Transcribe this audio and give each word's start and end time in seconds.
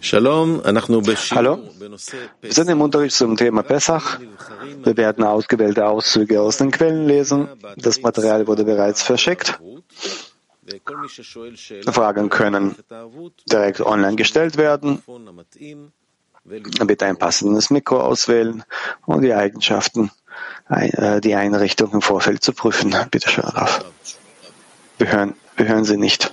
Hallo, 0.00 0.62
wir 2.40 2.52
sind 2.52 2.68
im 2.68 2.80
Unterricht 2.80 3.16
zum 3.16 3.36
Thema 3.36 3.62
Pesach. 3.62 4.18
Wir 4.84 4.96
werden 4.96 5.24
ausgewählte 5.24 5.86
Auszüge 5.86 6.40
aus 6.40 6.58
den 6.58 6.70
Quellen 6.70 7.06
lesen. 7.06 7.48
Das 7.76 8.00
Material 8.00 8.46
wurde 8.46 8.64
bereits 8.64 9.02
verschickt. 9.02 9.58
Fragen 11.86 12.28
können 12.28 12.76
direkt 13.50 13.80
online 13.80 14.16
gestellt 14.16 14.56
werden. 14.56 15.02
Bitte 16.44 17.06
ein 17.06 17.16
passendes 17.18 17.70
Mikro 17.70 18.00
auswählen 18.00 18.64
und 19.04 19.22
die 19.22 19.34
Eigenschaften, 19.34 20.10
äh, 20.70 21.20
die 21.20 21.34
Einrichtung 21.34 21.92
im 21.92 22.02
Vorfeld 22.02 22.42
zu 22.42 22.52
prüfen. 22.52 22.94
Bitte 23.10 23.28
schön, 23.28 23.44
Raf. 23.44 23.84
Wir 24.98 25.12
hören, 25.12 25.34
wir 25.56 25.68
hören 25.68 25.84
Sie 25.84 25.96
nicht. 25.96 26.32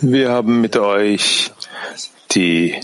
Wir 0.00 0.30
haben 0.30 0.60
mit 0.60 0.76
euch 0.76 1.52
die 2.32 2.80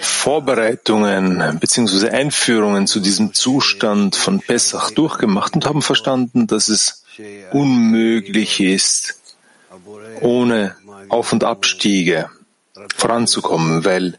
Vorbereitungen 0.00 1.58
bzw. 1.60 2.10
Einführungen 2.10 2.86
zu 2.86 3.00
diesem 3.00 3.32
Zustand 3.34 4.16
von 4.16 4.40
Pessach 4.40 4.90
durchgemacht 4.90 5.54
und 5.54 5.66
haben 5.66 5.82
verstanden, 5.82 6.46
dass 6.46 6.68
es 6.68 7.04
unmöglich 7.52 8.60
ist, 8.60 9.20
ohne 10.20 10.76
Auf- 11.08 11.32
und 11.32 11.44
Abstiege 11.44 12.30
voranzukommen, 12.96 13.84
weil 13.84 14.18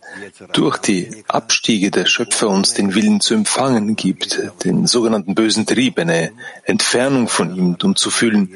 durch 0.54 0.78
die 0.78 1.24
Abstiege 1.28 1.92
der 1.92 2.06
Schöpfer 2.06 2.48
uns 2.50 2.74
den 2.74 2.96
Willen 2.96 3.22
zu 3.22 3.34
empfangen 3.34 3.96
gibt, 3.96 4.40
den 4.64 4.88
sogenannten 4.88 5.36
bösen 5.36 5.66
Trieb, 5.66 6.00
eine 6.00 6.32
Entfernung 6.64 7.28
von 7.28 7.56
ihm, 7.56 7.78
um 7.82 7.96
zu 7.96 8.10
fühlen, 8.10 8.54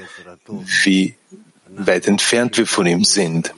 wie 0.84 1.16
weit 1.68 2.08
entfernt 2.08 2.58
wir 2.58 2.68
von 2.68 2.86
ihm 2.86 3.04
sind. 3.04 3.54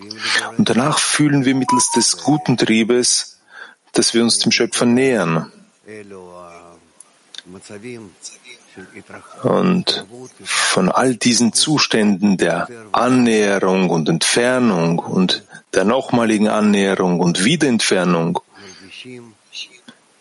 Und 0.57 0.69
danach 0.69 0.99
fühlen 0.99 1.45
wir 1.45 1.55
mittels 1.55 1.91
des 1.91 2.17
guten 2.17 2.57
Triebes, 2.57 3.39
dass 3.93 4.13
wir 4.13 4.23
uns 4.23 4.39
dem 4.39 4.51
Schöpfer 4.51 4.85
nähern. 4.85 5.51
Und 9.43 10.05
von 10.43 10.89
all 10.89 11.15
diesen 11.15 11.53
Zuständen 11.53 12.37
der 12.37 12.67
Annäherung 12.91 13.89
und 13.89 14.09
Entfernung 14.09 14.99
und 14.99 15.43
der 15.73 15.83
nochmaligen 15.83 16.47
Annäherung 16.47 17.19
und 17.19 17.43
Wiederentfernung 17.43 18.39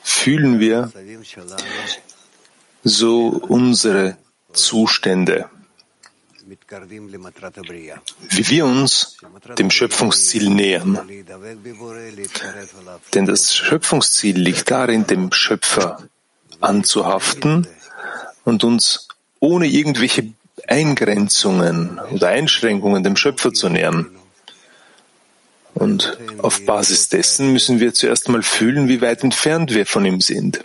fühlen 0.02 0.60
wir 0.60 0.92
so 2.84 3.28
unsere 3.28 4.16
Zustände, 4.52 5.48
wie 8.30 8.48
wir 8.48 8.66
uns 8.66 9.16
dem 9.58 9.70
Schöpfungsziel 9.70 10.50
nähern. 10.50 10.98
Denn 13.14 13.26
das 13.26 13.54
Schöpfungsziel 13.54 14.38
liegt 14.38 14.70
darin, 14.70 15.06
dem 15.06 15.32
Schöpfer 15.32 16.08
anzuhaften 16.60 17.66
und 18.46 18.64
uns 18.64 19.08
ohne 19.40 19.66
irgendwelche 19.66 20.32
Eingrenzungen 20.66 21.98
oder 22.12 22.28
Einschränkungen 22.28 23.02
dem 23.02 23.16
Schöpfer 23.16 23.52
zu 23.52 23.68
nähern. 23.68 24.06
Und 25.74 26.16
auf 26.38 26.64
Basis 26.64 27.10
dessen 27.10 27.52
müssen 27.52 27.80
wir 27.80 27.92
zuerst 27.92 28.30
mal 28.30 28.42
fühlen, 28.42 28.88
wie 28.88 29.02
weit 29.02 29.22
entfernt 29.22 29.74
wir 29.74 29.84
von 29.84 30.06
ihm 30.06 30.22
sind. 30.22 30.64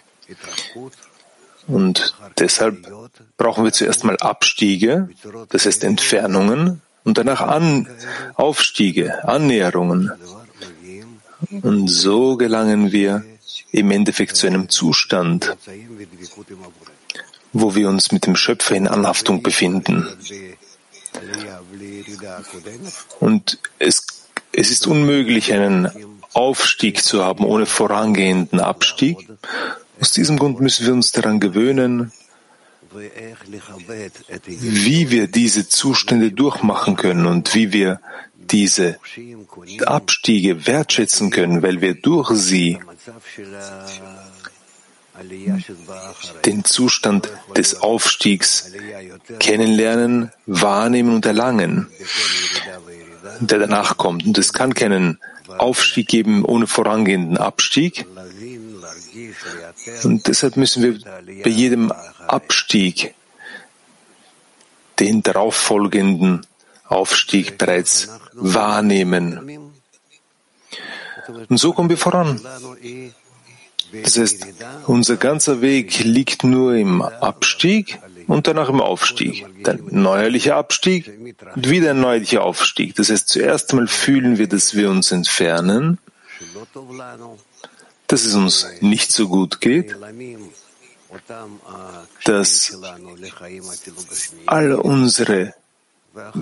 Und 1.68 2.16
deshalb 2.38 2.88
brauchen 3.36 3.66
wir 3.66 3.73
zuerst 3.73 4.06
mal 4.06 4.16
Abstiege, 4.18 5.10
das 5.50 5.66
heißt 5.66 5.84
Entfernungen, 5.84 6.82
und 7.04 7.18
danach 7.18 7.42
An 7.42 7.88
Aufstiege, 8.36 9.28
Annäherungen. 9.28 10.12
Und 11.64 11.88
so 11.88 12.38
gelangen 12.38 12.92
wir 12.92 13.26
im 13.72 13.92
Endeffekt 13.92 14.36
zu 14.36 14.48
einem 14.48 14.70
Zustand, 14.70 15.58
wo 17.54 17.76
wir 17.76 17.89
uns 17.89 18.12
mit 18.12 18.26
dem 18.26 18.36
Schöpfer 18.36 18.76
in 18.76 18.88
Anhaftung 18.88 19.44
befinden. 19.44 20.08
Und 23.20 23.60
es, 23.80 24.06
es 24.52 24.72
ist 24.72 24.88
unmöglich, 24.88 25.54
einen 25.54 25.90
Aufstieg 26.34 27.04
zu 27.04 27.23
haben 27.23 27.45
ohne 27.45 27.66
vorangehenden 27.66 28.60
Abstieg. 28.60 29.17
Aus 30.00 30.11
diesem 30.11 30.38
Grund 30.38 30.61
müssen 30.61 30.86
wir 30.86 30.94
uns 30.94 31.11
daran 31.11 31.40
gewöhnen, 31.40 32.11
wie 34.45 35.10
wir 35.11 35.28
diese 35.28 35.67
Zustände 35.67 36.32
durchmachen 36.32 36.95
können 36.95 37.26
und 37.26 37.54
wie 37.54 37.72
wir 37.72 38.00
diese 38.36 39.00
Abstiege 39.86 40.67
wertschätzen 40.67 41.30
können, 41.30 41.61
weil 41.61 41.80
wir 41.82 41.95
durch 41.95 42.32
sie 42.32 42.80
den 46.45 46.64
Zustand 46.64 47.30
des 47.55 47.82
Aufstiegs 47.82 48.72
kennenlernen, 49.39 50.32
wahrnehmen 50.45 51.16
und 51.16 51.26
erlangen, 51.26 51.88
der 53.39 53.60
danach 53.60 53.98
kommt. 53.98 54.26
Und 54.26 54.38
es 54.38 54.54
kann 54.54 54.73
keinen 54.73 55.20
Aufstieg 55.58 56.08
geben 56.08 56.45
ohne 56.45 56.67
vorangehenden 56.67 57.38
Abstieg. 57.38 58.05
Und 60.04 60.27
deshalb 60.27 60.58
müssen 60.58 60.83
wir 60.83 61.43
bei 61.43 61.49
jedem 61.49 61.92
Abstieg 62.28 63.14
den 64.99 65.23
darauffolgenden 65.23 66.45
Aufstieg 66.86 67.58
bereits 67.58 68.10
wahrnehmen. 68.33 69.72
Und 71.49 71.58
so 71.58 71.73
kommen 71.73 71.89
wir 71.89 71.98
voran. 71.98 72.39
Das 73.92 74.18
heißt, 74.18 74.46
unser 74.88 75.18
ganzer 75.18 75.62
Weg 75.62 76.04
liegt 76.04 76.44
nur 76.44 76.76
im 76.76 77.02
Abstieg 77.02 78.00
und 78.28 78.48
danach 78.48 78.70
im 78.70 78.82
Aufstieg. 78.82 79.46
Dann 79.64 79.82
neuerlicher 79.90 80.56
Abstieg 80.56 81.12
und 81.56 81.70
wieder 81.70 81.92
ein 81.92 82.00
neuerlicher 82.00 82.44
Aufstieg. 82.44 82.96
Das 82.96 83.10
heißt, 83.10 83.28
zuerst 83.28 83.72
einmal 83.72 83.88
fühlen 83.88 84.38
wir, 84.38 84.48
dass 84.48 84.76
wir 84.76 84.90
uns 84.90 85.12
entfernen, 85.12 85.98
dass 88.08 88.26
es 88.26 88.34
uns 88.34 88.68
nicht 88.80 89.12
so 89.12 89.28
gut 89.28 89.62
geht, 89.62 89.96
dass 92.23 92.78
alle 94.46 94.82
unsere 94.82 95.54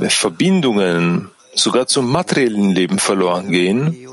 Verbindungen 0.07 1.31
sogar 1.55 1.87
zum 1.87 2.11
materiellen 2.11 2.71
Leben 2.71 2.99
verloren 2.99 3.51
gehen. 3.51 4.07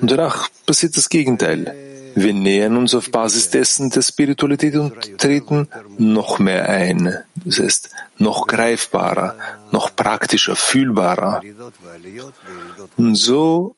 Und 0.00 0.10
danach 0.10 0.48
passiert 0.66 0.96
das 0.96 1.08
Gegenteil. 1.08 1.93
Wir 2.14 2.32
nähern 2.32 2.76
uns 2.76 2.94
auf 2.94 3.10
Basis 3.10 3.50
dessen 3.50 3.90
der 3.90 4.02
Spiritualität 4.02 4.76
und 4.76 5.18
treten 5.18 5.68
noch 5.98 6.38
mehr 6.38 6.68
ein. 6.68 7.18
Das 7.44 7.58
heißt, 7.58 7.90
noch 8.18 8.46
greifbarer, 8.46 9.36
noch 9.70 9.94
praktischer, 9.96 10.56
fühlbarer. 10.56 11.42
Und 12.96 13.14
so 13.16 13.76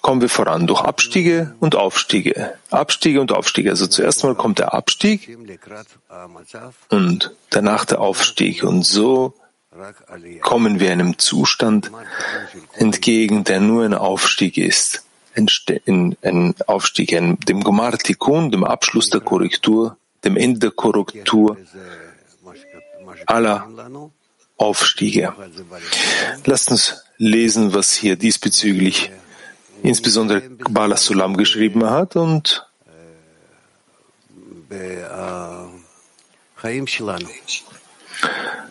kommen 0.00 0.20
wir 0.20 0.28
voran 0.28 0.66
durch 0.66 0.80
Abstiege 0.80 1.54
und 1.60 1.74
Aufstiege. 1.76 2.54
Abstiege 2.70 3.20
und 3.20 3.32
Aufstiege. 3.32 3.70
Also 3.70 3.86
zuerst 3.86 4.24
mal 4.24 4.34
kommt 4.34 4.58
der 4.58 4.74
Abstieg 4.74 5.36
und 6.90 7.34
danach 7.50 7.84
der 7.84 8.00
Aufstieg. 8.00 8.62
Und 8.62 8.84
so 8.84 9.34
kommen 10.40 10.80
wir 10.80 10.92
einem 10.92 11.18
Zustand 11.18 11.90
entgegen, 12.74 13.44
der 13.44 13.60
nur 13.60 13.84
ein 13.84 13.94
Aufstieg 13.94 14.56
ist. 14.56 15.04
Ein, 15.36 16.56
Aufstieg, 16.66 17.10
dem 17.10 17.62
Gomartikun, 17.62 18.50
dem 18.50 18.64
Abschluss 18.64 19.08
der 19.10 19.20
Korrektur, 19.20 19.96
dem 20.24 20.36
Ende 20.36 20.58
der 20.58 20.70
Korrektur 20.72 21.56
aller 23.26 23.68
Aufstiege. 24.56 25.32
Lasst 26.44 26.70
uns 26.70 27.04
lesen, 27.18 27.72
was 27.74 27.92
hier 27.92 28.16
diesbezüglich 28.16 29.12
insbesondere 29.82 30.40
Bala 30.70 30.96
Sulam 30.96 31.36
geschrieben 31.36 31.88
hat 31.88 32.16
und 32.16 32.66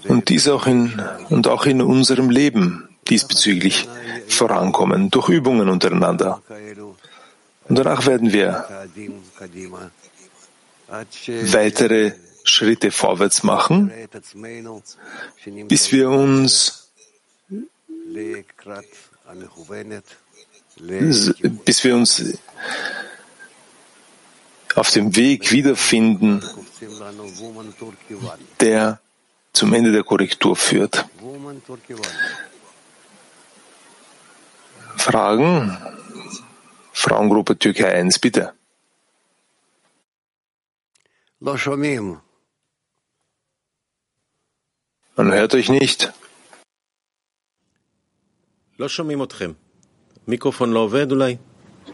und 0.07 0.29
dies 0.29 0.47
auch 0.47 0.67
in, 0.67 1.01
und 1.29 1.47
auch 1.47 1.65
in 1.65 1.81
unserem 1.81 2.29
Leben 2.29 2.89
diesbezüglich 3.07 3.88
vorankommen, 4.27 5.09
durch 5.11 5.29
Übungen 5.29 5.69
untereinander. 5.69 6.41
Und 7.67 7.77
danach 7.77 8.05
werden 8.05 8.33
wir 8.33 8.65
weitere 11.51 12.13
Schritte 12.44 12.91
vorwärts 12.91 13.44
machen, 13.44 13.91
bis 15.67 15.91
wir 15.91 16.09
uns 16.09 16.88
bis 21.67 21.83
wir 21.83 21.95
uns 21.95 22.38
auf 24.75 24.91
dem 24.91 25.15
Weg 25.15 25.51
wiederfinden, 25.51 26.43
der 28.59 29.00
zum 29.57 29.74
Ende 29.74 29.92
der 29.92 30.04
Korrektur 30.04 30.56
führt. 30.56 31.06
Fragen? 34.98 35.77
Frauengruppe 36.94 37.57
Türkei 37.57 37.92
1, 37.92 38.19
bitte. 38.19 38.54
Man 45.15 45.31
hört 45.33 45.54
euch 45.56 45.69
nicht. 45.69 46.13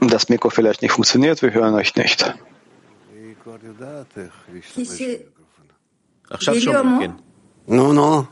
Das 0.01 0.27
Mikro 0.27 0.49
vielleicht 0.49 0.81
nicht 0.81 0.91
funktioniert, 0.91 1.41
wir 1.41 1.53
hören 1.53 1.75
euch 1.75 1.95
nicht. 1.95 2.19
No, 7.67 7.95
no. 7.95 8.25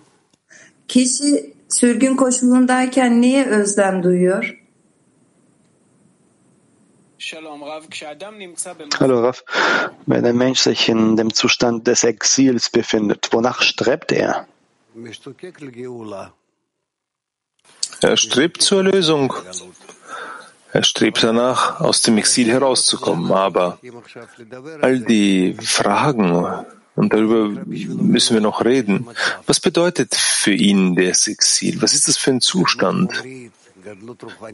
Kişi 0.88 1.54
sürgün 1.70 2.16
koşulundayken 2.16 3.22
niye 3.22 3.46
özlem 3.46 4.04
duyuyor? 4.04 4.58
Hallo 9.00 9.24
Raf, 9.24 9.44
wenn 10.08 10.26
ein 10.26 10.38
Mensch 10.38 10.60
sich 10.60 10.90
in 10.90 11.18
dem 11.18 11.34
Zustand 11.34 11.86
des 11.86 12.04
Exils 12.04 12.70
befindet, 12.70 13.32
wonach 13.32 13.62
strebt 13.62 14.12
er? 14.12 14.48
Er 18.02 18.18
strebt 18.18 18.62
zur 18.62 18.86
Erlösung. 18.86 19.34
Er 20.74 20.84
strebt 20.84 21.24
danach, 21.24 21.80
aus 21.80 22.02
dem 22.02 22.18
Exil 22.18 22.50
herauszukommen. 22.52 23.32
Aber 23.32 23.78
all 24.82 25.00
die 25.00 25.54
Fragen, 25.62 26.66
und 27.02 27.14
darüber 27.14 27.50
müssen 27.66 28.36
wir 28.36 28.42
noch 28.42 28.64
reden, 28.64 29.08
was 29.48 29.60
bedeutet 29.60 30.14
für 30.14 30.54
ihn 30.54 30.96
das 30.96 31.28
Exil? 31.28 31.82
Was 31.82 31.94
ist 31.96 32.08
das 32.08 32.18
für 32.18 32.30
ein 32.30 32.42
Zustand? 32.42 33.12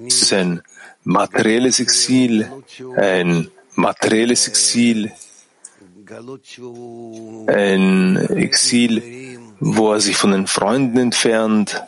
Ist 0.06 0.22
es 0.22 0.32
ein 0.32 0.62
materielles 1.04 1.82
Exil, 1.82 2.50
ein 2.96 3.50
materielles 3.76 4.48
Exil, 4.48 5.12
ein 7.48 8.16
Exil, 8.16 9.40
wo 9.60 9.92
er 9.92 10.00
sich 10.00 10.16
von 10.16 10.32
den 10.32 10.48
Freunden 10.48 11.00
entfernt, 11.00 11.84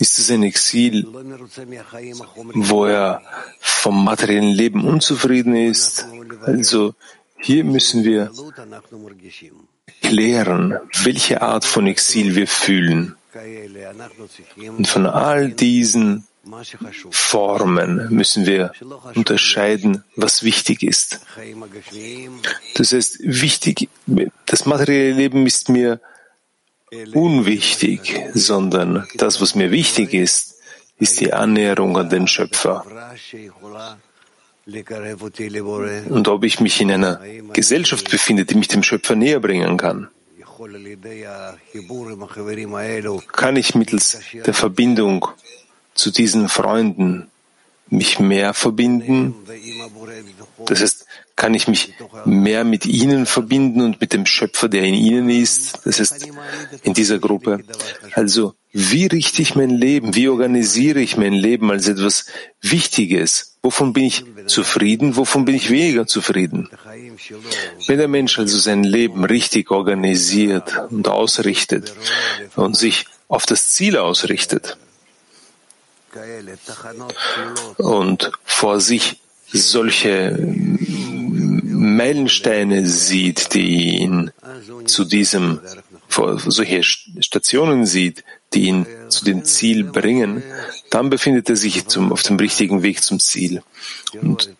ist 0.00 0.18
es 0.18 0.30
ein 0.32 0.42
Exil, 0.42 1.06
wo 2.54 2.86
er 2.86 3.22
vom 3.60 4.04
materiellen 4.04 4.52
Leben 4.52 4.84
unzufrieden 4.84 5.54
ist? 5.54 6.06
Also 6.44 6.94
hier 7.42 7.64
müssen 7.64 8.04
wir 8.04 8.30
klären, 10.00 10.78
welche 11.02 11.42
Art 11.42 11.64
von 11.64 11.86
Exil 11.86 12.34
wir 12.34 12.46
fühlen. 12.46 13.16
Und 14.78 14.86
von 14.86 15.06
all 15.06 15.50
diesen 15.50 16.26
Formen 17.10 18.08
müssen 18.10 18.46
wir 18.46 18.72
unterscheiden, 19.14 20.04
was 20.16 20.42
wichtig 20.42 20.82
ist. 20.82 21.20
Das 22.74 22.92
heißt, 22.92 23.18
wichtig, 23.20 23.88
das 24.46 24.66
materielle 24.66 25.12
Leben 25.12 25.46
ist 25.46 25.68
mir 25.68 26.00
unwichtig, 27.14 28.20
sondern 28.34 29.06
das, 29.14 29.40
was 29.40 29.54
mir 29.54 29.70
wichtig 29.70 30.14
ist, 30.14 30.56
ist 30.98 31.20
die 31.20 31.32
Annäherung 31.32 31.96
an 31.96 32.10
den 32.10 32.26
Schöpfer. 32.28 32.84
Und 34.64 36.28
ob 36.28 36.44
ich 36.44 36.60
mich 36.60 36.80
in 36.80 36.90
einer 36.90 37.20
Gesellschaft 37.52 38.10
befinde, 38.10 38.44
die 38.44 38.54
mich 38.54 38.68
dem 38.68 38.82
Schöpfer 38.82 39.16
näher 39.16 39.40
bringen 39.40 39.76
kann, 39.76 40.08
kann 43.32 43.56
ich 43.56 43.74
mittels 43.74 44.18
der 44.46 44.54
Verbindung 44.54 45.26
zu 45.94 46.10
diesen 46.10 46.48
Freunden 46.48 47.28
mich 47.88 48.20
mehr 48.20 48.54
verbinden? 48.54 49.34
Das 50.66 50.80
heißt, 50.80 51.06
kann 51.36 51.54
ich 51.54 51.66
mich 51.66 51.94
mehr 52.24 52.64
mit 52.64 52.86
ihnen 52.86 53.26
verbinden 53.26 53.80
und 53.80 54.00
mit 54.00 54.12
dem 54.12 54.26
Schöpfer, 54.26 54.68
der 54.68 54.84
in 54.84 54.94
ihnen 54.94 55.28
ist? 55.28 55.80
Das 55.84 55.98
heißt, 55.98 56.28
in 56.82 56.94
dieser 56.94 57.18
Gruppe. 57.18 57.64
Also, 58.14 58.54
wie 58.70 59.06
richte 59.06 59.42
ich 59.42 59.54
mein 59.54 59.70
Leben? 59.70 60.14
Wie 60.14 60.28
organisiere 60.28 61.00
ich 61.00 61.16
mein 61.16 61.32
Leben 61.32 61.70
als 61.70 61.88
etwas 61.88 62.26
Wichtiges? 62.60 63.51
Wovon 63.62 63.92
bin 63.92 64.04
ich 64.04 64.24
zufrieden? 64.46 65.16
Wovon 65.16 65.44
bin 65.44 65.54
ich 65.54 65.70
weniger 65.70 66.06
zufrieden? 66.06 66.68
Wenn 67.86 67.98
der 67.98 68.08
Mensch 68.08 68.38
also 68.38 68.58
sein 68.58 68.82
Leben 68.82 69.24
richtig 69.24 69.70
organisiert 69.70 70.76
und 70.90 71.06
ausrichtet 71.06 71.94
und 72.56 72.76
sich 72.76 73.06
auf 73.28 73.46
das 73.46 73.70
Ziel 73.70 73.96
ausrichtet, 73.96 74.76
und 77.78 78.32
vor 78.44 78.80
sich 78.80 79.20
solche 79.46 80.36
Meilensteine 81.72 82.86
sieht, 82.86 83.54
die 83.54 83.98
ihn 83.98 84.30
zu 84.84 85.04
diesem, 85.04 85.60
solche 86.08 86.82
Stationen 86.82 87.86
sieht, 87.86 88.24
die 88.54 88.66
ihn 88.66 88.86
zu 89.08 89.24
dem 89.24 89.44
Ziel 89.44 89.84
bringen, 89.84 90.42
dann 90.90 91.10
befindet 91.10 91.48
er 91.48 91.56
sich 91.56 91.86
zum, 91.86 92.12
auf 92.12 92.22
dem 92.22 92.36
richtigen 92.36 92.82
Weg 92.82 93.02
zum 93.02 93.20
Ziel. 93.20 93.62
Und 94.20 94.54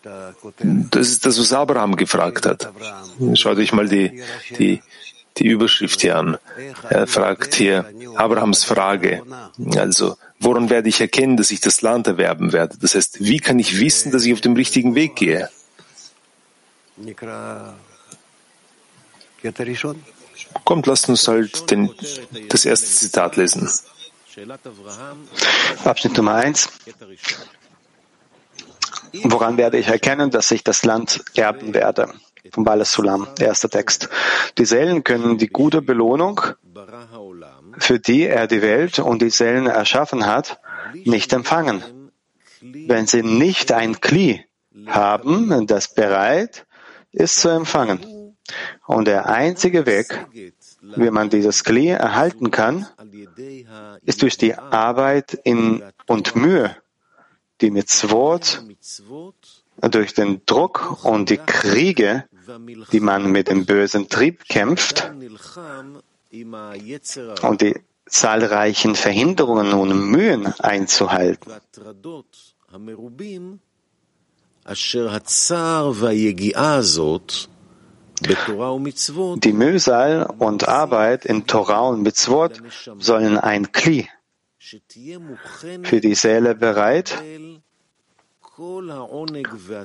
das 0.91 1.09
ist 1.09 1.27
das, 1.27 1.39
was 1.39 1.53
Abraham 1.53 1.97
gefragt 1.97 2.47
hat. 2.47 2.71
Schaut 3.35 3.59
euch 3.59 3.73
mal 3.73 3.89
die, 3.89 4.23
die, 4.59 4.83
die 5.37 5.47
Überschrift 5.47 6.00
hier 6.00 6.17
an. 6.17 6.39
Er 6.89 7.06
fragt 7.06 7.55
hier 7.55 7.87
Abrahams 8.15 8.65
Frage. 8.65 9.23
Also, 9.77 10.17
woran 10.39 10.71
werde 10.71 10.89
ich 10.89 11.00
erkennen, 11.00 11.37
dass 11.37 11.50
ich 11.50 11.61
das 11.61 11.83
Land 11.83 12.06
erwerben 12.06 12.53
werde? 12.53 12.77
Das 12.81 12.94
heißt, 12.94 13.25
wie 13.25 13.39
kann 13.39 13.59
ich 13.59 13.81
wissen, 13.81 14.12
dass 14.12 14.25
ich 14.25 14.33
auf 14.33 14.41
dem 14.41 14.55
richtigen 14.55 14.94
Weg 14.94 15.17
gehe? 15.17 15.49
Kommt, 20.65 20.87
lasst 20.87 21.09
uns 21.09 21.27
halt 21.29 21.71
den, 21.71 21.91
das 22.49 22.65
erste 22.65 22.87
Zitat 22.87 23.37
lesen. 23.37 23.69
Abschnitt 25.85 26.17
Nummer 26.17 26.35
eins. 26.35 26.69
Woran 29.25 29.56
werde 29.59 29.79
ich 29.79 29.89
erkennen, 29.89 30.31
dass 30.31 30.50
ich 30.50 30.65
das 30.65 30.85
Land 30.85 31.23
erben 31.35 31.75
werde? 31.75 32.12
Vom 32.50 32.65
Balas 32.65 32.93
Sulam, 32.93 33.29
erster 33.39 33.69
Text. 33.69 34.09
Die 34.59 34.65
Seelen 34.65 35.05
können 35.05 35.39
die 35.39 35.49
gute 35.49 35.83
Belohnung, 35.83 36.41
für 37.79 38.01
die 38.01 38.25
er 38.25 38.46
die 38.46 38.63
Welt 38.63 38.99
und 38.99 39.22
die 39.22 39.31
Seelen 39.31 39.67
erschaffen 39.67 40.27
hat, 40.27 40.61
nicht 41.05 41.32
empfangen. 41.32 41.82
Wenn 42.61 43.06
sie 43.06 43.22
nicht 43.22 43.72
ein 43.72 44.01
Kli 44.01 44.44
haben, 44.87 45.67
das 45.67 45.93
bereit 45.94 46.67
ist 47.13 47.41
zu 47.41 47.49
empfangen. 47.49 48.01
Und 48.87 49.06
der 49.06 49.27
einzige 49.27 49.87
Weg, 49.87 50.27
wie 50.81 51.11
man 51.11 51.31
dieses 51.31 51.65
Kli 51.65 51.89
erhalten 51.89 52.51
kann, 52.51 52.87
ist 54.03 54.23
durch 54.23 54.37
die 54.37 54.55
Arbeit 54.55 55.35
in 55.44 55.82
und 56.06 56.37
Mühe, 56.37 56.77
die 57.61 57.71
mit 57.71 57.87
Mitzvot, 57.87 58.63
durch 59.81 60.15
den 60.15 60.43
Druck 60.47 61.05
und 61.05 61.31
die 61.31 61.39
Kriege, 61.39 62.25
die 62.93 63.01
man 63.01 63.31
mit 63.31 63.49
dem 63.49 63.65
bösen 63.67 64.09
Trieb 64.09 64.44
kämpft 64.49 65.13
und 67.43 67.61
die 67.61 67.75
zahlreichen 68.06 68.94
Verhinderungen 68.94 69.73
und 69.73 70.11
Mühen 70.11 70.47
einzuhalten. 70.61 71.53
Die 78.24 79.52
Mühsal 79.52 80.32
und 80.38 80.69
Arbeit 80.69 81.24
in 81.24 81.46
Torah 81.46 81.88
und 81.88 82.02
Mitzvot 82.02 82.62
sollen 82.98 83.38
ein 83.38 83.72
Kli 83.72 84.08
für 85.82 86.00
die 86.00 86.14
Seele 86.14 86.55
bereit, 86.55 87.20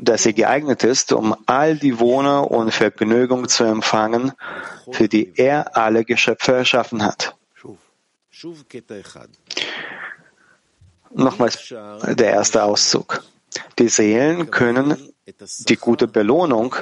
dass 0.01 0.23
sie 0.23 0.33
geeignet 0.33 0.83
ist, 0.83 1.13
um 1.13 1.35
all 1.45 1.77
die 1.77 1.99
Wohner 1.99 2.51
und 2.51 2.71
Vergnügung 2.71 3.47
zu 3.47 3.63
empfangen, 3.63 4.33
für 4.91 5.07
die 5.07 5.33
er 5.35 5.75
alle 5.75 6.05
Geschöpfe 6.05 6.53
erschaffen 6.53 7.03
hat. 7.03 7.35
Nochmals 11.13 11.69
der 11.69 12.29
erste 12.29 12.63
Auszug. 12.63 13.23
Die 13.79 13.87
Seelen 13.87 14.51
können 14.51 15.13
die 15.67 15.77
gute 15.77 16.07
Belohnung, 16.07 16.75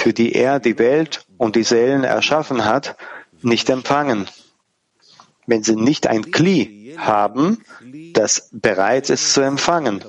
für 0.00 0.12
die 0.12 0.34
er 0.34 0.60
die 0.60 0.78
Welt 0.78 1.24
und 1.36 1.56
die 1.56 1.62
Seelen 1.62 2.04
erschaffen 2.04 2.64
hat, 2.64 2.96
nicht 3.42 3.68
empfangen, 3.70 4.28
wenn 5.46 5.62
sie 5.62 5.76
nicht 5.76 6.06
ein 6.06 6.30
Kli 6.30 6.94
haben, 6.98 7.62
das 8.14 8.48
bereit 8.52 9.10
ist 9.10 9.32
zu 9.32 9.40
empfangen. 9.42 10.04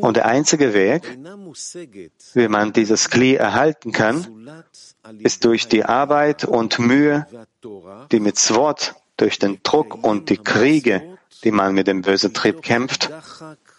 Und 0.00 0.16
der 0.16 0.26
einzige 0.26 0.74
Weg, 0.74 1.18
wie 2.34 2.48
man 2.48 2.72
dieses 2.72 3.10
Kli 3.10 3.34
erhalten 3.34 3.92
kann, 3.92 4.64
ist 5.18 5.44
durch 5.44 5.68
die 5.68 5.84
Arbeit 5.84 6.44
und 6.44 6.78
Mühe, 6.78 7.26
die 8.10 8.20
mit 8.20 8.38
Swort, 8.38 8.94
durch 9.16 9.38
den 9.38 9.60
Druck 9.62 10.02
und 10.02 10.30
die 10.30 10.38
Kriege, 10.38 11.18
die 11.44 11.52
man 11.52 11.74
mit 11.74 11.86
dem 11.86 12.02
bösen 12.02 12.32
Trieb 12.32 12.62
kämpft, 12.62 13.10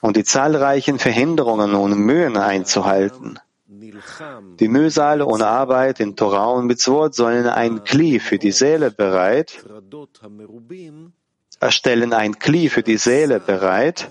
und 0.01 0.17
die 0.17 0.24
zahlreichen 0.24 1.00
Verhinderungen 1.00 1.75
und 1.75 1.98
Mühen 1.98 2.36
einzuhalten. 2.36 3.39
Die 4.60 4.67
Mühsale 4.67 5.25
und 5.25 5.41
Arbeit 5.41 6.00
in 6.00 6.15
Torah 6.15 6.51
und 6.51 6.65
Mitzvot 6.65 7.13
sollen 7.15 7.48
ein 7.48 7.84
Kli 7.84 8.20
für 8.20 8.38
die 8.38 8.51
Seele 8.51 8.91
bereit, 8.91 9.63
erstellen 11.60 12.13
ein 12.13 12.39
Kli 12.39 12.70
für 12.70 12.84
die 12.84 12.98
Seele 12.98 13.39
bereit, 13.39 14.10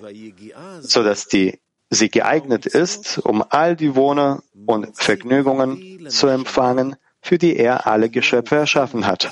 so 0.81 1.03
dass 1.03 1.27
die, 1.27 1.59
sie 1.89 2.09
geeignet 2.09 2.65
ist, 2.65 3.19
um 3.19 3.43
all 3.49 3.75
die 3.75 3.95
Wohner 3.95 4.43
und 4.65 4.95
Vergnügungen 4.95 6.07
zu 6.09 6.27
empfangen, 6.27 6.95
für 7.21 7.37
die 7.37 7.55
er 7.57 7.85
alle 7.87 8.09
Geschöpfe 8.09 8.55
erschaffen 8.55 9.05
hat. 9.05 9.31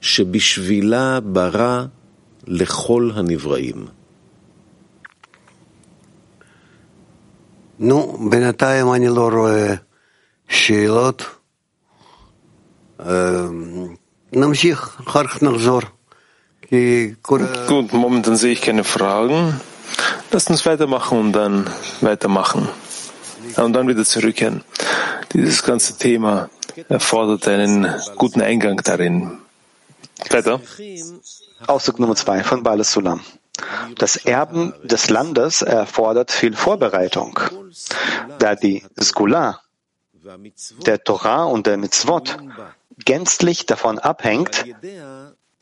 שבשבילה 0.00 1.20
ברא 1.20 1.84
לכל 2.46 3.10
הנבראים. 3.14 3.86
נו, 7.78 8.18
בינתיים 8.30 8.92
אני 8.92 9.08
לא 9.08 9.28
רואה 9.28 9.74
שאלות. 10.48 11.24
נמשיך, 14.32 15.00
אחר 15.06 15.26
כך 15.26 15.42
נחזור. 15.42 15.80
Gut, 17.22 17.92
momentan 17.92 18.34
sehe 18.36 18.52
ich 18.52 18.60
keine 18.60 18.82
Fragen. 18.82 19.60
Lasst 20.32 20.50
uns 20.50 20.66
weitermachen 20.66 21.18
und 21.18 21.32
dann 21.32 21.70
weitermachen. 22.00 22.68
Und 23.56 23.72
dann 23.72 23.86
wieder 23.86 24.04
zurückkehren. 24.04 24.64
Dieses 25.32 25.62
ganze 25.62 25.96
Thema 25.96 26.50
erfordert 26.88 27.46
einen 27.46 27.94
guten 28.16 28.40
Eingang 28.40 28.80
darin. 28.82 29.38
Weiter. 30.29 30.61
Ausdruck 31.67 31.99
Nummer 31.99 32.15
zwei 32.15 32.43
von 32.43 32.63
Bala 32.63 32.83
Sulam. 32.83 33.21
Das 33.97 34.15
Erben 34.15 34.73
des 34.83 35.09
Landes 35.09 35.61
erfordert 35.61 36.31
viel 36.31 36.55
Vorbereitung, 36.55 37.39
da 38.39 38.55
die 38.55 38.83
Skula, 38.99 39.61
der 40.85 41.03
Torah 41.03 41.45
und 41.45 41.67
der 41.67 41.77
Mitzvot 41.77 42.37
gänzlich 43.05 43.65
davon 43.65 43.99
abhängt, 43.99 44.65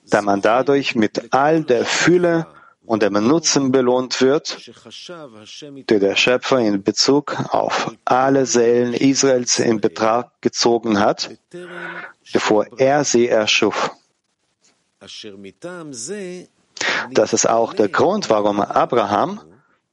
da 0.07 0.21
man 0.21 0.41
dadurch 0.41 0.95
mit 0.95 1.33
all 1.33 1.63
der 1.63 1.85
Fülle 1.85 2.47
und 2.85 3.03
dem 3.03 3.13
Nutzen 3.13 3.71
belohnt 3.71 4.19
wird, 4.21 4.71
die 5.65 5.99
der 5.99 6.15
Schöpfer 6.15 6.59
in 6.59 6.81
Bezug 6.83 7.37
auf 7.53 7.91
alle 8.03 8.45
Seelen 8.45 8.93
Israels 8.93 9.59
in 9.59 9.79
Betrag 9.79 10.41
gezogen 10.41 10.99
hat, 10.99 11.29
bevor 12.33 12.65
er 12.77 13.03
sie 13.03 13.27
erschuf. 13.27 13.91
Das 17.11 17.33
ist 17.33 17.49
auch 17.49 17.73
der 17.73 17.89
Grund, 17.89 18.29
warum 18.29 18.59
Abraham, 18.59 19.41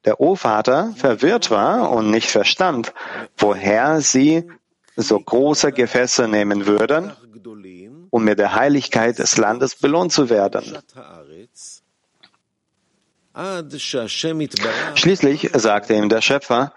der 0.05 0.21
Urvater, 0.21 0.93
verwirrt 0.97 1.51
war 1.51 1.91
und 1.91 2.11
nicht 2.11 2.31
verstand, 2.31 2.93
woher 3.37 4.01
sie 4.01 4.51
so 4.97 5.19
große 5.19 5.73
Gefäße 5.73 6.27
nehmen 6.27 6.67
würden, 6.67 7.13
um 8.11 8.25
mit 8.25 8.39
der 8.39 8.55
Heiligkeit 8.55 9.19
des 9.19 9.37
Landes 9.37 9.77
belohnt 9.77 10.13
zu 10.13 10.31
werden. 10.31 10.79
Schließlich 14.95 15.51
sagte 15.53 15.95
ihm 15.95 16.09
der 16.09 16.23
Schöpfer, 16.23 16.73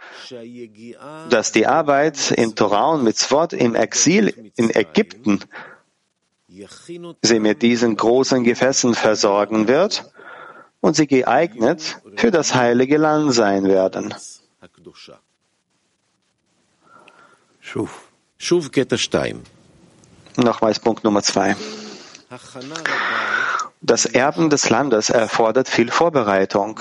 dass 1.30 1.54
die 1.54 1.66
Arbeit 1.66 2.32
in 2.32 2.54
Torah 2.54 2.92
und 2.96 3.06
Mitzvot 3.06 3.54
im 3.54 3.76
Exil 3.76 4.52
in 4.58 4.70
Ägypten 4.70 5.40
sie 7.22 7.40
mit 7.40 7.62
diesen 7.62 7.96
großen 7.96 8.44
Gefäßen 8.44 8.96
versorgen 8.96 9.68
wird 9.68 10.12
und 10.82 10.96
sie 10.96 11.08
geeignet 11.08 12.02
für 12.16 12.32
das 12.32 12.56
heilige 12.56 12.98
Land 12.98 13.34
sein 13.34 13.66
werden. 13.66 14.14
Nochmals 20.38 20.80
Punkt 20.80 21.04
Nummer 21.04 21.22
zwei. 21.22 21.56
Das 23.82 24.06
Erben 24.06 24.50
des 24.50 24.70
Landes 24.70 25.10
erfordert 25.10 25.68
viel 25.68 25.92
Vorbereitung, 25.92 26.80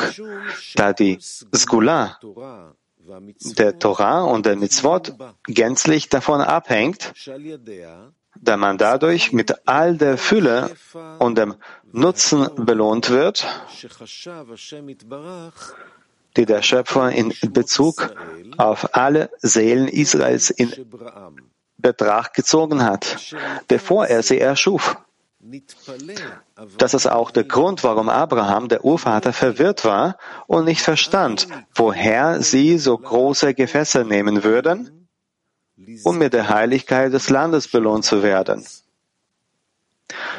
da 0.74 0.92
die 0.92 1.18
Skula 1.54 2.18
der 3.56 3.78
Torah 3.78 4.24
und 4.24 4.44
der 4.44 4.56
Mitzvot 4.56 5.14
gänzlich 5.46 6.08
davon 6.08 6.40
abhängt, 6.40 7.14
da 8.40 8.56
man 8.56 8.78
dadurch 8.78 9.32
mit 9.32 9.54
all 9.66 9.96
der 9.96 10.18
Fülle 10.18 10.70
und 11.18 11.38
dem 11.38 11.54
Nutzen 11.92 12.48
belohnt 12.56 13.10
wird, 13.10 13.46
die 16.36 16.46
der 16.46 16.62
Schöpfer 16.62 17.10
in 17.10 17.32
Bezug 17.52 18.14
auf 18.56 18.94
alle 18.94 19.30
Seelen 19.38 19.88
Israels 19.88 20.50
in 20.50 20.72
Betracht 21.78 22.34
gezogen 22.34 22.84
hat, 22.84 23.34
bevor 23.68 24.06
er 24.06 24.22
sie 24.22 24.38
erschuf. 24.38 24.96
Das 26.78 26.94
ist 26.94 27.06
auch 27.06 27.30
der 27.30 27.44
Grund, 27.44 27.84
warum 27.84 28.08
Abraham, 28.08 28.68
der 28.68 28.84
Urvater, 28.84 29.32
verwirrt 29.32 29.84
war 29.84 30.16
und 30.48 30.64
nicht 30.64 30.82
verstand, 30.82 31.46
woher 31.74 32.42
sie 32.42 32.78
so 32.78 32.98
große 32.98 33.54
Gefäße 33.54 34.04
nehmen 34.04 34.42
würden, 34.42 34.97
um 36.03 36.17
mit 36.17 36.33
der 36.33 36.49
Heiligkeit 36.49 37.13
des 37.13 37.29
Landes 37.29 37.67
belohnt 37.67 38.05
zu 38.05 38.23
werden. 38.23 38.65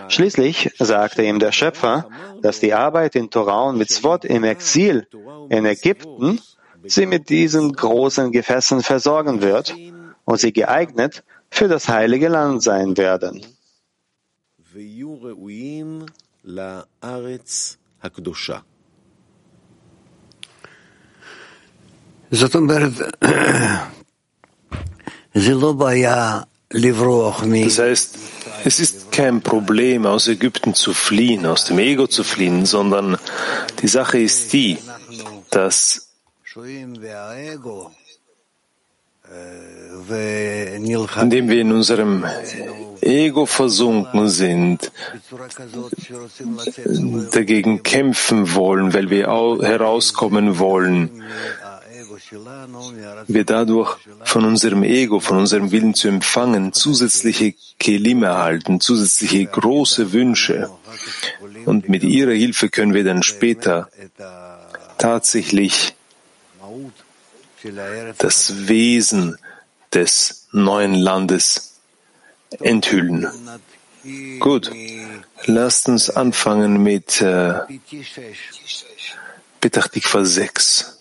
Schließlich 0.09 0.71
sagte 0.79 1.23
ihm 1.23 1.39
der 1.39 1.53
Schöpfer, 1.53 2.09
dass 2.43 2.61
die 2.61 2.75
Arbeit 2.75 3.17
in 3.17 3.31
Torah 3.31 3.69
und 3.71 3.79
Mitzvot 3.79 4.25
im 4.25 4.45
Exil 4.45 5.07
in 5.49 5.65
Ägypten 5.65 6.41
sie 6.85 7.07
mit 7.07 7.29
diesen 7.29 7.73
großen 7.73 8.31
Gefäßen 8.31 8.83
versorgen 8.83 9.41
wird 9.41 9.75
und 10.25 10.39
sie 10.39 10.53
geeignet 10.53 11.25
für 11.51 11.69
das 11.69 11.89
heilige 11.89 12.29
Land 12.29 12.63
sein 12.63 12.97
werden. 12.97 13.45
זאת 22.31 22.55
אומרת, 22.57 22.95
das 27.66 27.80
heißt, 27.80 28.18
es 28.66 28.80
ist 28.80 29.12
kein 29.12 29.42
Problem, 29.42 30.06
aus 30.06 30.28
Ägypten 30.28 30.74
zu 30.74 30.94
fliehen, 30.94 31.46
aus 31.46 31.66
dem 31.66 31.80
Ego 31.80 32.08
zu 32.08 32.24
fliehen, 32.24 32.66
sondern 32.66 33.18
die 33.82 33.88
Sache 33.88 34.20
ist 34.20 34.54
die, 34.54 34.78
dass 35.50 36.10
indem 41.22 41.50
wir 41.50 41.62
in 41.62 41.72
unserem 41.72 42.26
Ego 43.02 43.46
versunken 43.46 44.28
sind, 44.30 44.92
dagegen 47.32 47.84
kämpfen 47.84 48.56
wollen, 48.56 48.94
weil 48.94 49.10
wir 49.10 49.28
herauskommen 49.62 50.60
wollen, 50.60 51.24
wir 53.28 53.44
dadurch 53.44 53.98
von 54.24 54.46
unserem 54.46 54.84
Ego, 54.84 55.20
von 55.20 55.38
unserem 55.38 55.72
Willen 55.72 55.94
zu 55.94 56.08
empfangen, 56.08 56.74
zusätzliche 56.74 57.54
Kelim 57.80 58.24
erhalten, 58.24 58.80
zusätzliche 58.80 59.46
große 59.46 60.14
Wünsche. 60.14 60.70
Und 61.66 61.90
mit 61.90 62.04
ihrer 62.04 62.34
Hilfe 62.34 62.70
können 62.70 62.94
wir 62.94 63.04
dann 63.04 63.24
später 63.24 63.90
tatsächlich 64.98 65.96
das 68.18 68.68
Wesen 68.68 69.38
des 69.94 70.48
neuen 70.52 70.94
Landes 70.94 71.76
enthüllen. 72.60 73.28
Gut, 74.40 74.72
lasst 75.46 75.90
uns 75.90 76.10
anfangen 76.10 76.82
mit 76.82 77.22
äh, 77.22 77.60
Petach 79.60 79.90
Tikva 79.90 80.24
6. 80.24 80.99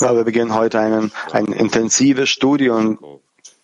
Aber 0.00 0.16
wir 0.16 0.24
beginnen 0.24 0.54
heute 0.54 0.80
einen, 0.80 1.12
ein 1.32 1.46
intensives 1.46 2.28
Studium 2.28 2.98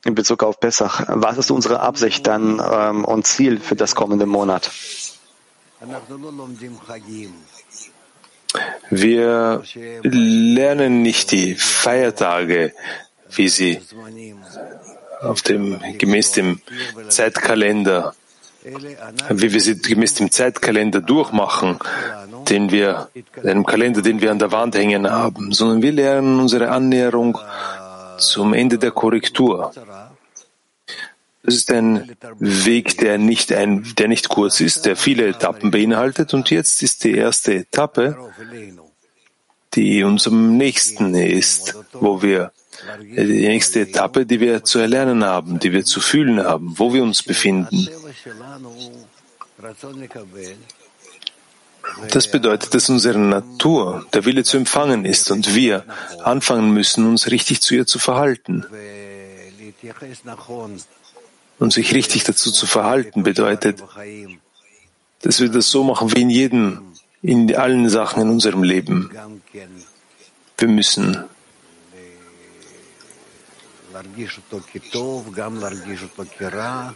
in 0.05 0.15
Bezug 0.15 0.43
auf 0.43 0.59
Pesach. 0.61 1.05
Was 1.09 1.39
ist 1.39 1.51
unsere 1.51 1.81
Absicht 1.81 2.27
dann 2.27 2.63
ähm, 2.65 3.05
und 3.05 3.27
Ziel 3.27 3.61
für 3.61 3.77
das 3.77 3.95
kommende 3.95 4.27
Monat? 4.27 4.71
Wir 8.91 9.63
lernen 10.03 11.03
nicht 11.03 11.33
die 11.33 11.55
Feiertage, 11.55 12.73
wie 13.31 13.49
sie 13.49 13.81
auf 15.21 15.43
dem, 15.43 15.81
gemäß 15.99 16.33
dem 16.33 16.61
Zeitkalender, 17.09 18.15
wie 18.65 19.53
wir 19.53 19.61
sie 19.61 19.79
gemäß 19.81 20.15
dem 20.15 20.31
Zeitkalender 20.31 21.01
durchmachen, 21.01 21.79
den 22.49 22.71
wir, 22.71 23.09
einem 23.43 23.67
Kalender, 23.67 24.03
den 24.03 24.21
wir 24.21 24.31
an 24.31 24.39
der 24.39 24.53
Wand 24.53 24.77
hängen 24.77 25.11
haben, 25.11 25.53
sondern 25.53 25.83
wir 25.83 25.93
lernen 25.93 26.39
unsere 26.39 26.71
Annäherung 26.71 27.39
zum 28.19 28.55
Ende 28.55 28.79
der 28.79 28.93
Korrektur. 28.93 29.73
Das 31.45 31.55
ist 31.55 31.73
ein 31.73 32.17
Weg, 32.39 32.99
der 32.99 33.19
nicht, 33.19 33.53
ein, 33.53 33.95
der 33.99 34.07
nicht 34.07 34.29
kurz 34.29 34.61
ist, 34.61 34.87
der 34.87 34.95
viele 34.95 35.27
Etappen 35.27 35.73
beinhaltet. 35.73 36.35
Und 36.35 36.51
jetzt 36.51 36.83
ist 36.85 37.03
die 37.03 37.17
erste 37.17 37.55
Etappe, 37.55 38.17
die 39.75 40.05
uns 40.05 40.29
am 40.29 40.57
nächsten 40.57 41.15
ist, 41.15 41.77
wo 41.93 42.23
wir 42.23 42.53
die 42.99 43.49
nächste 43.49 43.81
Etappe, 43.81 44.27
die 44.27 44.41
wir 44.41 44.65
zu 44.65 44.79
erlernen 44.79 45.25
haben, 45.25 45.59
die 45.59 45.73
wir 45.73 45.85
zu 45.85 46.01
fühlen 46.01 46.43
haben, 46.43 46.79
wo 46.79 46.93
wir 46.93 47.03
uns 47.03 47.23
befinden. 47.23 47.89
Das 52.11 52.31
bedeutet, 52.31 52.75
dass 52.75 52.89
unsere 52.89 53.19
Natur, 53.19 54.07
der 54.13 54.25
Wille 54.25 54.45
zu 54.45 54.57
empfangen 54.57 55.05
ist 55.05 55.31
und 55.31 55.55
wir 55.55 55.85
anfangen 56.23 56.73
müssen, 56.73 57.07
uns 57.07 57.31
richtig 57.31 57.61
zu 57.61 57.75
ihr 57.75 57.87
zu 57.87 57.99
verhalten. 57.99 58.65
Und 61.59 61.73
sich 61.73 61.95
richtig 61.95 62.25
dazu 62.25 62.51
zu 62.51 62.67
verhalten 62.67 63.23
bedeutet, 63.23 63.83
dass 65.23 65.41
wir 65.41 65.49
das 65.49 65.69
so 65.69 65.85
machen 65.85 66.15
wie 66.15 66.23
in 66.23 66.31
jedem, 66.31 66.93
in 67.21 67.55
allen 67.55 67.89
Sachen 67.89 68.23
in 68.23 68.31
unserem 68.31 68.63
Leben. 68.63 69.11
Wir 70.59 70.69
müssen 70.69 71.25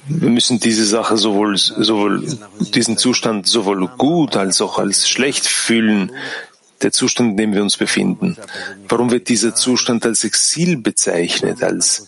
wir 0.08 0.30
müssen 0.30 0.60
diese 0.60 0.84
Sache 0.84 1.16
sowohl, 1.16 1.56
sowohl, 1.56 2.26
diesen 2.74 2.98
Zustand 2.98 3.46
sowohl 3.46 3.88
gut 3.88 4.36
als 4.36 4.60
auch 4.60 4.78
als 4.78 5.08
schlecht 5.08 5.46
fühlen, 5.46 6.12
der 6.82 6.92
Zustand, 6.92 7.30
in 7.30 7.36
dem 7.36 7.54
wir 7.54 7.62
uns 7.62 7.76
befinden. 7.76 8.36
Warum 8.88 9.10
wird 9.10 9.28
dieser 9.28 9.54
Zustand 9.54 10.04
als 10.04 10.24
Exil 10.24 10.76
bezeichnet, 10.76 11.62
als, 11.62 12.06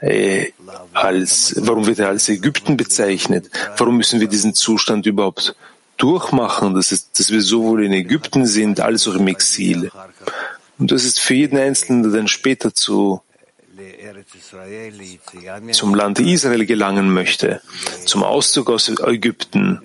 äh, 0.00 0.52
als, 0.92 1.54
warum 1.58 1.86
wird 1.86 1.98
er 1.98 2.08
als 2.08 2.28
Ägypten 2.28 2.76
bezeichnet? 2.76 3.50
Warum 3.76 3.96
müssen 3.96 4.20
wir 4.20 4.28
diesen 4.28 4.54
Zustand 4.54 5.06
überhaupt 5.06 5.56
durchmachen, 5.96 6.74
dass, 6.74 6.92
es, 6.92 7.10
dass 7.12 7.30
wir 7.30 7.40
sowohl 7.40 7.84
in 7.84 7.92
Ägypten 7.92 8.46
sind 8.46 8.80
als 8.80 9.08
auch 9.08 9.14
im 9.14 9.28
Exil? 9.28 9.90
Und 10.78 10.92
das 10.92 11.04
ist 11.04 11.18
für 11.18 11.34
jeden 11.34 11.58
Einzelnen, 11.58 12.12
dann 12.12 12.28
später 12.28 12.74
zu 12.74 13.22
zum 15.72 15.94
Land 15.94 16.20
Israel 16.20 16.66
gelangen 16.66 17.12
möchte, 17.12 17.60
zum 18.04 18.22
Auszug 18.22 18.70
aus 18.70 18.88
Ägypten, 18.88 19.80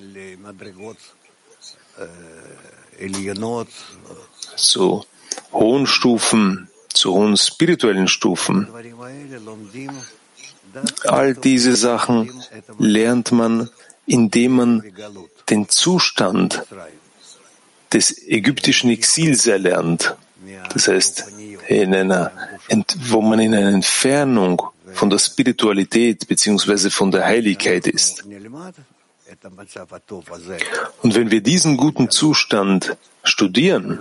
zu 4.55 5.05
hohen 5.51 5.87
Stufen, 5.87 6.69
zu 6.89 7.13
hohen 7.13 7.37
spirituellen 7.37 8.07
Stufen. 8.07 8.67
All 11.05 11.35
diese 11.35 11.75
Sachen 11.75 12.43
lernt 12.77 13.31
man, 13.31 13.69
indem 14.05 14.55
man 14.55 14.83
den 15.49 15.69
Zustand 15.69 16.63
des 17.91 18.17
ägyptischen 18.27 18.89
Exils 18.89 19.45
erlernt. 19.47 20.15
Das 20.73 20.87
heißt, 20.87 21.25
in 21.67 21.93
einer, 21.93 22.31
wo 23.09 23.21
man 23.21 23.39
in 23.39 23.53
einer 23.53 23.69
Entfernung 23.69 24.61
von 24.93 25.09
der 25.09 25.19
Spiritualität 25.19 26.27
beziehungsweise 26.27 26.91
von 26.91 27.11
der 27.11 27.25
Heiligkeit 27.25 27.87
ist. 27.87 28.23
Und 31.01 31.15
wenn 31.15 31.31
wir 31.31 31.41
diesen 31.41 31.77
guten 31.77 32.09
Zustand 32.09 32.95
studieren, 33.23 33.99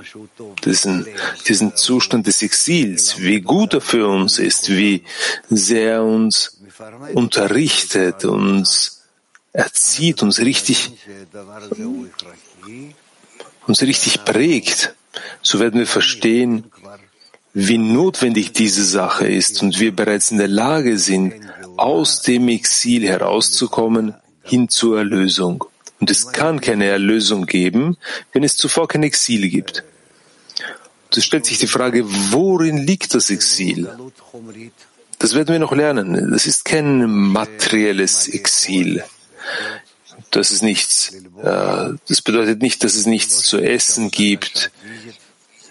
diesen, 0.65 1.07
diesen 1.49 1.77
Zustand 1.77 2.27
des 2.27 2.43
Exils, 2.43 3.19
wie 3.21 3.41
gut 3.41 3.75
er 3.75 3.81
für 3.81 4.09
uns 4.09 4.39
ist, 4.39 4.69
wie 4.69 5.05
sehr 5.49 5.95
er 5.95 6.05
uns 6.05 6.61
unterrichtet, 7.15 8.25
uns 8.25 9.03
erzieht, 9.53 10.23
uns 10.23 10.41
richtig, 10.41 10.91
uns 13.67 13.83
richtig 13.83 14.25
prägt, 14.25 14.95
so 15.43 15.61
werden 15.61 15.79
wir 15.79 15.87
verstehen, 15.87 16.72
wie 17.55 17.79
notwendig 17.79 18.53
diese 18.53 18.85
Sache 18.85 19.27
ist 19.27 19.63
und 19.63 19.79
wir 19.79 19.95
bereits 19.95 20.31
in 20.31 20.39
der 20.39 20.49
Lage 20.49 20.99
sind, 20.99 21.35
aus 21.77 22.23
dem 22.23 22.49
Exil 22.49 23.07
herauszukommen 23.07 24.15
hin 24.43 24.69
zur 24.69 24.99
Erlösung. 24.99 25.65
Und 26.01 26.11
es 26.11 26.33
kann 26.33 26.61
keine 26.61 26.87
Erlösung 26.87 27.47
geben, 27.47 27.97
wenn 28.33 28.43
es 28.43 28.57
zuvor 28.57 28.89
kein 28.89 29.03
Exil 29.03 29.49
gibt. 29.49 29.85
Und 31.05 31.17
es 31.17 31.25
stellt 31.25 31.47
sich 31.47 31.59
die 31.59 31.67
Frage, 31.67 32.05
worin 32.33 32.79
liegt 32.79 33.15
das 33.15 33.31
Exil? 33.31 33.89
Das 35.19 35.35
werden 35.35 35.49
wir 35.49 35.59
noch 35.59 35.73
lernen. 35.73 36.33
Das 36.33 36.47
ist 36.47 36.65
kein 36.65 37.09
materielles 37.09 38.27
Exil. 38.27 39.05
Das 40.31 40.51
ist 40.51 40.63
nichts. 40.63 41.13
Äh, 41.43 41.91
das 42.09 42.23
bedeutet 42.23 42.63
nicht, 42.63 42.83
dass 42.83 42.95
es 42.95 43.07
nichts 43.07 43.43
zu 43.43 43.59
essen 43.59 44.11
gibt, 44.11 44.71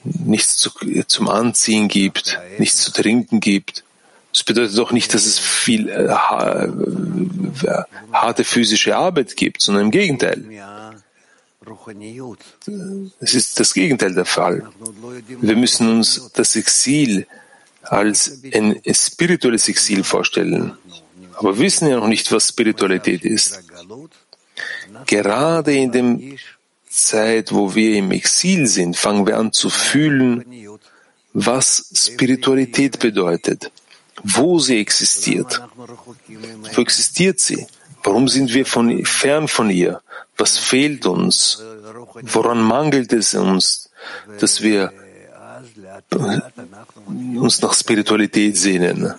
nichts 0.03 0.57
zu, 0.57 0.71
zum 1.07 1.29
Anziehen 1.29 1.87
gibt, 1.87 2.39
nichts 2.57 2.81
zu 2.81 2.91
trinken 2.91 3.39
gibt. 3.39 3.83
Das 4.31 4.43
bedeutet 4.43 4.77
doch 4.77 4.91
nicht, 4.91 5.13
dass 5.13 5.25
es 5.25 5.39
viel 5.39 5.89
äh, 5.89 6.05
äh, 6.05 7.83
harte 8.13 8.43
physische 8.43 8.95
Arbeit 8.95 9.35
gibt, 9.35 9.61
sondern 9.61 9.85
im 9.85 9.91
Gegenteil. 9.91 10.43
Es 13.19 13.33
ist 13.33 13.59
das 13.59 13.73
Gegenteil 13.73 14.15
der 14.15 14.25
Fall. 14.25 14.69
Wir 15.27 15.55
müssen 15.55 15.89
uns 15.89 16.31
das 16.33 16.55
Exil 16.55 17.27
als 17.83 18.41
ein 18.53 18.81
spirituelles 18.91 19.67
Exil 19.67 20.03
vorstellen. 20.03 20.77
Aber 21.35 21.57
wissen 21.57 21.87
ja 21.87 21.97
noch 21.97 22.07
nicht, 22.07 22.31
was 22.31 22.49
Spiritualität 22.49 23.25
ist. 23.25 23.59
Gerade 25.07 25.73
in 25.73 25.91
dem 25.91 26.37
Zeit, 26.91 27.53
wo 27.53 27.73
wir 27.73 27.95
im 27.95 28.11
Exil 28.11 28.67
sind, 28.67 28.97
fangen 28.97 29.25
wir 29.25 29.37
an 29.37 29.53
zu 29.53 29.69
fühlen, 29.69 30.45
was 31.33 31.89
Spiritualität 31.95 32.99
bedeutet, 32.99 33.71
wo 34.23 34.59
sie 34.59 34.79
existiert. 34.79 35.61
Wo 36.73 36.81
existiert 36.81 37.39
sie? 37.39 37.65
Warum 38.03 38.27
sind 38.27 38.53
wir 38.53 38.65
von, 38.65 39.05
fern 39.05 39.47
von 39.47 39.69
ihr? 39.69 40.01
Was 40.37 40.57
fehlt 40.57 41.05
uns? 41.05 41.63
Woran 42.23 42.61
mangelt 42.61 43.13
es 43.13 43.33
uns, 43.35 43.89
dass 44.39 44.61
wir 44.61 44.91
uns 47.35 47.61
nach 47.61 47.73
Spiritualität 47.73 48.57
sehnen? 48.57 49.13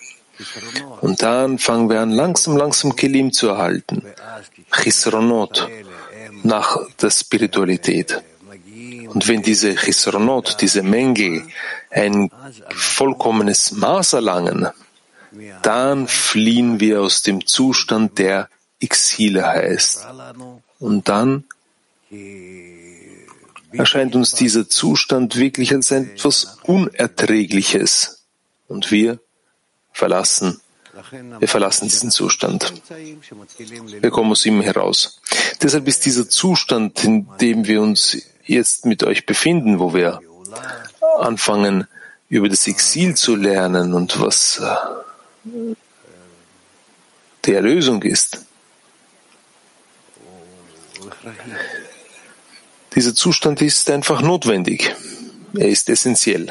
Und 1.01 1.23
dann 1.23 1.59
fangen 1.59 1.89
wir 1.89 2.01
an, 2.01 2.11
langsam, 2.11 2.57
langsam 2.57 2.97
Kelim 2.97 3.33
zu 3.33 3.49
erhalten. 3.49 4.03
Chisronot, 4.71 5.69
nach 6.45 6.79
der 7.01 7.11
Spiritualität. 7.11 8.23
Und 9.09 9.29
wenn 9.29 9.43
diese 9.43 9.75
Chisronot, 9.75 10.61
diese 10.61 10.83
Mängel 10.83 11.45
ein 11.91 12.31
vollkommenes 12.71 13.73
Maß 13.73 14.15
erlangen, 14.15 14.69
dann 15.63 16.09
fliehen 16.09 16.81
wir 16.81 17.03
aus 17.03 17.23
dem 17.23 17.47
Zustand, 17.47 18.19
der 18.19 18.49
Exile 18.81 19.47
heißt. 19.47 20.07
Und 20.79 21.09
dann 21.09 21.45
erscheint 23.73 24.15
uns 24.15 24.33
dieser 24.33 24.69
Zustand 24.69 25.37
wirklich 25.37 25.73
als 25.73 25.91
etwas 25.91 26.59
Unerträgliches. 26.63 28.23
Und 28.69 28.91
wir 28.91 29.19
verlassen 29.93 30.62
wir 31.13 31.49
verlassen 31.49 31.89
diesen 31.89 32.11
Zustand. 32.11 32.73
Wir 32.89 34.11
kommen 34.11 34.33
aus 34.33 34.47
ihm 34.47 34.63
heraus. 34.63 35.21
Deshalb 35.61 35.87
ist 35.87 36.07
dieser 36.07 36.29
Zustand, 36.29 37.05
in 37.05 37.29
dem 37.41 37.67
wir 37.67 37.83
uns 37.83 38.17
jetzt 38.45 38.87
mit 38.87 39.05
euch 39.05 39.27
befinden, 39.27 39.79
wo 39.79 39.93
wir 39.95 40.21
anfangen, 41.19 41.87
über 42.29 42.49
das 42.49 42.67
Exil 42.67 43.15
zu 43.15 43.37
lernen 43.37 43.93
und 43.93 44.19
was 44.19 44.59
äh, 44.59 45.75
die 47.45 47.53
Erlösung 47.53 48.03
ist. 48.03 48.47
Dieser 52.95 53.15
Zustand 53.15 53.61
ist 53.61 53.91
einfach 53.91 54.23
notwendig. 54.23 54.95
Er 55.55 55.69
ist 55.69 55.91
essentiell. 55.91 56.51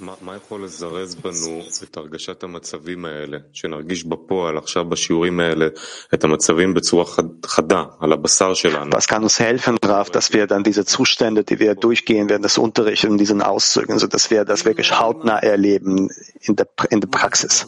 מה 0.00 0.36
יכול 0.36 0.64
לזרז 0.64 1.14
בנו 1.14 1.62
את 1.82 1.96
הרגשת 1.96 2.42
המצבים 2.42 3.04
האלה, 3.04 3.38
שנרגיש 3.52 4.04
בפועל 4.04 4.58
עכשיו 4.58 4.84
בשיעורים 4.84 5.40
האלה 5.40 5.66
את 6.14 6.24
המצבים 6.24 6.74
בצורה 6.74 7.04
חדה, 7.46 7.84
על 8.00 8.12
הבשר 8.12 8.54
שלנו? 8.54 8.96
Was 8.96 9.06
kann 9.06 9.22
uns 9.22 9.38
helfen, 9.40 9.76
Raf, 9.84 10.10
dass 10.10 10.32
wir 10.32 10.46
dann 10.46 10.62
diese 10.64 10.84
Zustände, 10.84 11.44
die 11.44 11.58
wir 11.58 11.74
durchgehen 11.74 12.28
werden, 12.28 12.42
das 12.42 12.58
Unterrichten 12.58 13.12
in 13.12 13.18
diesen 13.18 13.42
Auszügen, 13.42 13.98
so 13.98 14.06
dass 14.06 14.30
wir 14.30 14.44
das 14.44 14.64
wirklich 14.64 14.98
hautnah 14.98 15.38
erleben 15.38 16.08
in 16.40 16.56
der, 16.56 16.66
in 16.90 17.00
der 17.00 17.08
Praxis? 17.08 17.66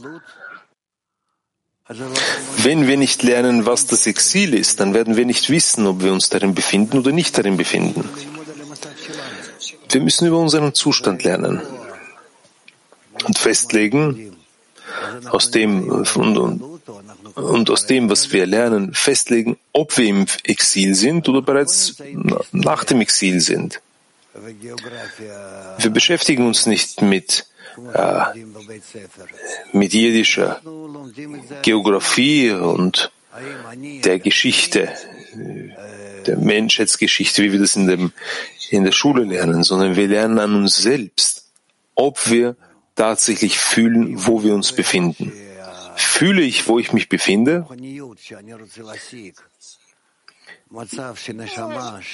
Wenn 2.67 2.87
wir 2.89 2.97
nicht 2.97 3.23
lernen, 3.23 3.67
was 3.67 3.87
das 3.87 4.07
Exil 4.07 4.55
ist, 4.55 4.81
dann 4.81 4.95
werden 4.95 5.17
wir 5.17 5.27
nicht 5.27 5.51
wissen, 5.51 5.87
ob 5.87 6.03
wir 6.03 6.13
uns 6.13 6.31
darin 6.31 6.55
befinden 6.55 6.99
oder 6.99 7.13
nicht 7.13 7.37
darin 7.37 7.57
befinden. 7.57 8.09
Wir 9.91 10.01
müssen 10.01 10.27
über 10.27 10.39
unseren 10.39 10.73
Zustand 10.75 11.25
lernen 11.25 11.61
und 13.24 13.38
festlegen, 13.38 14.36
aus 15.30 15.52
dem, 15.52 15.90
und, 15.90 16.62
und 17.36 17.70
aus 17.70 17.86
dem, 17.86 18.10
was 18.10 18.32
wir 18.32 18.46
lernen, 18.46 18.94
festlegen, 18.94 19.58
ob 19.74 19.98
wir 19.98 20.06
im 20.06 20.26
Exil 20.44 20.96
sind 20.96 21.28
oder 21.30 21.42
bereits 21.42 21.96
nach 22.52 22.84
dem 22.84 23.02
Exil 23.02 23.40
sind. 23.40 23.82
Wir 25.78 25.90
beschäftigen 25.90 26.46
uns 26.46 26.66
nicht 26.66 27.02
mit, 27.02 27.46
äh, 27.94 28.22
mit 29.74 29.94
jiddischer 29.94 30.62
Geografie 31.62 32.52
und 32.52 33.12
der 34.04 34.20
Geschichte, 34.20 34.90
der 36.26 36.38
Menschheitsgeschichte, 36.38 37.44
wie 37.44 37.52
wir 37.52 37.60
das 37.60 37.76
in, 37.76 37.88
dem, 37.88 38.12
in 38.70 38.84
der 38.84 38.92
Schule 38.92 39.24
lernen, 39.24 39.64
sondern 39.64 39.96
wir 39.96 40.08
lernen 40.08 40.40
an 40.40 40.56
uns 40.56 40.78
selbst, 40.78 41.46
ob 41.96 42.30
wir 42.30 42.56
tatsächlich 43.00 43.58
fühlen, 43.58 44.28
wo 44.28 44.44
wir 44.44 44.54
uns 44.54 44.74
befinden. 44.74 45.32
Fühle 45.96 46.42
ich, 46.42 46.68
wo 46.68 46.80
ich 46.80 46.92
mich 46.92 47.08
befinde? 47.08 47.66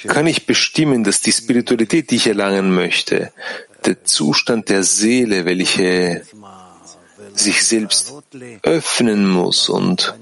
Kann 0.06 0.26
ich 0.26 0.46
bestimmen, 0.46 1.04
dass 1.04 1.20
die 1.20 1.32
Spiritualität, 1.32 2.10
die 2.10 2.16
ich 2.16 2.28
erlangen 2.28 2.72
möchte, 2.74 3.32
der 3.84 4.04
Zustand 4.04 4.68
der 4.68 4.84
Seele, 4.84 5.44
welche 5.44 6.22
sich 7.34 7.64
selbst 7.64 8.14
öffnen 8.62 9.28
muss 9.28 9.68
und 9.68 10.14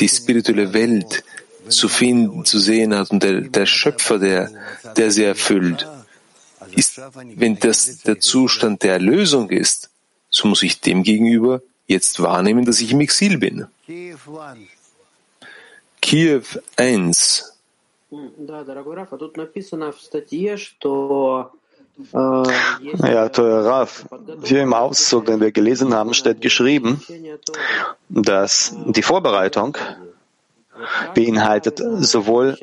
die 0.00 0.08
spirituelle 0.08 0.72
Welt 0.72 1.24
zu 1.68 1.88
finden, 1.88 2.46
zu 2.46 2.58
sehen 2.58 2.94
hat 2.94 3.10
und 3.10 3.22
der, 3.22 3.42
der 3.42 3.66
Schöpfer, 3.66 4.18
der, 4.18 4.50
der 4.96 5.10
sie 5.10 5.24
erfüllt, 5.24 5.86
ist, 6.78 7.00
wenn 7.14 7.58
das 7.58 8.02
der 8.02 8.20
Zustand 8.20 8.82
der 8.82 8.92
Erlösung 8.94 9.50
ist, 9.50 9.90
so 10.30 10.48
muss 10.48 10.62
ich 10.62 10.80
dem 10.80 11.02
gegenüber 11.02 11.60
jetzt 11.86 12.22
wahrnehmen, 12.22 12.64
dass 12.64 12.80
ich 12.80 12.92
im 12.92 13.00
Exil 13.00 13.38
bin. 13.38 13.66
Kiew 16.00 16.42
1. 16.76 17.54
Ja, 22.12 23.28
teuer 23.28 23.64
Raf, 23.64 24.06
hier 24.44 24.62
im 24.62 24.72
Auszug, 24.72 25.26
den 25.26 25.40
wir 25.40 25.50
gelesen 25.50 25.92
haben, 25.92 26.14
steht 26.14 26.40
geschrieben, 26.40 27.02
dass 28.08 28.72
die 28.86 29.02
Vorbereitung 29.02 29.76
beinhaltet 31.14 31.82
sowohl 31.98 32.56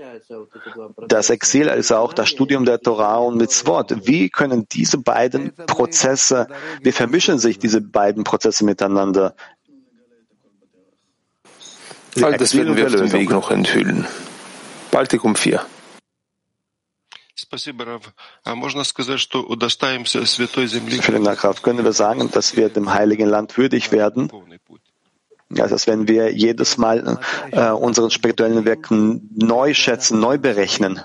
das 1.08 1.30
Exil 1.30 1.70
als 1.70 1.92
auch 1.92 2.14
das 2.14 2.30
Studium 2.30 2.66
der 2.66 2.80
Torah 2.80 3.18
und 3.18 3.38
Mitzvot. 3.38 4.08
Wie 4.08 4.30
können 4.30 4.68
diese 4.72 4.98
beiden 4.98 5.54
Prozesse, 5.56 6.48
wie 6.82 6.92
vermischen 6.92 7.40
sich 7.40 7.60
diese 7.60 7.82
beiden 7.82 8.24
Prozesse 8.24 8.66
miteinander? 8.66 9.36
All 12.22 12.38
das 12.38 12.56
werden 12.56 12.76
wir 12.78 12.86
auf 12.86 12.96
dem 12.96 13.12
Weg 13.12 13.30
noch 13.30 13.52
enthüllen. 13.52 14.08
Baltikum 14.92 15.36
4. 15.36 15.66
Vielen 21.02 21.24
Dank, 21.24 21.44
Rav. 21.44 21.62
Können 21.62 21.84
wir 21.84 21.92
sagen, 21.92 22.32
dass 22.32 22.56
wir 22.56 22.70
dem 22.70 22.94
Heiligen 22.94 23.28
Land 23.28 23.58
würdig 23.58 23.92
werden? 23.92 24.32
Ja, 25.56 25.68
dass 25.68 25.88
wenn 25.88 26.08
wir 26.08 26.34
jedes 26.34 26.78
Mal 26.78 27.18
äh, 27.52 27.70
unseren 27.72 28.12
spirituellen 28.12 28.66
Weg 28.66 28.92
neu 28.92 29.74
schätzen, 29.74 30.20
neu 30.20 30.38
berechnen. 30.38 31.02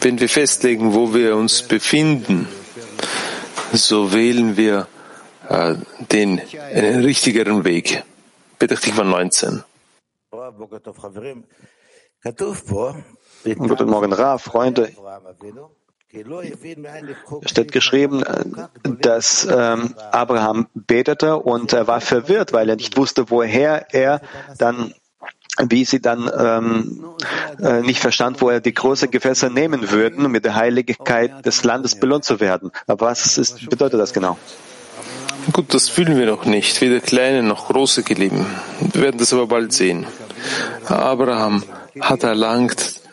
Wenn 0.00 0.20
wir 0.20 0.28
festlegen, 0.28 0.94
wo 0.94 1.14
wir 1.14 1.36
uns 1.36 1.62
befinden, 1.62 2.46
so 3.72 4.12
wählen 4.12 4.56
wir 4.56 4.86
äh, 5.48 5.74
den 6.12 6.38
äh, 6.38 6.96
richtigeren 6.98 7.64
Weg. 7.64 8.04
Petachtikwa 8.58 9.02
19. 9.04 9.64
Guten 13.44 13.90
Morgen, 13.90 14.12
Ra, 14.12 14.38
Freunde. 14.38 14.92
Es 17.42 17.50
steht 17.50 17.72
geschrieben, 17.72 18.22
dass 19.00 19.48
ähm, 19.50 19.94
Abraham 20.12 20.68
betete 20.74 21.36
und 21.36 21.72
er 21.72 21.86
war 21.86 22.00
verwirrt, 22.00 22.52
weil 22.52 22.68
er 22.68 22.76
nicht 22.76 22.96
wusste, 22.96 23.30
woher 23.30 23.92
er 23.92 24.20
dann, 24.58 24.94
wie 25.58 25.84
sie 25.84 26.00
dann 26.00 26.30
ähm, 26.38 27.04
äh, 27.60 27.80
nicht 27.82 28.00
verstand, 28.00 28.40
wo 28.40 28.48
er 28.48 28.60
die 28.60 28.74
großen 28.74 29.10
Gefäße 29.10 29.50
nehmen 29.50 29.90
würden, 29.90 30.24
um 30.24 30.30
mit 30.30 30.44
der 30.44 30.54
Heiligkeit 30.54 31.44
des 31.44 31.64
Landes 31.64 31.98
belohnt 31.98 32.24
zu 32.24 32.38
werden. 32.38 32.70
Aber 32.86 33.06
was 33.06 33.36
ist, 33.36 33.68
bedeutet 33.68 33.98
das 33.98 34.12
genau? 34.12 34.38
Gut, 35.52 35.74
das 35.74 35.88
fühlen 35.88 36.16
wir 36.16 36.26
noch 36.26 36.44
nicht, 36.44 36.80
weder 36.80 37.00
kleine 37.00 37.42
noch 37.42 37.68
große 37.68 38.02
Gelieben. 38.02 38.46
Wir 38.92 39.02
werden 39.02 39.18
das 39.18 39.32
aber 39.32 39.46
bald 39.46 39.72
sehen. 39.72 40.06
Abraham 40.86 41.64
hat 42.00 42.22
erlangt, 42.22 43.03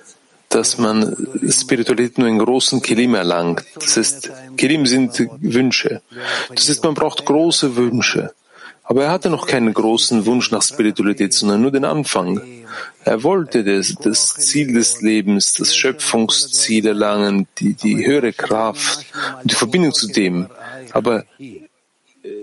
dass 0.52 0.78
man 0.78 1.16
Spiritualität 1.50 2.18
nur 2.18 2.28
in 2.28 2.40
großen 2.40 2.82
Kelim 2.82 3.16
erlangt. 3.16 3.64
Das 3.76 3.98
heißt, 3.98 4.32
Kelim 4.58 4.86
sind 4.86 5.28
Wünsche. 5.42 6.02
Das 6.54 6.70
heißt, 6.70 6.84
man 6.84 6.94
braucht 6.94 7.26
große 7.26 7.76
Wünsche. 7.76 8.34
Aber 8.84 9.06
er 9.06 9.12
hatte 9.12 9.30
noch 9.30 9.48
keinen 9.48 9.74
großen 9.74 10.26
Wunsch 10.26 10.52
nach 10.52 10.62
Spiritualität, 10.62 11.34
sondern 11.34 11.62
nur 11.62 11.72
den 11.72 11.86
Anfang. 11.86 12.42
Er 13.06 13.24
wollte 13.24 13.64
das, 13.64 13.96
das 13.96 14.36
Ziel 14.36 14.74
des 14.74 15.02
Lebens, 15.02 15.54
das 15.54 15.76
Schöpfungsziel 15.76 16.88
erlangen, 16.88 17.48
die, 17.60 17.74
die 17.74 18.06
höhere 18.06 18.34
Kraft 18.34 19.06
die 19.44 19.56
Verbindung 19.56 19.94
zu 19.94 20.08
dem. 20.08 20.48
Aber 20.92 21.24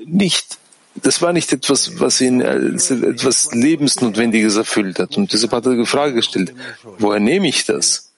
nicht, 0.07 0.59
das 1.03 1.23
war 1.23 1.33
nicht 1.33 1.53
etwas, 1.53 2.01
was 2.01 2.21
ihn 2.21 2.43
als 2.43 2.91
etwas 2.91 3.53
Lebensnotwendiges 3.53 4.57
erfüllt 4.57 4.99
hat. 4.99 5.17
Und 5.17 5.33
deshalb 5.33 5.53
hat 5.53 5.67
er 5.67 5.77
die 5.77 5.87
Frage 5.87 6.15
gestellt, 6.15 6.55
woher 6.99 7.21
nehme 7.21 7.49
ich 7.49 7.65
das? 7.65 8.13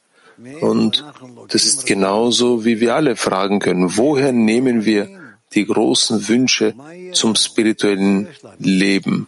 Und 0.61 1.05
das 1.49 1.65
ist 1.65 1.87
genauso, 1.87 2.65
wie 2.65 2.81
wir 2.81 2.95
alle 2.95 3.17
fragen 3.17 3.59
können, 3.59 3.97
woher 3.97 4.33
nehmen 4.33 4.85
wir 4.85 5.09
die 5.53 5.67
großen 5.67 6.29
Wünsche 6.29 6.75
zum 7.13 7.35
spirituellen 7.35 8.29
Leben? 8.59 9.27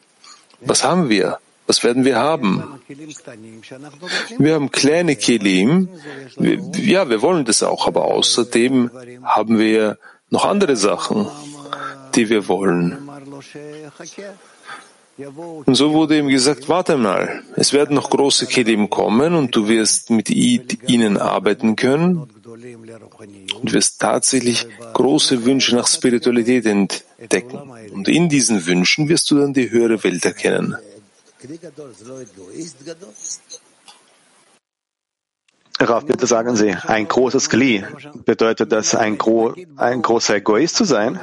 Was 0.60 0.84
haben 0.84 1.08
wir? 1.08 1.38
Was 1.66 1.84
werden 1.84 2.04
wir 2.04 2.18
haben? 2.18 2.80
Wir 4.38 4.54
haben 4.54 4.70
kleine 4.70 5.16
Kelim. 5.16 5.88
Ja, 6.76 7.08
wir 7.08 7.22
wollen 7.22 7.44
das 7.44 7.62
auch, 7.62 7.86
aber 7.86 8.04
außerdem 8.04 8.90
haben 9.22 9.58
wir 9.58 9.98
noch 10.30 10.44
andere 10.44 10.76
Sachen 10.76 11.28
die 12.14 12.28
wir 12.28 12.48
wollen. 12.48 12.98
Und 15.66 15.74
so 15.74 15.92
wurde 15.92 16.18
ihm 16.18 16.28
gesagt, 16.28 16.68
warte 16.68 16.96
mal, 16.96 17.42
es 17.56 17.72
werden 17.72 17.94
noch 17.94 18.08
große 18.08 18.46
Kelim 18.46 18.88
kommen 18.88 19.34
und 19.34 19.54
du 19.54 19.68
wirst 19.68 20.10
mit 20.10 20.30
ihnen 20.30 21.18
arbeiten 21.18 21.76
können 21.76 22.16
und 22.16 23.72
wirst 23.72 24.00
tatsächlich 24.00 24.66
große 24.94 25.44
Wünsche 25.44 25.76
nach 25.76 25.86
Spiritualität 25.86 26.64
entdecken. 26.64 27.58
Und 27.92 28.08
in 28.08 28.28
diesen 28.30 28.64
Wünschen 28.66 29.08
wirst 29.08 29.30
du 29.30 29.38
dann 29.38 29.52
die 29.52 29.70
höhere 29.70 30.02
Welt 30.02 30.24
erkennen. 30.24 30.76
Rav, 35.88 36.04
bitte 36.06 36.26
sagen 36.26 36.56
Sie, 36.56 36.74
ein 36.86 37.08
großes 37.08 37.48
Kli, 37.48 37.84
bedeutet 38.24 38.72
das 38.72 38.94
ein, 38.94 39.18
gro 39.18 39.54
ein 39.76 40.02
großer 40.02 40.36
Egoist 40.36 40.76
zu 40.76 40.84
sein? 40.84 41.20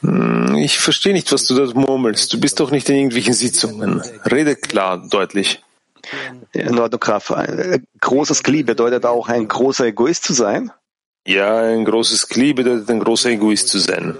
Hm, 0.00 0.54
ich 0.56 0.78
verstehe 0.78 1.12
nicht, 1.12 1.32
was 1.32 1.44
du 1.44 1.54
dort 1.54 1.74
murmelst. 1.74 2.32
Du 2.32 2.40
bist 2.40 2.60
doch 2.60 2.70
nicht 2.70 2.88
in 2.88 2.96
irgendwelchen 2.96 3.34
Sitzungen. 3.34 4.00
Rede 4.30 4.56
klar, 4.56 5.06
deutlich. 5.08 5.62
In 6.52 6.78
Ordnung, 6.78 7.02
Rav. 7.02 7.30
Ein 7.32 7.86
großes 8.00 8.42
Kli 8.42 8.62
bedeutet 8.62 9.04
auch 9.04 9.28
ein 9.28 9.48
großer 9.48 9.86
Egoist 9.86 10.24
zu 10.24 10.32
sein? 10.32 10.70
Ja, 11.26 11.58
ein 11.58 11.84
großes 11.84 12.28
Kli 12.28 12.54
bedeutet 12.54 12.88
ein 12.90 13.00
großer 13.00 13.30
Egoist 13.30 13.68
zu 13.68 13.78
sein. 13.78 14.16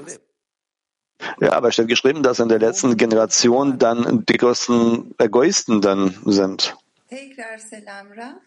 Ja, 1.40 1.52
aber 1.52 1.68
es 1.68 1.74
steht 1.74 1.88
geschrieben, 1.88 2.22
dass 2.22 2.40
in 2.40 2.48
der 2.48 2.58
letzten 2.58 2.96
Generation 2.96 3.78
dann 3.78 4.24
die 4.28 4.36
größten 4.36 5.14
Egoisten 5.18 5.80
dann 5.80 6.14
sind. 6.24 6.76
Tekrar 7.08 7.58
selam 7.58 8.08
Rav. 8.12 8.45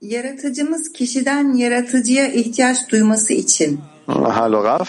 Yaratıcımız 0.00 0.92
kişiden 0.92 1.52
yaratıcıya 1.52 2.26
ihtiyaç 2.28 2.90
duyması 2.90 3.32
için 3.32 3.80
Hallo 4.06 4.64
Rav, 4.64 4.84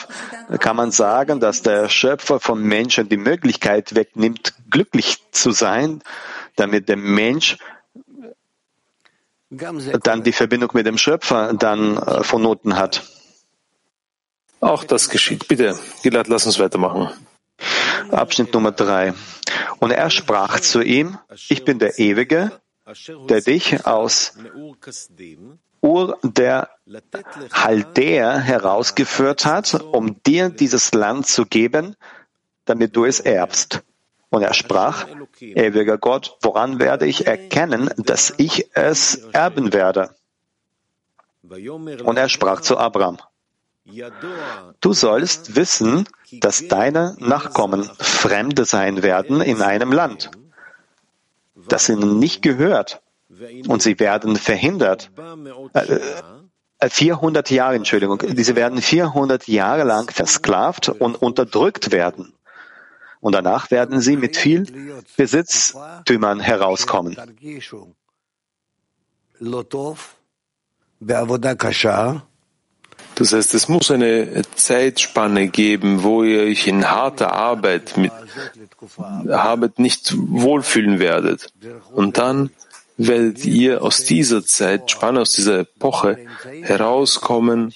kann 0.59 0.75
man 0.75 0.89
sagen, 0.89 1.41
dass 1.41 1.65
der 1.65 1.89
Schöpfer 1.89 2.39
von 2.39 2.59
Menschen 2.59 3.09
die 3.09 3.17
Möglichkeit 3.17 3.95
wegnimmt, 3.95 4.53
glücklich 4.71 5.17
zu 5.31 5.51
sein, 5.51 6.01
damit 6.57 6.87
der 6.87 6.97
Mensch 6.97 7.57
dann 10.03 10.23
die 10.23 10.31
Verbindung 10.31 10.69
mit 10.73 10.85
dem 10.85 10.97
Schöpfer 10.97 11.53
dann 11.53 11.97
äh, 11.97 12.23
vonnöten 12.23 12.77
hat? 12.77 13.03
Auch 14.59 14.83
das 14.83 15.09
geschieht. 15.09 15.47
Bitte, 15.47 15.77
Gilad, 16.03 16.27
lass 16.27 16.45
uns 16.45 16.57
weitermachen. 16.59 17.09
Abschnitt 18.11 18.53
Nummer 18.53 18.71
drei. 18.71 19.13
Und 19.79 19.91
er 19.91 20.09
sprach 20.09 20.59
zu 20.61 20.81
ihm, 20.81 21.17
ich 21.49 21.63
bin 21.63 21.79
der 21.79 21.99
Ewige, 21.99 22.51
der 23.29 23.41
dich 23.41 23.85
aus 23.85 24.33
Ur 25.81 26.19
der 26.23 26.69
Chaldäer 27.51 28.37
herausgeführt 28.39 29.45
hat, 29.45 29.73
um 29.73 30.21
dir 30.23 30.49
dieses 30.49 30.93
Land 30.93 31.27
zu 31.27 31.45
geben, 31.45 31.95
damit 32.65 32.95
du 32.95 33.05
es 33.05 33.19
erbst. 33.19 33.81
Und 34.29 34.43
er 34.43 34.53
sprach, 34.53 35.07
ewiger 35.39 35.97
Gott, 35.97 36.37
woran 36.41 36.79
werde 36.79 37.05
ich 37.07 37.27
erkennen, 37.27 37.89
dass 37.97 38.33
ich 38.37 38.69
es 38.73 39.15
erben 39.33 39.73
werde? 39.73 40.15
Und 41.41 42.17
er 42.17 42.29
sprach 42.29 42.61
zu 42.61 42.77
Abraham, 42.77 43.17
Du 44.79 44.93
sollst 44.93 45.55
wissen, 45.55 46.07
dass 46.39 46.67
deine 46.67 47.17
Nachkommen 47.19 47.83
Fremde 47.83 48.65
sein 48.65 49.01
werden 49.03 49.41
in 49.41 49.61
einem 49.61 49.91
Land, 49.91 50.29
das 51.67 51.89
ihnen 51.89 52.19
nicht 52.19 52.41
gehört, 52.41 53.01
und 53.67 53.81
sie 53.81 53.99
werden 53.99 54.35
verhindert. 54.35 55.11
Äh, 55.73 56.89
400 56.89 57.49
äh, 57.51 57.55
Jahre, 57.55 57.75
Entschuldigung, 57.75 58.19
diese 58.19 58.55
werden 58.55 58.81
400 58.81 59.47
Jahre 59.47 59.83
lang 59.83 60.11
versklavt 60.11 60.89
und 60.89 61.21
unterdrückt 61.21 61.91
werden. 61.91 62.33
Und 63.19 63.33
danach 63.33 63.69
werden 63.69 64.01
sie 64.01 64.17
mit 64.17 64.35
viel 64.35 64.65
Besitztümern 65.15 66.39
herauskommen. 66.39 67.15
Das 73.21 73.33
heißt, 73.33 73.53
es 73.53 73.67
muss 73.67 73.91
eine 73.91 74.41
Zeitspanne 74.55 75.47
geben, 75.49 76.01
wo 76.01 76.23
ihr 76.23 76.41
euch 76.41 76.65
in 76.65 76.89
harter 76.89 77.33
Arbeit 77.33 77.95
mit 77.95 78.11
Arbeit 79.29 79.77
nicht 79.77 80.15
wohlfühlen 80.17 80.97
werdet. 80.97 81.53
Und 81.91 82.17
dann 82.17 82.49
werdet 82.97 83.45
ihr 83.45 83.83
aus 83.83 84.05
dieser 84.05 84.43
Zeitspanne, 84.43 85.21
aus 85.21 85.33
dieser 85.33 85.59
Epoche 85.59 86.17
herauskommen 86.63 87.71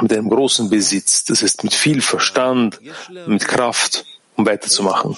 mit 0.00 0.10
einem 0.14 0.30
großen 0.30 0.70
Besitz. 0.70 1.24
Das 1.24 1.42
ist 1.42 1.62
mit 1.62 1.74
viel 1.74 2.00
Verstand, 2.00 2.80
mit 3.26 3.46
Kraft, 3.46 4.06
um 4.34 4.46
weiterzumachen. 4.46 5.14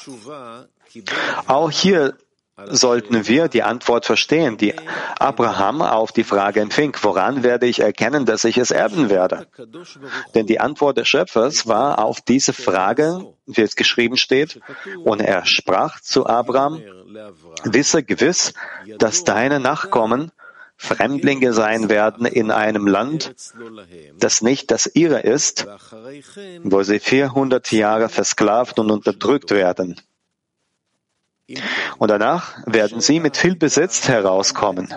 Auch 1.46 1.70
hier 1.70 2.16
sollten 2.66 3.26
wir 3.28 3.48
die 3.48 3.62
Antwort 3.62 4.04
verstehen, 4.04 4.56
die 4.56 4.74
Abraham 5.18 5.82
auf 5.82 6.12
die 6.12 6.24
Frage 6.24 6.60
empfing, 6.60 6.96
woran 7.02 7.42
werde 7.42 7.66
ich 7.66 7.80
erkennen, 7.80 8.26
dass 8.26 8.44
ich 8.44 8.58
es 8.58 8.70
erben 8.70 9.10
werde? 9.10 9.46
Denn 10.34 10.46
die 10.46 10.60
Antwort 10.60 10.98
des 10.98 11.08
Schöpfers 11.08 11.66
war 11.66 12.04
auf 12.04 12.20
diese 12.20 12.52
Frage, 12.52 13.34
wie 13.46 13.62
es 13.62 13.76
geschrieben 13.76 14.16
steht, 14.16 14.60
und 15.04 15.20
er 15.20 15.46
sprach 15.46 16.00
zu 16.00 16.26
Abraham, 16.26 16.82
wisse 17.64 18.02
gewiss, 18.02 18.54
dass 18.98 19.24
deine 19.24 19.60
Nachkommen 19.60 20.32
Fremdlinge 20.80 21.52
sein 21.52 21.88
werden 21.88 22.24
in 22.24 22.52
einem 22.52 22.86
Land, 22.86 23.34
das 24.16 24.42
nicht 24.42 24.70
das 24.70 24.86
ihre 24.94 25.20
ist, 25.20 25.66
wo 26.62 26.82
sie 26.84 27.00
400 27.00 27.72
Jahre 27.72 28.08
versklavt 28.08 28.78
und 28.78 28.90
unterdrückt 28.92 29.50
werden. 29.50 30.00
Und 31.98 32.10
danach 32.10 32.58
werden 32.66 33.00
sie 33.00 33.20
mit 33.20 33.36
viel 33.36 33.56
Besitz 33.56 34.08
herauskommen. 34.08 34.92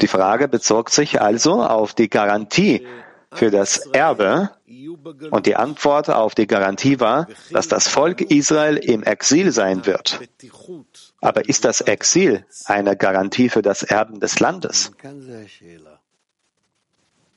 Die 0.00 0.06
Frage 0.06 0.48
bezog 0.48 0.90
sich 0.90 1.20
also 1.20 1.62
auf 1.62 1.94
die 1.94 2.08
Garantie 2.08 2.86
für 3.32 3.50
das 3.50 3.78
Erbe 3.92 4.50
und 5.30 5.46
die 5.46 5.56
Antwort 5.56 6.10
auf 6.10 6.34
die 6.34 6.46
Garantie 6.46 7.00
war, 7.00 7.26
dass 7.50 7.68
das 7.68 7.88
Volk 7.88 8.20
Israel 8.20 8.76
im 8.76 9.02
Exil 9.02 9.52
sein 9.52 9.84
wird. 9.86 10.20
Aber 11.20 11.48
ist 11.48 11.64
das 11.64 11.80
Exil 11.80 12.44
eine 12.66 12.96
Garantie 12.96 13.48
für 13.48 13.62
das 13.62 13.82
Erben 13.82 14.20
des 14.20 14.38
Landes? 14.40 14.92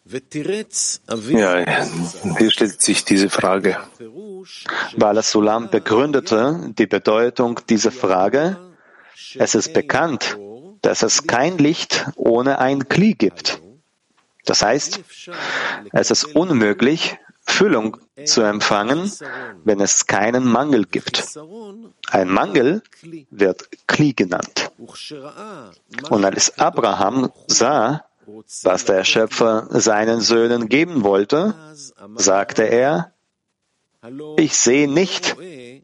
Ja, 0.06 1.66
hier 2.38 2.52
stellt 2.52 2.82
sich 2.82 3.06
diese 3.06 3.30
Frage. 3.30 3.78
Bala 4.98 5.22
Sulam 5.22 5.70
begründete 5.70 6.74
die 6.78 6.88
Bedeutung 6.88 7.60
dieser 7.70 7.92
Frage. 7.92 8.58
Es 9.36 9.56
ist 9.56 9.74
bekannt, 9.74 10.38
dass 10.82 11.04
es 11.04 11.28
kein 11.28 11.58
Licht 11.58 12.06
ohne 12.16 12.60
ein 12.60 12.88
Kli 12.88 13.14
gibt. 13.14 13.62
Das 14.46 14.64
heißt, 14.64 15.02
es 15.92 16.12
ist 16.12 16.24
unmöglich, 16.36 17.18
Füllung 17.42 17.98
zu 18.26 18.42
empfangen, 18.42 19.12
wenn 19.64 19.80
es 19.82 20.06
keinen 20.06 20.46
Mangel 20.46 20.86
gibt. 20.86 21.38
Ein 22.10 22.30
Mangel 22.30 22.84
wird 23.32 23.70
Kli 23.88 24.14
genannt. 24.14 24.72
Und 26.10 26.26
als 26.26 26.58
Abraham 26.60 27.32
sah, 27.48 28.06
was 28.64 28.86
der 28.86 29.04
Schöpfer 29.04 29.68
seinen 29.70 30.22
Söhnen 30.22 30.70
geben 30.70 31.04
wollte, 31.04 31.56
sagte 32.16 32.64
er, 32.64 33.14
ich 34.38 34.58
sehe 34.58 34.90
nicht, 34.90 35.36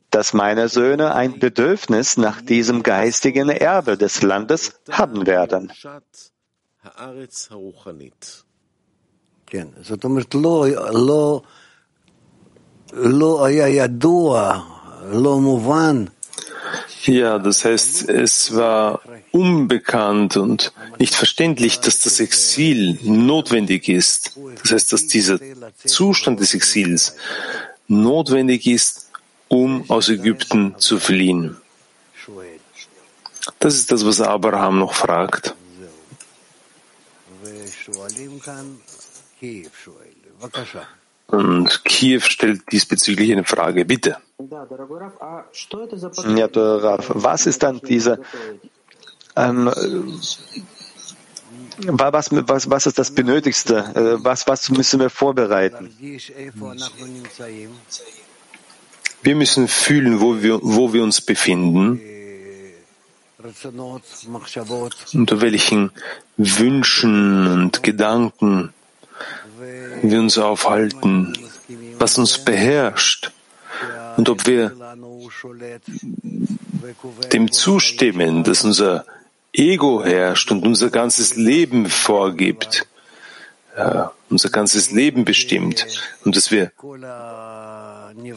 dass 0.10 0.34
meine 0.34 0.70
Söhne 0.70 1.16
ein 1.16 1.40
Bedürfnis 1.40 2.18
nach 2.18 2.42
diesem 2.42 2.82
geistigen 2.84 3.50
Erbe 3.50 3.98
des 3.98 4.22
Landes 4.22 4.80
haben 4.90 5.26
werden. 5.28 5.72
Ja, 17.04 17.38
das 17.38 17.66
heißt, 17.66 18.10
es 18.10 18.56
war 18.56 19.02
unbekannt 19.32 20.38
und 20.38 20.74
nicht 20.98 21.14
verständlich, 21.14 21.80
dass 21.80 22.00
das 22.00 22.20
Exil 22.20 22.98
notwendig 23.04 23.90
ist. 23.90 24.40
Das 24.62 24.72
heißt, 24.72 24.94
dass 24.94 25.08
dieser 25.08 25.40
Zustand 25.84 26.40
des 26.40 26.54
Exils 26.56 27.16
notwendig 27.88 28.68
ist, 28.68 29.12
um 29.48 29.90
aus 29.90 30.10
Ägypten 30.10 30.76
zu 30.80 31.00
fliehen. 31.00 31.58
Das 33.60 33.76
ist 33.76 33.92
das, 33.92 34.06
was 34.06 34.22
Abraham 34.22 34.80
noch 34.80 34.94
fragt. 34.94 35.56
Und 41.28 41.86
Kiew 41.86 42.22
stellt 42.22 42.72
diesbezüglich 42.72 43.32
eine 43.32 43.44
Frage. 43.44 43.86
Bitte. 43.86 44.18
Ja, 44.50 46.48
Rav, 46.54 47.12
was 47.14 47.46
ist 47.46 47.64
dann 47.64 47.80
diese 47.82 48.20
ähm, 49.36 49.72
was, 51.78 52.30
was, 52.32 52.70
was 52.70 52.86
ist 52.86 52.98
das 52.98 53.12
Benötigste? 53.12 53.78
Äh, 53.96 54.24
was, 54.24 54.48
was 54.48 54.70
müssen 54.70 55.00
wir 55.00 55.10
vorbereiten? 55.10 55.90
Wir 59.24 59.36
müssen 59.36 59.68
fühlen, 59.68 60.22
wo 60.22 60.42
wir, 60.42 60.60
wo 60.62 60.94
wir 60.94 61.04
uns 61.04 61.22
befinden, 61.22 62.00
unter 65.14 65.42
welchen 65.42 65.92
Wünschen 66.38 67.48
und 67.48 67.84
Gedanken 67.84 68.74
wir 70.02 70.20
uns 70.20 70.38
aufhalten, 70.38 71.34
was 72.00 72.18
uns 72.18 72.38
beherrscht 72.44 73.32
und 74.18 74.30
ob 74.30 74.46
wir 74.48 74.72
dem 77.32 77.52
zustimmen, 77.52 78.44
dass 78.44 78.64
unser 78.64 79.06
Ego 79.58 80.04
herrscht 80.04 80.52
und 80.52 80.66
unser 80.66 80.90
ganzes 80.90 81.36
Leben 81.36 81.90
vorgibt, 81.90 82.88
ja, 83.78 84.12
unser 84.30 84.50
ganzes 84.50 84.92
Leben 84.92 85.26
bestimmt 85.26 85.86
und 86.24 86.36
dass 86.36 86.52
wir 86.52 86.72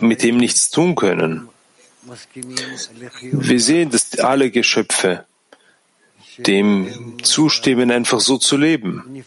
mit 0.01 0.23
dem 0.23 0.37
nichts 0.37 0.71
tun 0.71 0.95
können. 0.95 1.49
Wir 3.21 3.61
sehen, 3.61 3.91
dass 3.91 4.19
alle 4.19 4.51
Geschöpfe 4.51 5.25
dem 6.39 7.17
zustimmen, 7.23 7.91
einfach 7.91 8.21
so 8.21 8.39
zu 8.39 8.57
leben. 8.57 9.25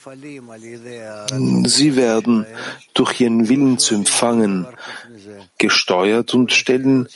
Sie 1.66 1.96
werden 1.96 2.46
durch 2.94 3.20
ihren 3.22 3.50
Willen 3.50 3.78
zu 3.78 3.96
empfangen 3.96 4.68
gesteuert 5.58 6.34
und 6.34 6.52
stellen 6.52 7.08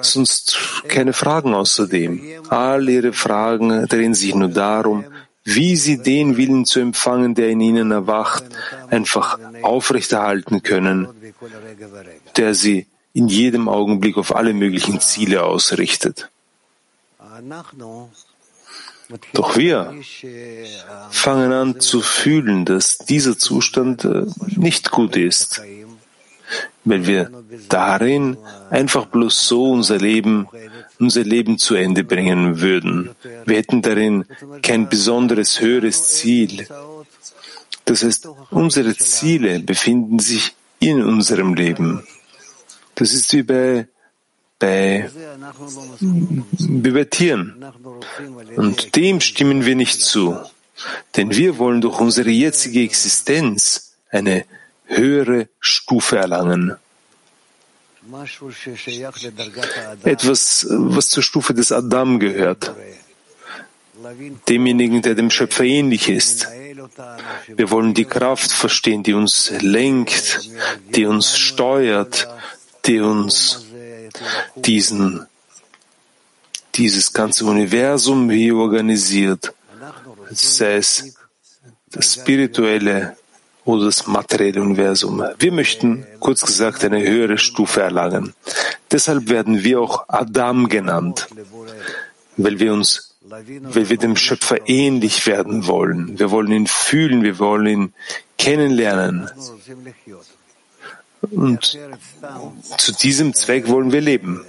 sonst 0.00 0.56
keine 0.88 1.12
Fragen 1.12 1.54
außerdem. 1.54 2.20
All 2.48 2.88
ihre 2.88 3.12
Fragen 3.12 3.86
drehen 3.86 4.14
sich 4.14 4.34
nur 4.34 4.48
darum, 4.48 5.04
wie 5.44 5.76
sie 5.76 5.98
den 6.02 6.36
Willen 6.36 6.64
zu 6.64 6.80
empfangen, 6.80 7.34
der 7.34 7.50
in 7.50 7.60
ihnen 7.60 7.90
erwacht, 7.90 8.44
einfach 8.88 9.38
aufrechterhalten 9.62 10.62
können, 10.62 11.08
der 12.36 12.54
sie 12.54 12.86
in 13.12 13.28
jedem 13.28 13.68
Augenblick 13.68 14.16
auf 14.16 14.34
alle 14.34 14.54
möglichen 14.54 15.00
Ziele 15.00 15.42
ausrichtet. 15.44 16.30
Doch 19.32 19.56
wir 19.56 19.94
fangen 21.10 21.52
an 21.52 21.80
zu 21.80 22.00
fühlen, 22.00 22.64
dass 22.64 22.98
dieser 22.98 23.38
Zustand 23.38 24.04
äh, 24.04 24.26
nicht 24.56 24.90
gut 24.90 25.16
ist, 25.16 25.62
weil 26.84 27.06
wir 27.06 27.30
darin 27.68 28.36
einfach 28.70 29.06
bloß 29.06 29.48
so 29.48 29.70
unser 29.70 29.98
Leben, 29.98 30.48
unser 30.98 31.22
Leben 31.22 31.58
zu 31.58 31.74
Ende 31.74 32.04
bringen 32.04 32.60
würden. 32.60 33.10
Wir 33.44 33.56
hätten 33.56 33.82
darin 33.82 34.24
kein 34.62 34.88
besonderes 34.88 35.60
höheres 35.60 36.08
Ziel. 36.10 36.66
Das 37.84 38.04
heißt, 38.04 38.28
unsere 38.50 38.96
Ziele 38.96 39.60
befinden 39.60 40.18
sich 40.18 40.54
in 40.78 41.02
unserem 41.02 41.54
Leben. 41.54 42.06
Das 42.94 43.12
ist 43.12 43.32
wie 43.32 43.42
bei 43.42 43.88
bei, 44.60 45.10
wie 46.58 46.90
bei 46.90 47.04
Tieren. 47.04 47.64
Und 48.54 48.94
dem 48.94 49.20
stimmen 49.20 49.66
wir 49.66 49.74
nicht 49.74 50.00
zu. 50.00 50.38
Denn 51.16 51.34
wir 51.34 51.58
wollen 51.58 51.80
durch 51.80 51.98
unsere 51.98 52.30
jetzige 52.30 52.82
Existenz 52.82 53.94
eine 54.10 54.44
höhere 54.86 55.48
Stufe 55.58 56.18
erlangen. 56.18 56.76
Etwas, 60.04 60.66
was 60.70 61.08
zur 61.08 61.22
Stufe 61.22 61.54
des 61.54 61.72
Adam 61.72 62.18
gehört. 62.18 62.74
Demjenigen, 64.48 65.02
der 65.02 65.14
dem 65.14 65.30
Schöpfer 65.30 65.64
ähnlich 65.64 66.08
ist. 66.08 66.48
Wir 67.46 67.70
wollen 67.70 67.94
die 67.94 68.06
Kraft 68.06 68.50
verstehen, 68.50 69.02
die 69.02 69.12
uns 69.12 69.52
lenkt, 69.60 70.50
die 70.94 71.06
uns 71.06 71.36
steuert, 71.36 72.26
die 72.86 73.00
uns 73.00 73.69
diesen, 74.54 75.26
dieses 76.74 77.12
ganze 77.12 77.44
Universum 77.44 78.30
hier 78.30 78.56
organisiert, 78.56 79.52
sei 80.30 80.76
es 80.76 81.14
das 81.90 82.14
spirituelle 82.14 83.16
oder 83.64 83.86
das 83.86 84.06
materielle 84.06 84.62
Universum. 84.62 85.22
Wir 85.38 85.52
möchten, 85.52 86.06
kurz 86.18 86.42
gesagt, 86.42 86.84
eine 86.84 87.02
höhere 87.02 87.38
Stufe 87.38 87.82
erlangen. 87.82 88.34
Deshalb 88.90 89.28
werden 89.28 89.64
wir 89.64 89.80
auch 89.80 90.04
Adam 90.08 90.68
genannt, 90.68 91.28
weil 92.36 92.58
wir 92.58 92.72
uns, 92.72 93.16
weil 93.22 93.90
wir 93.90 93.96
dem 93.96 94.16
Schöpfer 94.16 94.68
ähnlich 94.68 95.26
werden 95.26 95.66
wollen. 95.66 96.18
Wir 96.18 96.30
wollen 96.30 96.52
ihn 96.52 96.66
fühlen, 96.66 97.22
wir 97.22 97.38
wollen 97.38 97.66
ihn 97.66 97.94
kennenlernen. 98.38 99.30
Und 101.22 101.78
zu 102.78 102.92
diesem 102.92 103.34
Zweck 103.34 103.68
wollen 103.68 103.92
wir 103.92 104.00
leben. 104.00 104.44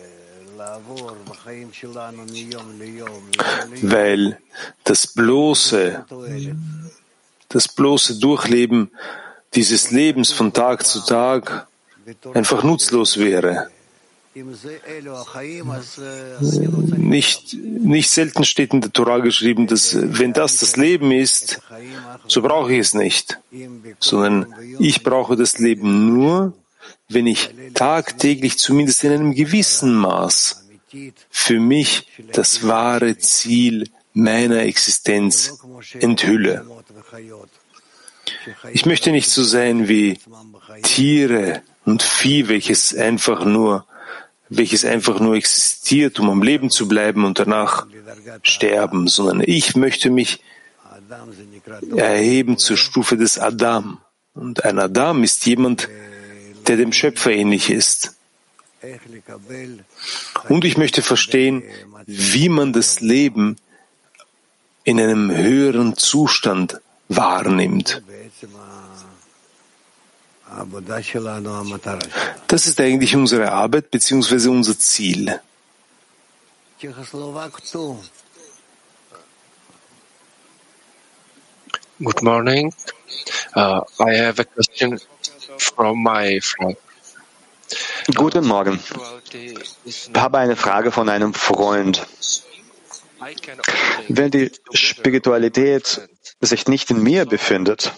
Weil 3.82 4.40
das 4.84 5.08
bloße, 5.08 6.06
das 7.50 7.68
bloße 7.68 8.20
Durchleben 8.20 8.92
dieses 9.54 9.92
Lebens 9.92 10.32
von 10.32 10.54
Tag 10.54 10.86
zu 10.86 11.02
Tag 11.02 11.68
einfach 12.34 12.64
nutzlos 12.64 13.18
wäre. 13.18 13.70
Nicht, 16.98 17.54
nicht 17.54 18.10
selten 18.10 18.46
steht 18.46 18.74
in 18.74 18.80
der 18.80 18.94
Torah 18.94 19.20
geschrieben, 19.20 19.68
dass 19.68 19.98
wenn 20.00 20.32
das 20.32 20.58
das 20.60 20.78
Leben 20.78 21.12
ist, 21.12 21.62
so 22.28 22.42
brauche 22.42 22.72
ich 22.72 22.80
es 22.80 22.94
nicht, 22.94 23.40
sondern 24.00 24.48
ich 24.80 25.04
brauche 25.04 25.36
das 25.36 25.58
Leben 25.60 26.08
nur, 26.08 26.54
wenn 27.14 27.28
ich 27.28 27.50
tagtäglich 27.74 28.58
zumindest 28.58 29.04
in 29.04 29.12
einem 29.12 29.34
gewissen 29.34 29.94
Maß 29.96 30.68
für 31.30 31.60
mich 31.60 32.08
das 32.34 32.68
wahre 32.68 33.18
Ziel 33.18 33.90
meiner 34.14 34.60
Existenz 34.60 35.58
enthülle. 36.00 36.66
Ich 38.74 38.86
möchte 38.86 39.12
nicht 39.12 39.30
so 39.30 39.44
sein 39.44 39.88
wie 39.88 40.20
Tiere 40.84 41.62
und 41.86 42.04
Vieh, 42.04 42.48
welches 42.48 42.96
einfach 42.96 43.46
nur, 43.46 43.86
welches 44.50 44.86
einfach 44.86 45.20
nur 45.20 45.36
existiert, 45.36 46.20
um 46.20 46.30
am 46.30 46.44
Leben 46.44 46.70
zu 46.70 46.88
bleiben 46.88 47.26
und 47.26 47.40
danach 47.40 47.88
sterben, 48.44 49.08
sondern 49.08 49.42
ich 49.46 49.76
möchte 49.76 50.10
mich 50.10 50.42
erheben 51.96 52.58
zur 52.58 52.78
Stufe 52.78 53.18
des 53.18 53.38
Adam. 53.40 54.00
Und 54.34 54.64
ein 54.64 54.80
Adam 54.80 55.24
ist 55.24 55.46
jemand, 55.46 55.90
der 56.68 56.78
dem 56.78 56.94
Schöpfer 56.94 57.32
ähnlich 57.32 57.70
ist. 57.70 58.16
Und 60.50 60.66
ich 60.66 60.78
möchte 60.78 61.02
verstehen, 61.02 61.64
wie 62.08 62.50
man 62.50 62.74
das 62.74 63.00
Leben 63.00 63.58
in 64.84 65.00
einem 65.00 65.32
höheren 65.32 65.96
Zustand 65.96 66.82
wahrnimmt. 67.08 68.02
Das 72.48 72.68
ist 72.68 72.82
eigentlich 72.82 73.16
unsere 73.16 73.52
Arbeit 73.52 73.92
bzw. 73.92 74.48
unser 74.48 74.78
Ziel. 74.78 75.40
Good 82.04 82.24
morning. 82.24 82.74
Uh, 83.56 83.82
I 84.00 84.16
have 84.16 84.40
a 84.40 84.44
question 84.44 85.00
my 85.96 86.40
friend. 86.42 86.78
Guten 88.16 88.46
Morgen. 88.46 88.80
Ich 89.86 90.10
habe 90.16 90.40
eine 90.40 90.56
Frage 90.56 90.92
von 90.92 91.10
einem 91.10 91.34
Freund. 91.34 92.06
Wenn 94.10 94.32
die 94.32 94.52
Spiritualität 94.74 96.02
sich 96.42 96.68
nicht 96.68 96.90
in 96.92 97.04
mir 97.04 97.26
befindet 97.26 97.94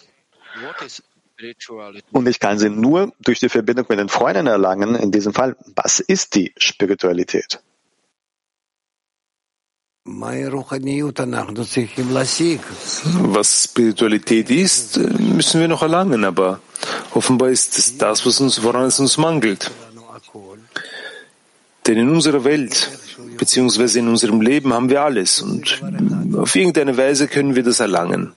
und 2.12 2.28
ich 2.28 2.39
kann 2.39 2.60
sie 2.60 2.69
nur 2.69 3.13
durch 3.19 3.39
die 3.39 3.49
Verbindung 3.49 3.86
mit 3.89 3.99
den 3.99 4.10
Freunden 4.10 4.47
erlangen, 4.47 4.95
in 4.95 5.12
diesem 5.12 5.34
Fall, 5.34 5.56
was 5.76 5.99
ist 5.99 6.36
die 6.36 6.54
Spiritualität? 6.58 7.62
Was 13.22 13.63
Spiritualität 13.63 14.50
ist, 14.50 14.98
müssen 14.98 15.62
wir 15.62 15.70
noch 15.70 15.82
erlangen, 15.82 16.26
aber 16.26 16.60
offenbar 17.13 17.50
ist 17.50 17.78
es 17.78 17.98
das, 17.98 18.26
was 18.26 18.42
uns, 18.42 18.62
woran 18.63 18.86
es 18.86 19.00
uns 19.00 19.18
mangelt. 19.18 19.72
Denn 21.88 21.98
in 21.98 22.10
unserer 22.10 22.44
Welt 22.44 22.89
beziehungsweise 23.38 24.00
in 24.00 24.10
unserem 24.10 24.42
Leben 24.42 24.74
haben 24.74 24.89
wir 24.89 25.02
alles 25.04 25.42
und 25.42 25.82
auf 26.36 26.54
irgendeine 26.54 26.98
Weise 26.98 27.30
können 27.30 27.56
wir 27.56 27.63
das 27.63 27.80
erlangen. 27.80 28.34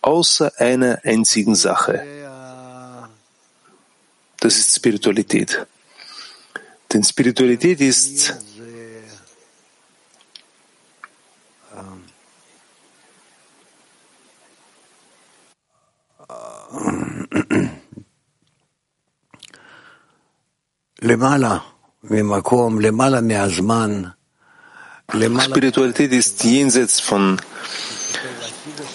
Außer 0.00 0.52
einer 0.58 1.00
einzigen 1.02 1.56
Sache. 1.56 2.04
Das 4.38 4.58
ist 4.58 4.76
Spiritualität. 4.76 5.66
Denn 6.92 7.02
Spiritualität 7.02 7.80
ist 7.80 8.36
Spiritualität 25.42 26.12
ist 26.12 26.42
jenseits 26.44 26.98
von 26.98 27.38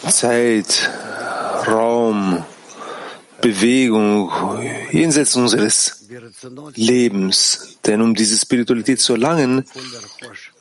Zeit, 0.09 0.89
Raum, 1.67 2.43
Bewegung, 3.41 4.31
jenseits 4.91 5.35
unseres 5.35 6.07
Lebens. 6.73 7.77
Denn 7.85 8.01
um 8.01 8.15
diese 8.15 8.37
Spiritualität 8.39 8.99
zu 8.99 9.13
erlangen, 9.13 9.65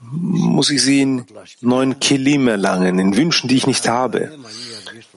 muss 0.02 0.68
ich 0.68 0.82
sie 0.82 1.00
in 1.00 1.24
neuen 1.62 1.98
Kelim 1.98 2.46
erlangen, 2.48 2.98
in 2.98 3.16
Wünschen, 3.16 3.49
die 3.49 3.57
ich 3.57 3.66
nicht 3.66 3.88
habe. 3.88 4.38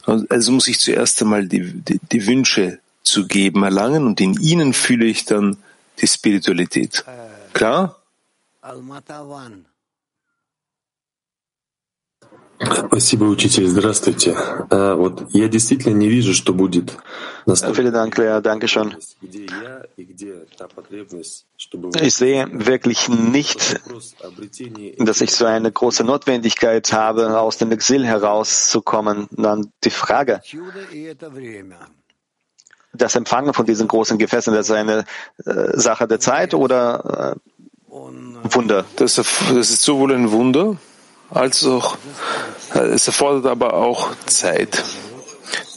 Also 0.05 0.53
muss 0.53 0.69
ich 0.69 0.79
zuerst 0.79 1.21
einmal 1.21 1.45
die, 1.45 1.73
die, 1.73 1.99
die 2.09 2.25
Wünsche 2.25 2.79
zu 3.03 3.27
geben 3.27 3.63
erlangen 3.63 4.05
und 4.05 4.21
in 4.21 4.35
ihnen 4.39 4.71
fühle 4.71 5.05
ich 5.05 5.25
dann 5.25 5.57
die 6.00 6.06
Spiritualität. 6.06 7.04
Klar? 7.52 7.96
Спасибо, 12.58 13.24
учитель. 13.24 13.66
Здравствуйте. 13.68 14.34
Вот 14.70 15.28
я 15.34 15.48
действительно 15.48 15.94
не 15.94 16.08
вижу, 16.08 16.32
что 16.32 16.54
будет 16.54 16.96
Vielen 17.46 17.92
Dank, 17.92 18.16
Lea. 18.16 18.40
Dankeschön. 18.40 18.96
Ich 22.00 22.14
sehe 22.14 22.48
wirklich 22.50 23.08
nicht, 23.08 23.80
dass 24.98 25.20
ich 25.20 25.30
so 25.30 25.44
eine 25.44 25.70
große 25.70 26.02
Notwendigkeit 26.02 26.92
habe, 26.92 27.38
aus 27.38 27.58
dem 27.58 27.70
Exil 27.70 28.04
herauszukommen. 28.04 29.28
Dann 29.30 29.70
die 29.84 29.90
Frage, 29.90 30.40
das 32.93 33.15
Empfangen 33.15 33.53
von 33.53 33.65
diesen 33.65 33.87
großen 33.87 34.17
Gefäßen, 34.17 34.53
das 34.53 34.69
ist 34.69 34.75
eine 34.75 35.05
äh, 35.45 35.77
Sache 35.77 36.07
der 36.07 36.19
Zeit 36.19 36.53
oder 36.53 37.35
äh, 37.35 37.93
Wunder? 38.53 38.85
Das, 38.95 39.15
das 39.15 39.69
ist 39.69 39.81
sowohl 39.83 40.13
ein 40.13 40.31
Wunder 40.31 40.77
Also, 41.31 41.81
es 42.73 43.07
erfordert 43.07 43.45
aber 43.45 43.73
auch 43.73 44.13
Zeit. 44.25 44.83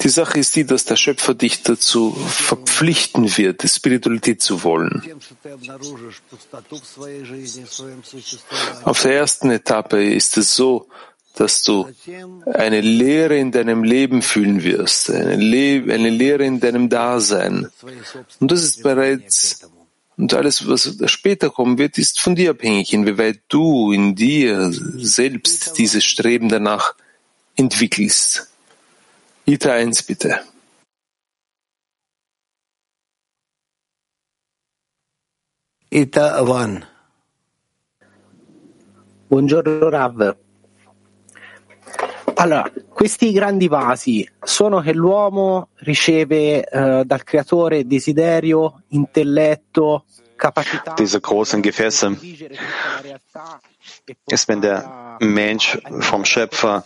Die 0.03 0.09
Sache 0.09 0.39
ist 0.39 0.57
die, 0.57 0.67
dass 0.67 0.85
der 0.85 0.97
Schöpfer 0.97 1.35
dich 1.35 1.63
dazu 1.63 2.13
verpflichten 2.13 3.37
wird, 3.37 3.63
Spiritualität 3.63 4.43
zu 4.43 4.65
wollen. 4.65 5.03
Auf 8.83 9.03
der 9.03 9.15
ersten 9.15 9.51
Etappe 9.51 10.13
ist 10.13 10.37
es 10.37 10.55
so, 10.55 10.89
dass 11.35 11.63
du 11.65 11.89
eine 12.45 12.81
Leere 12.81 13.37
in 13.37 13.51
deinem 13.51 13.83
Leben 13.83 14.23
fühlen 14.23 14.63
wirst, 14.63 15.11
eine, 15.11 15.37
Le 15.37 15.93
eine 15.93 16.11
Leere 16.11 16.45
in 16.45 16.61
deinem 16.61 16.89
Dasein. 16.89 17.71
Und 18.41 18.51
das 18.51 18.63
ist 18.63 18.83
bereits, 18.83 19.69
und 20.17 20.33
alles, 20.33 20.69
was 20.69 20.95
später 21.11 21.51
kommen 21.51 21.77
wird, 21.77 21.99
ist 21.99 22.21
von 22.21 22.37
dir 22.37 22.51
abhängig, 22.51 22.93
inwieweit 22.93 23.41
du 23.49 23.93
in 23.93 24.15
dir 24.15 24.71
selbst 24.71 25.77
dieses 25.77 26.05
Streben 26.05 26.49
danach 26.49 26.95
entwickelst. 27.57 28.49
Ita 29.45 29.73
1, 29.73 30.05
bitte. 30.05 30.41
Ita 35.91 36.45
1. 36.45 36.87
Buongiorno 39.29 39.89
Rav. 39.89 40.44
Allora, 42.37 42.71
questi 42.89 43.33
grandi 43.33 43.69
vasi 43.69 44.29
sono 44.43 44.81
che 44.81 44.93
l'uomo 44.93 45.69
riceve 45.77 46.65
eh, 46.65 47.03
dal 47.05 47.23
creatore 47.23 47.87
desiderio, 47.87 48.83
intelletto, 48.89 50.05
capacità. 50.37 50.95
Diese 50.95 51.21
großen 51.21 51.63
Gefäße 51.63 52.19
ist, 54.27 54.49
wenn 54.49 54.61
der 54.61 55.17
Mensch 55.21 55.79
vom 56.01 56.25
Schöpfer 56.25 56.83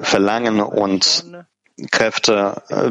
Verlangen 0.00 0.60
und 0.60 1.24
Kräfte 1.90 2.62
äh, 2.68 2.90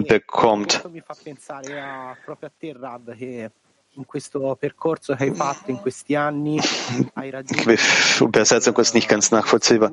bekommt. 7.48 7.80
Übersetzung 8.22 8.78
ist 8.78 8.96
nicht 8.96 9.08
ganz 9.08 9.32
nachvollziehbar. 9.32 9.92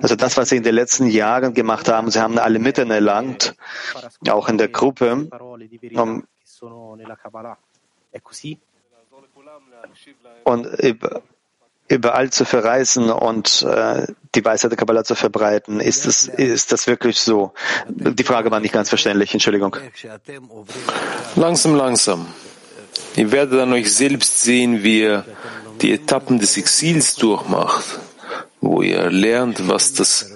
Also 0.00 0.16
das, 0.16 0.36
was 0.36 0.50
Sie 0.50 0.56
in 0.56 0.62
den 0.62 0.74
letzten 0.74 1.06
Jahren 1.06 1.54
gemacht 1.54 1.88
haben, 1.88 2.10
Sie 2.10 2.20
haben 2.20 2.38
alle 2.38 2.58
Mitten 2.58 2.90
erlangt, 2.90 3.54
auch 4.28 4.48
in 4.48 4.58
der 4.58 4.68
Gruppe, 4.68 5.28
um 5.94 6.24
und 10.44 10.66
überall 11.88 12.30
zu 12.30 12.44
verreisen 12.44 13.10
und 13.10 13.62
äh, 13.62 14.06
die 14.34 14.44
Weisheit 14.44 14.70
der 14.70 14.76
Kabbalah 14.78 15.04
zu 15.04 15.14
verbreiten. 15.14 15.80
Ist 15.80 16.06
das, 16.06 16.28
ist 16.28 16.70
das 16.70 16.86
wirklich 16.86 17.18
so? 17.18 17.52
Die 17.88 18.24
Frage 18.24 18.50
war 18.50 18.60
nicht 18.60 18.72
ganz 18.72 18.90
verständlich, 18.90 19.32
Entschuldigung. 19.32 19.74
Langsam, 21.34 21.74
langsam. 21.74 22.26
Ihr 23.16 23.32
werdet 23.32 23.60
an 23.60 23.72
euch 23.72 23.92
selbst 23.92 24.40
sehen, 24.42 24.82
wie 24.82 25.00
ihr 25.00 25.24
die 25.80 25.92
Etappen 25.92 26.38
des 26.38 26.56
Exils 26.56 27.14
durchmacht, 27.16 28.00
wo 28.60 28.82
ihr 28.82 29.10
lernt, 29.10 29.68
was 29.68 29.92
das 29.92 30.32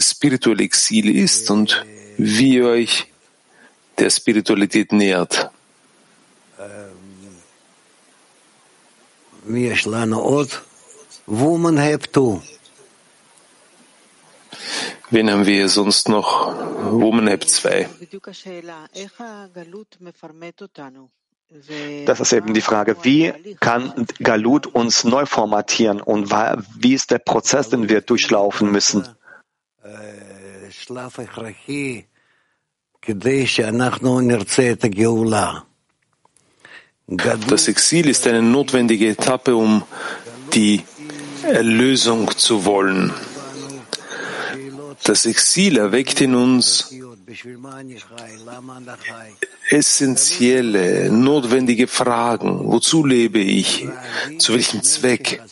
spirituelle 0.00 0.64
Exil 0.64 1.14
ist 1.14 1.50
und 1.50 1.84
wie 2.16 2.54
ihr 2.54 2.66
euch 2.66 3.12
der 3.98 4.10
Spiritualität 4.10 4.92
nähert. 4.92 5.50
Wen 15.10 15.30
haben 15.30 15.46
wir 15.46 15.68
sonst 15.68 16.08
noch? 16.08 16.52
Woman 16.90 17.28
App 17.28 17.44
2. 17.48 17.88
Das 22.06 22.20
ist 22.20 22.32
eben 22.32 22.54
die 22.54 22.60
Frage, 22.60 22.96
wie 23.02 23.56
kann 23.60 24.06
Galut 24.18 24.66
uns 24.66 25.04
neu 25.04 25.26
formatieren 25.26 26.00
und 26.00 26.30
wie 26.30 26.94
ist 26.94 27.10
der 27.10 27.18
Prozess, 27.18 27.70
den 27.70 27.88
wir 27.88 28.00
durchlaufen 28.00 28.70
müssen? 28.72 29.06
Das 37.06 37.68
Exil 37.68 38.08
ist 38.08 38.26
eine 38.26 38.42
notwendige 38.42 39.08
Etappe, 39.08 39.54
um 39.54 39.84
die 40.52 40.82
Erlösung 41.44 42.36
zu 42.36 42.64
wollen. 42.64 43.12
Das 45.04 45.24
Exil 45.26 45.78
erweckt 45.78 46.20
in 46.20 46.34
uns 46.34 46.92
essentielle, 49.70 51.10
notwendige 51.10 51.88
Fragen. 51.88 52.60
Wozu 52.66 53.04
lebe 53.04 53.40
ich? 53.40 53.88
Zu 54.38 54.54
welchem 54.54 54.82
Zweck? 54.82 55.42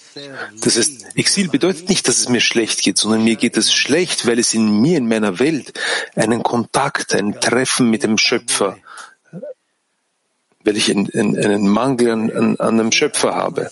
Das 0.60 0.76
heißt, 0.76 1.16
Exil 1.16 1.48
bedeutet 1.48 1.88
nicht, 1.88 2.06
dass 2.06 2.18
es 2.18 2.28
mir 2.28 2.40
schlecht 2.40 2.82
geht, 2.82 2.98
sondern 2.98 3.24
mir 3.24 3.36
geht 3.36 3.56
es 3.56 3.72
schlecht, 3.72 4.26
weil 4.26 4.38
es 4.38 4.54
in 4.54 4.80
mir, 4.80 4.98
in 4.98 5.08
meiner 5.08 5.40
Welt, 5.40 5.72
einen 6.14 6.42
Kontakt, 6.42 7.14
ein 7.14 7.40
Treffen 7.40 7.90
mit 7.90 8.04
dem 8.04 8.18
Schöpfer, 8.18 8.78
weil 10.62 10.76
ich 10.76 10.90
einen, 10.90 11.68
Mangel 11.68 12.10
an, 12.10 12.30
an, 12.30 12.56
an 12.56 12.80
einem 12.80 12.92
Schöpfer 12.92 13.34
habe. 13.34 13.70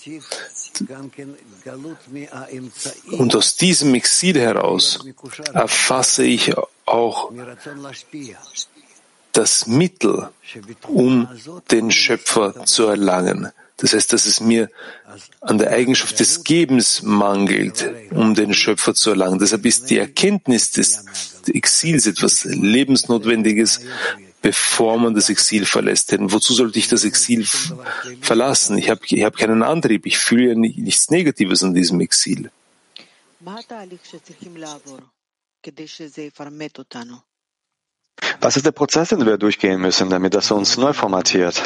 Und 3.12 3.36
aus 3.36 3.56
diesem 3.56 3.94
Exil 3.94 4.40
heraus 4.40 5.04
erfasse 5.52 6.24
ich 6.24 6.52
auch 6.92 7.32
das 9.32 9.66
Mittel, 9.66 10.28
um 10.86 11.28
den 11.70 11.90
Schöpfer 11.90 12.64
zu 12.66 12.84
erlangen. 12.86 13.50
Das 13.78 13.94
heißt, 13.94 14.12
dass 14.12 14.26
es 14.26 14.40
mir 14.40 14.70
an 15.40 15.58
der 15.58 15.70
Eigenschaft 15.70 16.20
des 16.20 16.44
Gebens 16.44 17.02
mangelt, 17.02 17.90
um 18.10 18.34
den 18.34 18.54
Schöpfer 18.54 18.94
zu 18.94 19.10
erlangen. 19.10 19.38
Deshalb 19.38 19.66
ist 19.66 19.90
die 19.90 19.98
Erkenntnis 19.98 20.70
des 20.70 21.04
Exils 21.48 22.06
etwas 22.06 22.44
Lebensnotwendiges, 22.44 23.80
bevor 24.40 24.98
man 24.98 25.14
das 25.14 25.30
Exil 25.30 25.64
verlässt. 25.64 26.12
Denn 26.12 26.30
wozu 26.30 26.52
sollte 26.52 26.78
ich 26.78 26.88
das 26.88 27.04
Exil 27.04 27.46
verlassen? 28.20 28.78
Ich 28.78 28.90
habe 28.90 29.00
ich 29.06 29.24
hab 29.24 29.36
keinen 29.36 29.62
Antrieb. 29.62 30.06
Ich 30.06 30.18
fühle 30.18 30.50
ja 30.50 30.54
nichts 30.54 31.10
Negatives 31.10 31.64
an 31.64 31.74
diesem 31.74 32.00
Exil. 32.00 32.50
Was 38.40 38.56
ist 38.56 38.66
der 38.66 38.72
Prozess, 38.72 39.10
den 39.10 39.24
wir 39.24 39.38
durchgehen 39.38 39.80
müssen, 39.80 40.10
damit 40.10 40.34
das 40.34 40.50
uns 40.50 40.76
neu 40.76 40.92
formatiert? 40.92 41.62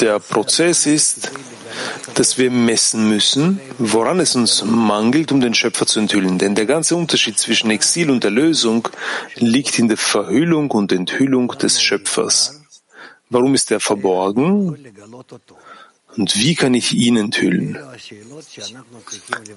Der 0.00 0.18
Prozess 0.18 0.86
ist, 0.86 1.30
dass 2.14 2.38
wir 2.38 2.50
messen 2.50 3.08
müssen, 3.08 3.60
woran 3.78 4.20
es 4.20 4.34
uns 4.34 4.64
mangelt, 4.64 5.30
um 5.32 5.40
den 5.40 5.54
Schöpfer 5.54 5.86
zu 5.86 6.00
enthüllen. 6.00 6.38
Denn 6.38 6.54
der 6.54 6.66
ganze 6.66 6.96
Unterschied 6.96 7.38
zwischen 7.38 7.70
Exil 7.70 8.10
und 8.10 8.24
Erlösung 8.24 8.88
liegt 9.36 9.78
in 9.78 9.88
der 9.88 9.96
Verhüllung 9.96 10.70
und 10.70 10.92
Enthüllung 10.92 11.48
des 11.48 11.80
Schöpfers. 11.80 12.57
Warum 13.30 13.54
ist 13.54 13.70
er 13.70 13.80
verborgen? 13.80 14.76
Und 16.16 16.36
wie 16.36 16.54
kann 16.54 16.74
ich 16.74 16.92
ihn 16.92 17.16
enthüllen? 17.16 17.78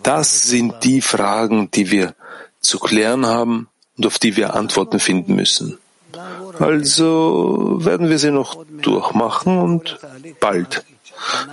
Das 0.03 0.41
sind 0.41 0.75
die 0.83 1.01
Fragen, 1.01 1.71
die 1.71 1.91
wir 1.91 2.15
zu 2.59 2.79
klären 2.79 3.25
haben 3.25 3.69
und 3.97 4.05
auf 4.05 4.19
die 4.19 4.35
wir 4.35 4.53
Antworten 4.53 4.99
finden 4.99 5.35
müssen. 5.35 5.77
Also 6.59 7.77
werden 7.79 8.09
wir 8.09 8.19
sie 8.19 8.31
noch 8.31 8.63
durchmachen 8.81 9.57
und 9.57 9.99
bald. 10.39 10.83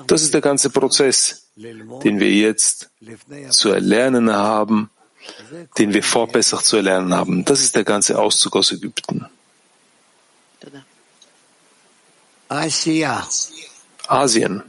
Das 0.07 0.23
ist 0.23 0.35
der 0.35 0.41
ganze 0.41 0.71
Prozess, 0.71 1.49
den 1.57 2.21
wir 2.21 2.33
jetzt 2.33 2.91
zu 3.51 3.71
erlernen 3.71 4.33
haben, 4.33 4.91
den 5.79 5.95
wir 5.95 6.03
vor 6.03 6.29
Pesach 6.29 6.63
zu 6.63 6.77
erlernen 6.77 7.15
haben. 7.15 7.45
Das 7.45 7.61
ist 7.61 7.77
der 7.77 7.85
ganze 7.85 8.19
Auszug 8.19 8.57
aus 8.57 8.73
Ägypten. 8.73 9.27
Asien. 14.09 14.63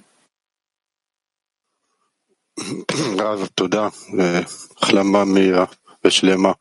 רב, 3.19 3.47
תודה, 3.55 3.87
והחלמה 4.17 5.25
מהירה 5.25 5.65
ושלמה 6.05 6.51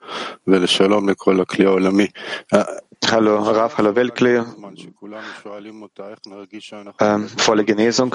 ולשלום 0.46 1.08
לכל 1.08 1.40
הכלי 1.40 1.64
העולמי. 1.64 2.06
Hallo 3.06 3.36
Raf, 3.36 3.78
hallo 3.78 3.94
Weltklee. 3.94 4.42
Ähm, 7.00 7.28
volle 7.28 7.64
Genesung. 7.64 8.14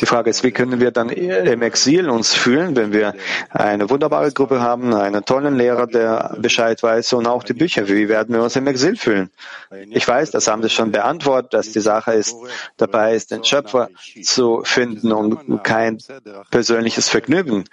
Die 0.00 0.06
Frage 0.06 0.30
ist, 0.30 0.44
wie 0.44 0.52
können 0.52 0.78
wir 0.80 0.90
dann 0.92 1.08
im 1.08 1.62
Exil 1.62 2.08
uns 2.08 2.34
fühlen, 2.34 2.76
wenn 2.76 2.92
wir 2.92 3.14
eine 3.50 3.90
wunderbare 3.90 4.30
Gruppe 4.30 4.60
haben, 4.60 4.94
einen 4.94 5.24
tollen 5.24 5.56
Lehrer, 5.56 5.86
der 5.86 6.36
Bescheid 6.38 6.80
weiß 6.82 7.14
und 7.14 7.26
auch 7.26 7.42
die 7.42 7.54
Bücher. 7.54 7.88
Wie 7.88 8.08
werden 8.08 8.34
wir 8.34 8.42
uns 8.42 8.54
im 8.54 8.66
Exil 8.68 8.96
fühlen? 8.96 9.30
Ich 9.90 10.06
weiß, 10.06 10.30
das 10.30 10.46
haben 10.46 10.62
Sie 10.62 10.70
schon 10.70 10.92
beantwortet, 10.92 11.54
dass 11.54 11.72
die 11.72 11.80
Sache 11.80 12.12
ist, 12.12 12.36
dabei 12.76 13.14
ist, 13.14 13.32
den 13.32 13.42
Schöpfer 13.44 13.88
zu 14.22 14.62
finden 14.62 15.10
und 15.10 15.64
kein 15.64 15.98
persönliches 16.50 17.08
Vergnügen. 17.08 17.64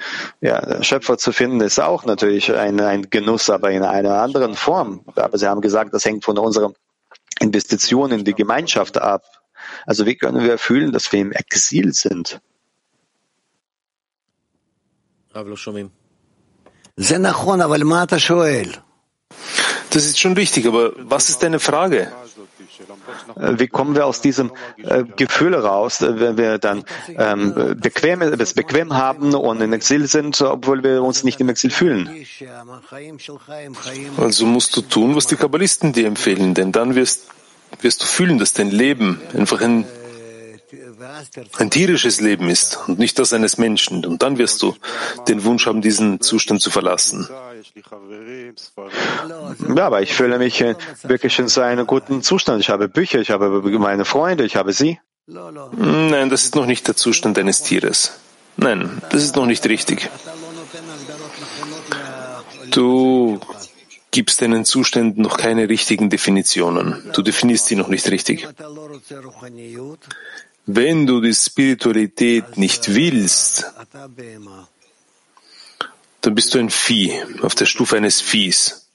Ja, 0.41 0.82
Schöpfer 0.82 1.18
zu 1.18 1.32
finden 1.32 1.62
ist 1.62 1.80
auch 1.80 2.06
natürlich 2.06 2.51
ein, 2.56 2.80
ein 2.80 3.10
Genuss, 3.10 3.49
aber 3.49 3.70
in 3.72 3.84
einer 3.84 4.22
anderen 4.22 4.56
Form. 4.56 5.01
Aber 5.16 5.38
Sie 5.38 5.47
haben 5.47 5.62
gesagt, 5.62 5.93
das 5.93 6.06
hängt 6.06 6.26
von 6.26 6.38
unserer 6.46 6.74
Investition 7.39 8.12
in 8.12 8.24
die 8.24 8.34
Gemeinschaft 8.34 8.98
ab. 8.98 9.24
Also 9.86 10.06
wie 10.06 10.16
können 10.16 10.43
wir 10.43 10.58
fühlen, 10.58 10.91
dass 10.91 11.12
wir 11.12 11.20
im 11.20 11.32
Exil 11.32 11.93
sind? 11.93 12.39
Das 19.96 20.06
ist 20.06 20.20
schon 20.20 20.34
richtig, 20.34 20.68
aber 20.68 20.91
was 20.98 21.30
ist 21.30 21.41
deine 21.41 21.58
Frage? 21.58 22.12
Äh, 23.38 23.54
wie 23.60 23.68
kommen 23.68 23.96
wir 23.96 24.06
aus 24.06 24.20
diesem 24.20 24.52
äh, 24.84 25.06
Gefühl 25.16 25.56
raus, 25.56 26.02
äh, 26.02 26.20
wenn 26.20 26.38
wir 26.38 26.58
dann 26.58 26.84
ähm, 27.08 27.78
bequem, 27.80 28.22
es 28.22 28.54
bequem 28.54 28.93
haben 28.93 29.34
und 29.34 29.62
im 29.62 29.72
Exil 29.72 30.06
sind, 30.08 30.41
obwohl 30.41 30.84
wir 30.84 31.02
uns 31.02 31.24
nicht 31.24 31.39
im 31.39 31.48
Exil 31.48 31.70
fühlen? 31.70 32.10
Also 34.18 34.46
musst 34.46 34.76
du 34.76 34.82
tun, 34.82 35.16
was 35.16 35.28
die 35.28 35.38
Kabbalisten 35.38 35.93
dir 35.93 36.08
empfehlen, 36.08 36.54
denn 36.54 36.74
dann 36.74 36.96
wirst, 36.96 37.30
wirst 37.80 38.02
du 38.02 38.06
fühlen, 38.06 38.38
dass 38.38 38.52
dein 38.52 38.72
Leben 38.72 39.22
einfach 39.34 39.62
ein 39.62 39.86
ein 41.58 41.70
tierisches 41.70 42.20
Leben 42.20 42.50
ist 42.50 42.80
und 42.88 43.00
nicht 43.00 43.20
das 43.20 43.34
eines 43.34 43.58
Menschen. 43.58 44.06
Und 44.06 44.22
dann 44.24 44.38
wirst 44.38 44.62
du 44.62 44.76
den 45.28 45.43
Wunsch 45.43 45.68
haben, 45.68 45.82
diesen 45.82 46.22
Zustand 46.22 46.62
zu 46.62 46.70
verlassen. 46.70 47.30
Ja, 49.76 49.86
aber 49.88 50.02
ich 50.02 50.14
fühle 50.14 50.38
mich 50.38 50.64
wirklich 51.04 51.40
in 51.40 51.48
so 51.50 51.62
einem 51.62 51.86
guten 51.86 52.22
Zustand. 52.22 52.62
Ich 52.62 52.70
habe 52.70 52.88
Bücher, 52.88 53.20
ich 53.20 53.32
habe 53.32 53.50
meine 53.80 54.06
Freunde, 54.06 54.46
ich 54.46 54.56
habe 54.56 54.72
sie. 54.72 55.00
Nein, 55.28 56.30
das 56.30 56.44
ist 56.44 56.56
noch 56.56 56.66
nicht 56.66 56.88
der 56.88 56.96
Zustand 56.96 57.38
eines 57.38 57.64
Tieres. 57.64 58.20
Nein, 58.58 59.02
das 59.10 59.24
ist 59.24 59.36
noch 59.36 59.46
nicht 59.46 59.68
richtig. 59.68 60.10
Du 62.72 63.40
gibst 64.12 64.42
deinen 64.42 64.64
Zuständen 64.64 65.22
noch 65.22 65.38
keine 65.38 65.68
richtigen 65.68 66.10
Definitionen. 66.10 67.12
Du 67.14 67.22
definierst 67.22 67.66
sie 67.66 67.76
noch 67.76 67.90
nicht 67.90 68.10
richtig. 68.10 68.48
Wenn 70.66 71.06
du 71.06 71.20
die 71.22 71.34
Spiritualität 71.34 72.58
nicht 72.58 72.94
willst, 72.96 73.66
dann 76.26 76.36
bist 76.36 76.54
du 76.54 76.60
ein 76.60 76.70
Vieh, 76.70 77.14
auf 77.42 77.56
der 77.56 77.66
Stufe 77.66 77.98
eines 77.98 78.22
Viehs. 78.22 78.90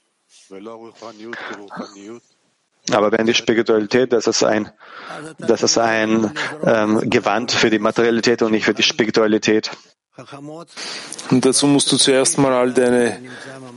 Aber 2.91 3.11
wenn 3.11 3.25
die 3.25 3.33
Spiritualität, 3.33 4.11
das 4.11 4.27
ist 4.27 4.43
ein, 4.43 4.71
das 5.37 5.63
ist 5.63 5.77
ein 5.77 6.31
ähm, 6.65 7.09
Gewand 7.09 7.51
für 7.51 7.69
die 7.69 7.79
Materialität 7.79 8.41
und 8.41 8.51
nicht 8.51 8.65
für 8.65 8.73
die 8.73 8.83
Spiritualität. 8.83 9.71
Und 11.29 11.45
dazu 11.45 11.67
musst 11.67 11.91
du 11.91 11.97
zuerst 11.97 12.37
mal 12.37 12.51
all 12.51 12.73
deine 12.73 13.21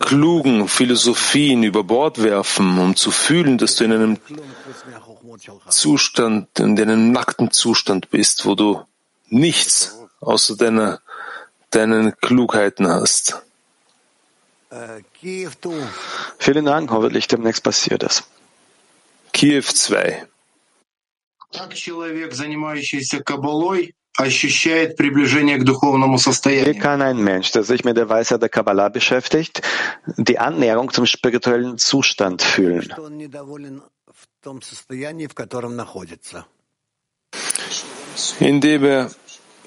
klugen 0.00 0.66
Philosophien 0.66 1.62
über 1.62 1.84
Bord 1.84 2.22
werfen, 2.22 2.78
um 2.78 2.96
zu 2.96 3.12
fühlen, 3.12 3.56
dass 3.56 3.76
du 3.76 3.84
in 3.84 3.92
einem 3.92 4.18
Zustand, 5.68 6.58
in 6.58 6.80
einem 6.80 7.12
nackten 7.12 7.52
Zustand 7.52 8.10
bist, 8.10 8.46
wo 8.46 8.54
du 8.54 8.82
nichts 9.28 9.96
außer 10.20 10.56
deiner, 10.56 11.00
deinen 11.74 12.16
Klugheiten 12.20 12.88
hast. 12.88 13.42
Vielen 16.38 16.64
Dank, 16.64 16.90
hoffentlich 16.90 17.28
demnächst 17.28 17.62
passiert 17.62 18.02
das. 18.02 18.24
Kiew 19.32 19.62
2. 19.62 20.26
Wie 26.66 26.78
kann 26.78 27.02
ein 27.02 27.18
Mensch, 27.18 27.50
der 27.52 27.62
sich 27.64 27.84
mit 27.84 27.96
der 27.96 28.08
Weisheit 28.08 28.42
der 28.42 28.48
Kabbalah 28.48 28.88
beschäftigt, 28.88 29.62
die 30.16 30.38
Annäherung 30.38 30.92
zum 30.92 31.06
spirituellen 31.06 31.78
Zustand 31.78 32.42
fühlen? 32.42 32.92
Indem 38.40 38.84
er 38.84 39.10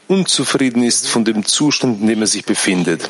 unzufrieden 0.08 0.84
ist 0.84 1.08
von 1.08 1.26
dem 1.26 1.46
Zustand, 1.46 2.02
in 2.02 2.08
dem 2.08 2.22
er 2.22 2.28
sich 2.28 2.46
befindet 2.46 3.10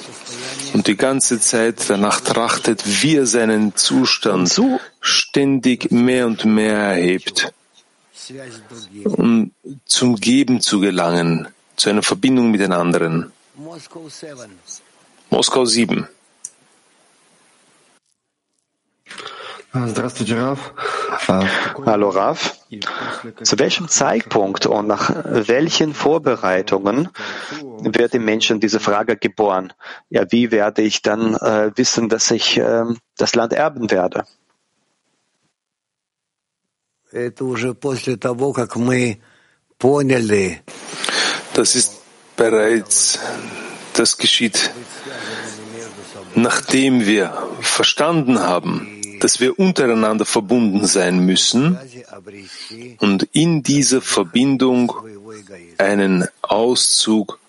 und 0.74 0.88
die 0.88 0.98
ganze 0.98 1.40
Zeit 1.40 1.90
danach 1.90 2.22
trachtet, 2.22 2.84
wie 3.02 3.16
er 3.16 3.26
seinen 3.26 3.76
Zustand 3.76 4.62
ständig 5.02 5.92
mehr 5.92 6.28
und 6.28 6.46
mehr 6.46 6.78
erhebt, 6.78 7.54
um 9.04 9.52
zum 9.86 10.16
Geben 10.18 10.62
zu 10.62 10.80
gelangen, 10.80 11.48
zu 11.76 11.90
einer 11.90 12.04
Verbindung 12.04 12.52
mit 12.52 12.62
den 12.62 12.74
anderen. 12.74 13.32
Moskau 15.30 15.66
7. 15.66 16.08
Hallo 21.28 22.10
Raf. 22.10 22.58
Zu 23.44 23.60
welchem 23.60 23.90
Zeitpunkt 23.90 24.66
und 24.66 24.88
nach 24.88 25.12
welchen 25.26 25.94
Vorbereitungen 25.94 27.10
wird 27.82 28.14
im 28.16 28.24
Menschen 28.24 28.60
diese 28.62 28.80
Frage 28.80 29.18
geboren? 29.18 29.74
Ja, 30.10 30.26
wie 30.32 30.52
werde 30.52 30.84
ich 30.84 31.02
dann 31.02 31.36
äh, 31.36 31.72
wissen, 31.76 32.08
dass 32.08 32.32
ich 32.32 32.58
äh, 32.58 32.84
das 33.18 33.36
Land 33.36 33.52
erben 33.54 33.92
werde? 33.92 34.24
Das 41.54 41.76
ist 41.76 42.02
bereits, 42.36 43.20
das 43.94 44.18
geschieht, 44.18 44.72
nachdem 46.36 47.06
wir 47.06 47.34
verstanden 47.62 48.40
haben, 48.40 48.97
dass 49.20 49.40
wir 49.40 49.58
untereinander 49.60 50.26
verbunden 50.26 50.86
sein 50.86 51.26
müssen 51.26 51.78
und 53.00 53.24
in 53.32 53.64
dieser 53.64 54.02
Verbindung 54.02 54.94
einen 55.78 56.26
Auszug 56.42 57.40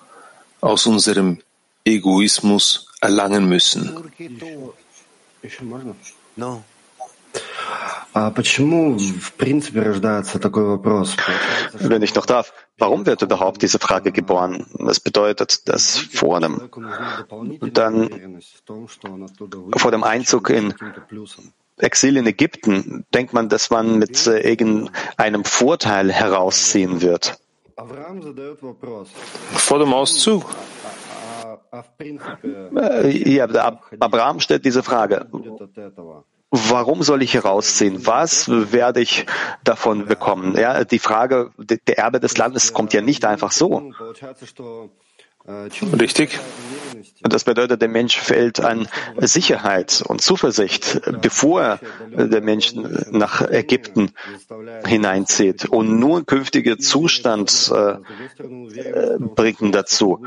aus 0.61 0.87
unserem 0.87 1.39
Egoismus 1.85 2.89
erlangen 3.01 3.49
müssen. 3.49 3.97
Wenn 11.75 12.03
ich 12.03 12.15
noch 12.15 12.27
darf, 12.27 12.53
warum 12.79 13.07
wird 13.07 13.23
überhaupt 13.23 13.63
diese 13.63 13.79
Frage 13.79 14.13
geboren? 14.13 14.67
Das 14.79 15.01
bedeutet, 15.01 15.69
dass 15.69 15.99
vor 15.99 16.41
dem, 16.41 16.71
dann, 17.73 18.43
vor 19.77 19.91
dem 19.91 20.05
Einzug 20.05 20.51
in 20.51 20.75
Exil 21.79 22.17
in 22.17 22.27
Ägypten 22.27 23.07
denkt 23.15 23.33
man, 23.33 23.49
dass 23.49 23.71
man 23.71 23.99
mit 23.99 24.27
äh, 24.27 24.41
irgendeinem 24.41 25.45
Vorteil 25.45 26.11
herausziehen 26.13 27.01
wird. 27.03 27.39
Vor 29.53 29.79
dem 29.79 29.95
Auszug? 29.95 30.45
Äh, 32.43 33.31
ja, 33.31 33.47
Abraham 34.01 34.41
stellt 34.41 34.65
diese 34.65 34.83
Frage. 34.83 35.29
Warum 36.51 37.03
soll 37.03 37.23
ich 37.23 37.35
herausziehen? 37.35 38.07
Was 38.07 38.49
werde 38.49 39.01
ich 39.01 39.27
davon 39.65 40.07
bekommen? 40.07 40.57
Ja, 40.57 40.85
die 40.85 40.99
Frage, 40.99 41.51
der 41.59 41.99
Erbe 41.99 42.21
des 42.21 42.39
Landes 42.39 42.73
kommt 42.73 42.95
ja 42.95 43.03
nicht 43.03 43.27
einfach 43.27 43.53
so. 43.53 43.93
Richtig. 45.99 46.39
Das 47.23 47.45
bedeutet, 47.45 47.81
der 47.81 47.89
Mensch 47.89 48.19
fällt 48.19 48.61
an 48.61 48.87
Sicherheit 49.19 50.03
und 50.07 50.21
Zuversicht, 50.21 51.01
bevor 51.23 51.79
der 52.11 52.41
Mensch 52.43 52.75
nach 52.75 53.41
Ägypten 53.51 54.13
hineinzieht. 54.85 55.65
Und 55.65 55.99
nur 55.99 56.27
künftiger 56.27 56.79
Zustand 56.79 57.73
äh, 57.75 57.97
bringt 59.19 59.75
dazu. 59.75 60.25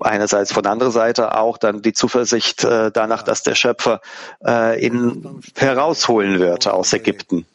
Einerseits 0.00 0.52
von 0.52 0.66
anderer 0.66 0.90
Seite 0.90 1.36
auch 1.36 1.56
dann 1.56 1.82
die 1.82 1.92
Zuversicht 1.92 2.64
äh, 2.64 2.90
danach, 2.92 3.22
dass 3.22 3.42
der 3.42 3.54
Schöpfer 3.54 4.00
äh, 4.44 4.84
ihn 4.84 5.40
herausholen 5.56 6.40
wird 6.40 6.66
aus 6.66 6.92
Ägypten. 6.92 7.46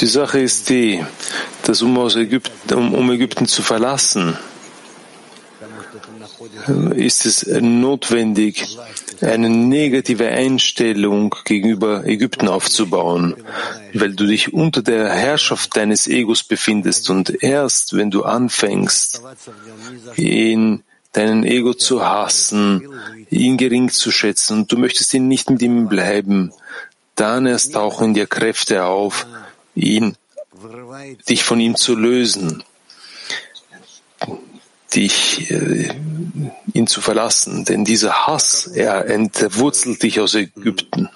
Die 0.00 0.06
Sache 0.06 0.40
ist 0.40 0.70
die, 0.70 1.04
dass 1.62 1.82
um, 1.82 1.96
Ägypten, 2.16 2.74
um, 2.74 2.94
um 2.94 3.10
Ägypten 3.10 3.46
zu 3.46 3.60
verlassen, 3.62 4.38
ist 6.94 7.26
es 7.26 7.46
notwendig, 7.60 8.78
eine 9.20 9.50
negative 9.50 10.28
Einstellung 10.28 11.34
gegenüber 11.44 12.06
Ägypten 12.06 12.48
aufzubauen, 12.48 13.34
weil 13.92 14.14
du 14.14 14.26
dich 14.26 14.54
unter 14.54 14.82
der 14.82 15.10
Herrschaft 15.10 15.76
deines 15.76 16.06
Egos 16.06 16.44
befindest 16.44 17.10
und 17.10 17.42
erst 17.42 17.94
wenn 17.94 18.10
du 18.10 18.22
anfängst, 18.22 19.22
in 20.16 20.82
deinen 21.12 21.44
Ego 21.44 21.74
zu 21.74 22.06
hassen, 22.06 22.88
ihn 23.30 23.56
gering 23.56 23.90
zu 23.90 24.10
schätzen 24.10 24.60
und 24.60 24.72
du 24.72 24.78
möchtest 24.78 25.12
ihn 25.14 25.28
nicht 25.28 25.50
mit 25.50 25.62
ihm 25.62 25.88
bleiben, 25.88 26.52
dann 27.20 27.46
erst 27.46 27.74
tauchen 27.74 28.14
dir 28.14 28.26
Kräfte 28.26 28.84
auf, 28.84 29.26
ihn, 29.74 30.16
dich 31.28 31.44
von 31.44 31.60
ihm 31.60 31.76
zu 31.76 31.94
lösen 31.94 32.64
dich, 34.94 35.50
äh, 35.50 35.90
ihn 36.72 36.86
zu 36.86 37.00
verlassen. 37.00 37.64
Denn 37.64 37.84
dieser 37.84 38.26
Hass, 38.26 38.66
er 38.66 39.06
entwurzelt 39.06 40.02
dich 40.02 40.20
aus 40.20 40.34
Ägypten. 40.34 41.08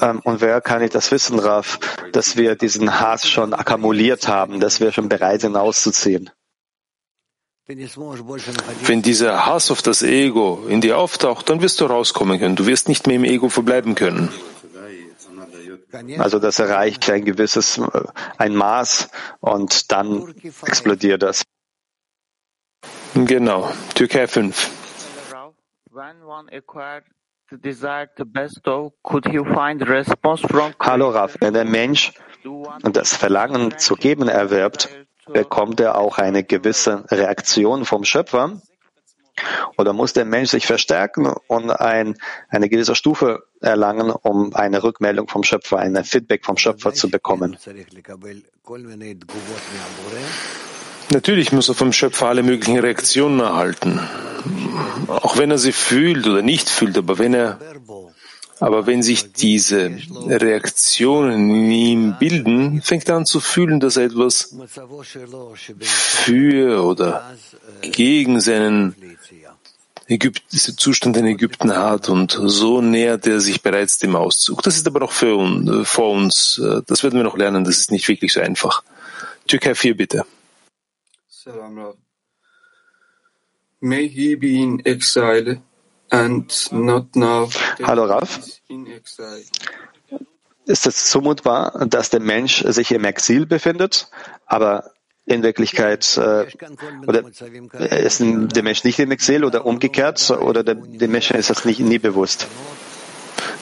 Ähm, 0.00 0.20
und 0.24 0.40
wer 0.40 0.60
kann 0.62 0.88
das 0.88 1.10
wissen, 1.10 1.38
Raf, 1.38 1.78
dass 2.12 2.36
wir 2.36 2.54
diesen 2.56 3.00
Hass 3.00 3.28
schon 3.28 3.52
akkumuliert 3.52 4.28
haben, 4.28 4.60
dass 4.60 4.80
wir 4.80 4.92
schon 4.92 5.08
bereit 5.08 5.42
sind 5.42 5.56
auszuziehen? 5.56 6.30
Wenn 7.68 9.02
dieser 9.02 9.46
Hass 9.46 9.70
auf 9.72 9.82
das 9.82 10.02
Ego 10.02 10.64
in 10.68 10.80
dir 10.80 10.98
auftaucht, 10.98 11.50
dann 11.50 11.60
wirst 11.62 11.80
du 11.80 11.86
rauskommen 11.86 12.38
können. 12.38 12.54
Du 12.54 12.66
wirst 12.66 12.88
nicht 12.88 13.08
mehr 13.08 13.16
im 13.16 13.24
Ego 13.24 13.48
verbleiben 13.48 13.96
können. 13.96 14.28
Also 16.18 16.38
das 16.38 16.58
erreicht 16.58 17.08
ein 17.10 17.24
gewisses 17.24 17.78
äh, 17.78 17.82
ein 18.38 18.54
Maß 18.54 19.08
und 19.40 19.90
dann 19.90 20.34
explodiert 20.62 21.22
das. 21.22 21.42
Genau, 23.14 23.72
Türkei 23.94 24.26
5. 24.26 24.70
Hallo 30.80 31.08
Raf, 31.10 31.36
wenn 31.40 31.54
der 31.54 31.64
Mensch 31.64 32.12
das 32.82 33.16
Verlangen 33.16 33.78
zu 33.78 33.96
geben 33.96 34.28
erwirbt, 34.28 35.05
bekommt 35.32 35.80
er 35.80 35.98
auch 35.98 36.18
eine 36.18 36.44
gewisse 36.44 37.04
Reaktion 37.10 37.84
vom 37.84 38.04
Schöpfer. 38.04 38.60
Oder 39.76 39.92
muss 39.92 40.14
der 40.14 40.24
Mensch 40.24 40.50
sich 40.50 40.66
verstärken 40.66 41.26
und 41.46 41.70
ein, 41.70 42.16
eine 42.48 42.68
gewisse 42.70 42.94
Stufe 42.94 43.42
erlangen, 43.60 44.10
um 44.10 44.54
eine 44.54 44.82
Rückmeldung 44.82 45.28
vom 45.28 45.42
Schöpfer, 45.42 45.78
ein 45.78 46.02
Feedback 46.04 46.44
vom 46.44 46.56
Schöpfer 46.56 46.94
zu 46.94 47.10
bekommen? 47.10 47.56
Natürlich 51.10 51.52
muss 51.52 51.68
er 51.68 51.74
vom 51.74 51.92
Schöpfer 51.92 52.26
alle 52.26 52.42
möglichen 52.42 52.78
Reaktionen 52.78 53.40
erhalten. 53.40 54.00
Auch 55.08 55.36
wenn 55.36 55.50
er 55.50 55.58
sie 55.58 55.72
fühlt 55.72 56.26
oder 56.26 56.42
nicht 56.42 56.68
fühlt, 56.68 56.96
aber 56.96 57.18
wenn 57.18 57.34
er 57.34 57.58
aber 58.58 58.86
wenn 58.86 59.02
sich 59.02 59.32
diese 59.32 59.90
Reaktionen 60.26 61.50
in 61.50 61.70
ihm 61.70 62.16
bilden, 62.18 62.80
fängt 62.82 63.08
er 63.08 63.16
an 63.16 63.26
zu 63.26 63.40
fühlen, 63.40 63.80
dass 63.80 63.96
er 63.96 64.04
etwas 64.04 64.56
für 65.90 66.82
oder 66.84 67.36
gegen 67.82 68.40
seinen 68.40 68.94
Ägypten, 70.08 70.56
Zustand 70.56 71.16
in 71.16 71.26
Ägypten 71.26 71.76
hat 71.76 72.08
und 72.08 72.38
so 72.40 72.80
nähert 72.80 73.26
er 73.26 73.40
sich 73.40 73.60
bereits 73.60 73.98
dem 73.98 74.14
Auszug. 74.14 74.62
Das 74.62 74.76
ist 74.76 74.86
aber 74.86 75.00
noch 75.00 75.12
für 75.12 75.34
uns, 75.34 75.88
vor 75.88 76.12
uns. 76.12 76.62
Das 76.86 77.02
werden 77.02 77.16
wir 77.16 77.24
noch 77.24 77.36
lernen. 77.36 77.64
Das 77.64 77.76
ist 77.76 77.90
nicht 77.90 78.06
wirklich 78.06 78.32
so 78.32 78.40
einfach. 78.40 78.84
Türkei 79.48 79.74
4, 79.74 79.96
bitte. 79.96 80.24
May 83.80 84.08
he 84.08 84.36
be 84.36 84.62
in 84.62 84.80
exile. 84.84 85.60
Hallo 86.10 88.04
Raf. 88.04 88.40
Ist 90.66 90.86
es 90.86 91.10
zumutbar, 91.10 91.86
dass 91.86 92.10
der 92.10 92.20
Mensch 92.20 92.64
sich 92.66 92.90
im 92.92 93.04
Exil 93.04 93.46
befindet, 93.46 94.08
aber 94.46 94.90
in 95.26 95.42
Wirklichkeit 95.42 96.16
äh, 96.16 96.46
oder 97.06 97.24
ist 97.80 98.20
der 98.20 98.62
Mensch 98.62 98.84
nicht 98.84 98.98
im 98.98 99.10
Exil 99.10 99.44
oder 99.44 99.66
umgekehrt 99.66 100.30
oder 100.30 100.62
der, 100.62 100.76
dem 100.76 101.10
Menschen 101.10 101.36
ist 101.36 101.50
das 101.50 101.64
nicht, 101.64 101.80
nie 101.80 101.98
bewusst? 101.98 102.46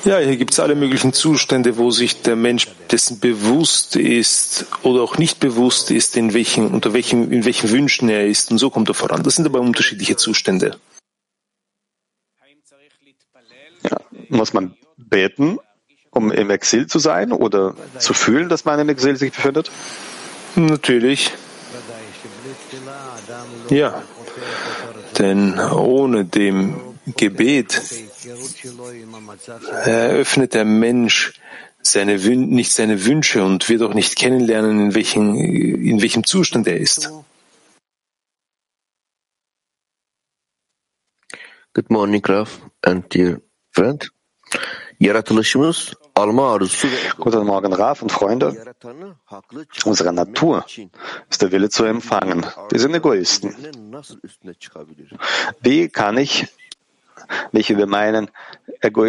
Ja, 0.05 0.19
hier 0.19 0.37
gibt 0.37 0.53
es 0.53 0.61
alle 0.61 0.75
möglichen 0.75 1.15
Zustände, 1.15 1.79
wo 1.79 1.91
sich 1.91 2.21
der 2.21 2.37
Mensch 2.37 2.69
dessen 2.91 3.21
bewusst 3.21 3.97
ist 3.97 4.67
oder 4.83 5.03
auch 5.03 5.17
nicht 5.17 5.41
bewusst 5.41 5.91
ist, 5.91 6.19
in 6.19 6.35
welchen, 6.35 6.69
unter 6.75 6.93
welchen, 6.93 7.33
in 7.33 7.47
welchen 7.47 7.71
Wünschen 7.71 8.11
er 8.11 8.27
ist 8.27 8.51
und 8.51 8.59
so 8.59 8.69
kommt 8.69 8.91
er 8.91 8.95
voran. 8.95 9.23
Das 9.23 9.37
sind 9.37 9.47
aber 9.47 9.61
unterschiedliche 9.61 10.17
Zustände. 10.17 10.77
Ja, 13.83 13.99
muss 14.35 14.53
man 14.53 14.77
beten, 14.97 15.59
um 16.11 16.31
im 16.31 16.51
Exil 16.51 16.87
zu 16.87 16.99
sein 16.99 17.33
oder 17.33 17.75
zu 17.99 18.15
fühlen, 18.15 18.49
dass 18.49 18.65
man 18.65 18.79
im 18.81 18.89
Exil 18.89 19.17
sich 19.17 19.33
befindet? 19.33 19.71
Natürlich. 20.57 21.33
Ja, 23.71 24.03
denn 25.19 25.59
ohne 25.59 26.25
dem 26.25 26.81
Gebet 27.17 27.81
eröffnet 29.85 30.55
der 30.55 30.65
Mensch 30.65 31.35
seine 31.83 32.17
nicht 32.17 32.73
seine 32.73 33.05
Wünsche 33.05 33.45
und 33.45 33.69
wird 33.69 33.83
auch 33.83 33.95
nicht 33.95 34.17
kennenlernen, 34.17 34.81
in, 34.81 34.95
welchen, 34.95 35.37
in 35.37 36.01
welchem 36.01 36.25
Zustand 36.25 36.67
er 36.67 36.79
ist. 36.79 37.11
Good 41.75 41.91
morning, 41.91 42.23
Graf, 42.23 42.61
and 42.83 43.13
dear 43.13 43.41
friend. 43.73 44.14
Yaratılışımız 45.01 45.93
Guten 47.19 47.45
Morgen, 47.45 47.79
Raf 47.79 48.03
und 48.03 48.13
Freunde. 48.13 48.53
Unsere 49.85 50.17
Natur 50.17 50.63
ist 51.31 51.43
der 51.43 51.51
Wille 51.51 51.69
zu 51.69 51.85
empfangen. 51.85 52.45
Wir 52.71 52.79
sind 52.79 52.95
Egoisten. 52.95 53.55
Wie 55.65 55.89
kann 55.89 56.17
ich 56.17 56.47
mich 57.53 57.71
über 57.71 57.87
meinen 57.87 58.31
Ego 58.81 59.07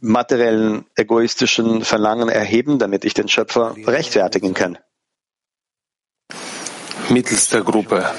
materiellen, 0.00 0.86
egoistischen 0.96 1.84
Verlangen 1.84 2.30
erheben, 2.30 2.78
damit 2.78 3.04
ich 3.04 3.12
den 3.14 3.28
Schöpfer 3.28 3.74
rechtfertigen 3.86 4.54
kann? 4.54 4.78
Mittels 7.10 7.48
der 7.48 7.62
Gruppe. 7.62 8.10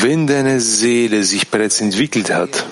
Wenn 0.00 0.26
deine 0.26 0.60
Seele 0.60 1.24
sich 1.24 1.50
bereits 1.50 1.80
entwickelt 1.80 2.32
hat 2.32 2.64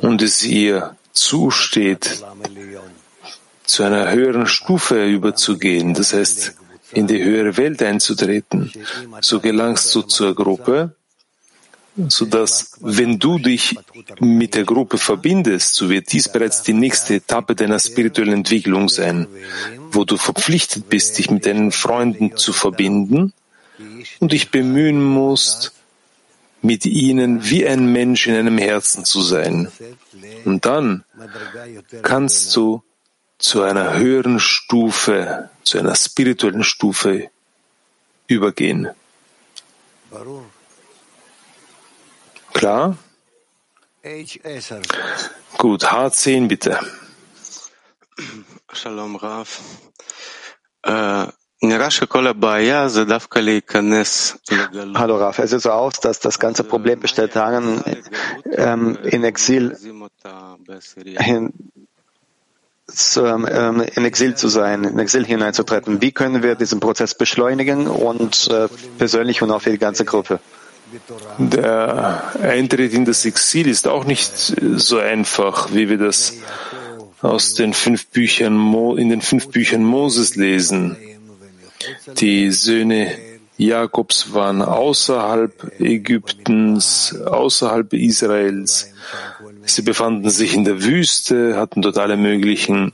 und 0.00 0.22
es 0.22 0.42
ihr 0.44 0.96
zusteht, 1.12 2.24
zu 3.64 3.82
einer 3.82 4.10
höheren 4.12 4.46
Stufe 4.46 5.06
überzugehen, 5.06 5.94
das 5.94 6.12
heißt, 6.12 6.54
in 6.92 7.06
die 7.06 7.22
höhere 7.22 7.56
Welt 7.56 7.82
einzutreten, 7.82 8.72
so 9.20 9.40
gelangst 9.40 9.94
du 9.94 10.02
zur 10.02 10.34
Gruppe, 10.34 10.94
so 12.08 12.26
dass, 12.26 12.72
wenn 12.80 13.18
du 13.18 13.38
dich 13.38 13.74
mit 14.20 14.54
der 14.54 14.64
Gruppe 14.64 14.98
verbindest, 14.98 15.74
so 15.74 15.88
wird 15.88 16.12
dies 16.12 16.30
bereits 16.30 16.62
die 16.62 16.74
nächste 16.74 17.16
Etappe 17.16 17.54
deiner 17.54 17.80
spirituellen 17.80 18.34
Entwicklung 18.34 18.88
sein, 18.88 19.26
wo 19.90 20.04
du 20.04 20.16
verpflichtet 20.16 20.88
bist, 20.88 21.18
dich 21.18 21.30
mit 21.30 21.46
deinen 21.46 21.72
Freunden 21.72 22.36
zu 22.36 22.52
verbinden 22.52 23.32
und 24.20 24.32
dich 24.32 24.50
bemühen 24.50 25.02
musst, 25.02 25.72
mit 26.62 26.86
ihnen 26.86 27.44
wie 27.48 27.66
ein 27.66 27.92
Mensch 27.92 28.26
in 28.26 28.34
einem 28.34 28.58
Herzen 28.58 29.04
zu 29.04 29.22
sein. 29.22 29.70
Und 30.44 30.64
dann 30.64 31.04
kannst 32.02 32.54
du 32.56 32.82
zu 33.38 33.62
einer 33.62 33.98
höheren 33.98 34.40
Stufe, 34.40 35.50
zu 35.62 35.78
einer 35.78 35.94
spirituellen 35.94 36.64
Stufe 36.64 37.30
übergehen. 38.26 38.88
Klar? 42.52 42.96
Gut, 45.58 45.84
H10 45.84 46.48
bitte. 46.48 46.80
Shalom 48.72 49.16
Rav. 49.16 49.60
Äh, 50.82 51.26
Hallo 54.94 55.16
Raf, 55.16 55.38
es 55.38 55.50
sieht 55.50 55.62
so 55.62 55.70
aus, 55.70 55.94
dass 56.00 56.20
das 56.20 56.38
ganze 56.38 56.64
Problem 56.64 57.00
besteht 57.00 57.34
darin, 57.34 57.82
ähm, 58.52 58.98
in 59.04 59.24
Exil 59.24 59.74
hin, 61.18 61.52
zu, 62.86 63.24
ähm, 63.24 63.80
in 63.80 64.04
Exil 64.04 64.34
zu 64.34 64.48
sein, 64.48 64.84
in 64.84 64.98
Exil 64.98 65.24
hineinzutreten. 65.24 66.02
Wie 66.02 66.12
können 66.12 66.42
wir 66.42 66.56
diesen 66.56 66.78
Prozess 66.78 67.14
beschleunigen 67.14 67.88
und 67.88 68.48
äh, 68.48 68.68
persönlich 68.98 69.40
und 69.40 69.50
auch 69.50 69.62
für 69.62 69.70
die 69.70 69.78
ganze 69.78 70.04
Gruppe? 70.04 70.40
Der 71.38 72.34
Eintritt 72.42 72.92
in 72.92 73.06
das 73.06 73.24
Exil 73.24 73.66
ist 73.66 73.88
auch 73.88 74.04
nicht 74.04 74.54
so 74.76 74.98
einfach, 74.98 75.72
wie 75.72 75.88
wir 75.88 75.98
das 75.98 76.34
aus 77.22 77.54
den 77.54 77.72
fünf 77.72 78.06
Büchern 78.08 78.74
in 78.98 79.08
den 79.08 79.22
fünf 79.22 79.48
Büchern 79.48 79.82
Moses 79.82 80.36
lesen. 80.36 80.96
Die 82.18 82.50
Söhne 82.50 83.16
Jakobs 83.58 84.34
waren 84.34 84.60
außerhalb 84.62 85.80
Ägyptens, 85.80 87.16
außerhalb 87.24 87.92
Israels. 87.94 88.92
Sie 89.64 89.82
befanden 89.82 90.28
sich 90.30 90.54
in 90.54 90.64
der 90.64 90.82
Wüste, 90.82 91.56
hatten 91.56 91.80
dort 91.82 91.98
alle 91.98 92.16
möglichen, 92.16 92.92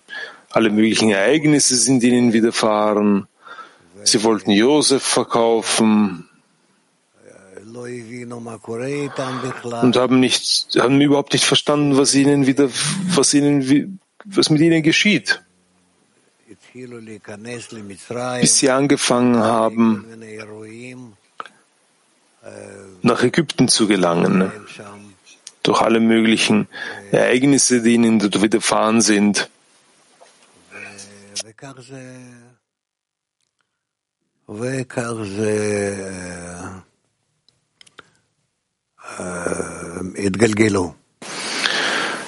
alle 0.50 0.70
möglichen 0.70 1.10
Ereignisse 1.10 1.76
sind 1.76 2.02
ihnen 2.04 2.32
widerfahren. 2.32 3.26
Sie 4.04 4.22
wollten 4.22 4.50
Josef 4.50 5.02
verkaufen 5.02 6.28
und 9.82 9.96
haben 9.96 10.20
nicht, 10.20 10.68
haben 10.78 11.00
überhaupt 11.00 11.32
nicht 11.32 11.44
verstanden, 11.44 11.96
was 11.96 12.14
ihnen 12.14 12.46
wieder, 12.46 12.68
was 13.14 13.34
ihnen, 13.34 13.98
was 14.24 14.50
mit 14.50 14.60
ihnen 14.60 14.82
geschieht. 14.82 15.42
Bis 18.40 18.58
sie 18.58 18.70
angefangen 18.70 19.36
haben, 19.36 20.06
nach 23.02 23.22
Ägypten 23.22 23.68
zu 23.68 23.86
gelangen, 23.86 24.50
durch 25.62 25.80
alle 25.80 26.00
möglichen 26.00 26.68
Ereignisse, 27.10 27.82
die 27.82 27.94
ihnen 27.94 28.18
dort 28.18 28.42
widerfahren 28.42 29.00
sind. 29.00 29.50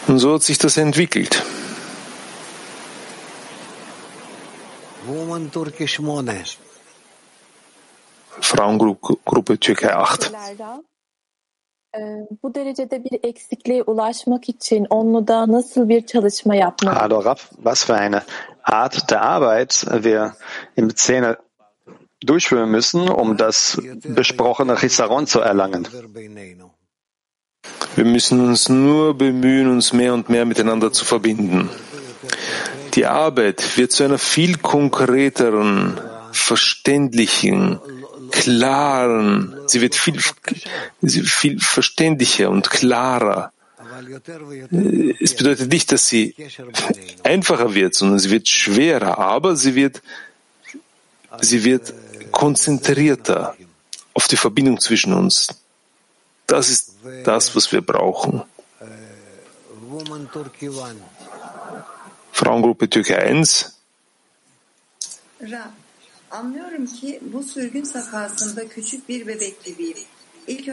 Und 0.07 0.19
so 0.19 0.35
hat 0.35 0.43
sich 0.43 0.59
das 0.59 0.77
entwickelt. 0.77 1.43
Frauengruppe 8.41 9.57
Türkei 9.57 9.91
8. 9.91 10.33
Bu 12.43 12.55
derecede 12.55 13.05
bir 13.05 13.29
eksikliğe 13.29 13.83
ulaşmak 13.83 14.49
için 14.49 14.87
onluda 14.91 15.53
nasıl 15.53 15.89
bir 15.89 16.07
çalışma 16.07 16.55
yapmalı? 16.55 16.95
Hallo 16.95 17.25
Raff, 17.25 17.51
was 17.51 17.85
für 17.85 17.95
eine 17.95 18.23
Art 18.65 19.11
der 19.11 19.21
Arbeit 19.21 19.71
wir 20.03 20.33
im 20.77 20.91
Zehner 20.97 21.37
durchführen 22.27 22.69
müssen, 22.69 23.09
um 23.09 23.39
das 23.39 23.79
besprochene 24.05 24.77
Chisaron 24.77 25.27
zu 25.27 25.41
erlangen. 25.41 25.87
Wir 27.97 28.05
müssen 28.05 28.41
uns 28.41 28.69
nur 28.69 29.21
bemühen, 29.21 29.69
uns 29.69 29.93
mehr 29.93 30.15
und 30.15 30.29
mehr 30.29 30.45
miteinander 30.45 30.93
zu 30.93 31.05
verbinden. 31.05 31.71
Die 32.95 33.07
Arbeit 33.07 33.77
wird 33.77 33.93
zu 33.93 34.05
einer 34.05 34.19
viel 34.19 34.59
konkreteren, 34.59 36.01
verständlichen, 36.33 37.81
klaren, 38.31 39.57
sie 39.67 39.81
wird 39.81 39.95
viel, 39.95 40.21
viel 41.03 41.61
verständlicher 41.61 42.51
und 42.51 42.71
klarer. 42.71 43.53
Es 45.21 45.37
bedeutet 45.37 45.71
nicht, 45.71 45.93
dass 45.93 46.09
sie 46.09 46.35
einfacher 47.23 47.75
wird, 47.75 47.95
sondern 47.95 48.19
sie 48.19 48.31
wird 48.31 48.49
schwerer, 48.49 49.19
aber 49.19 49.57
sie 49.57 49.75
wird, 49.75 50.03
sie 51.41 51.65
wird 51.65 51.93
konzentrierter 52.33 53.57
auf 54.15 54.27
die 54.29 54.37
Verbindung 54.37 54.81
zwischen 54.81 55.13
uns. 55.13 55.49
Das 56.47 56.69
ist 56.69 56.95
das, 57.25 57.55
was 57.55 57.73
wir 57.73 57.83
brauchen. 57.83 58.43
Frauengruppe 62.35 62.87
Türkei 62.87 63.35
1. 63.35 63.67
Anlıyorum 66.31 66.87
ki 66.87 67.21
bu 67.23 67.43
sürgün 67.43 67.85
safhasında 67.85 68.69
küçük 68.69 69.09
bir 69.09 69.27
bebek 69.27 69.65
gibiyim. 69.65 69.97
Ich 70.47 70.67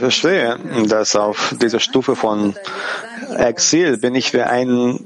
verstehe, 0.00 0.58
dass 0.90 1.16
auf 1.16 1.52
dieser 1.60 1.78
Stufe 1.78 2.14
von 2.14 2.54
Exil 3.38 4.02
bin 4.02 4.14
ich 4.14 4.34
wie 4.34 4.42
ein 4.42 4.98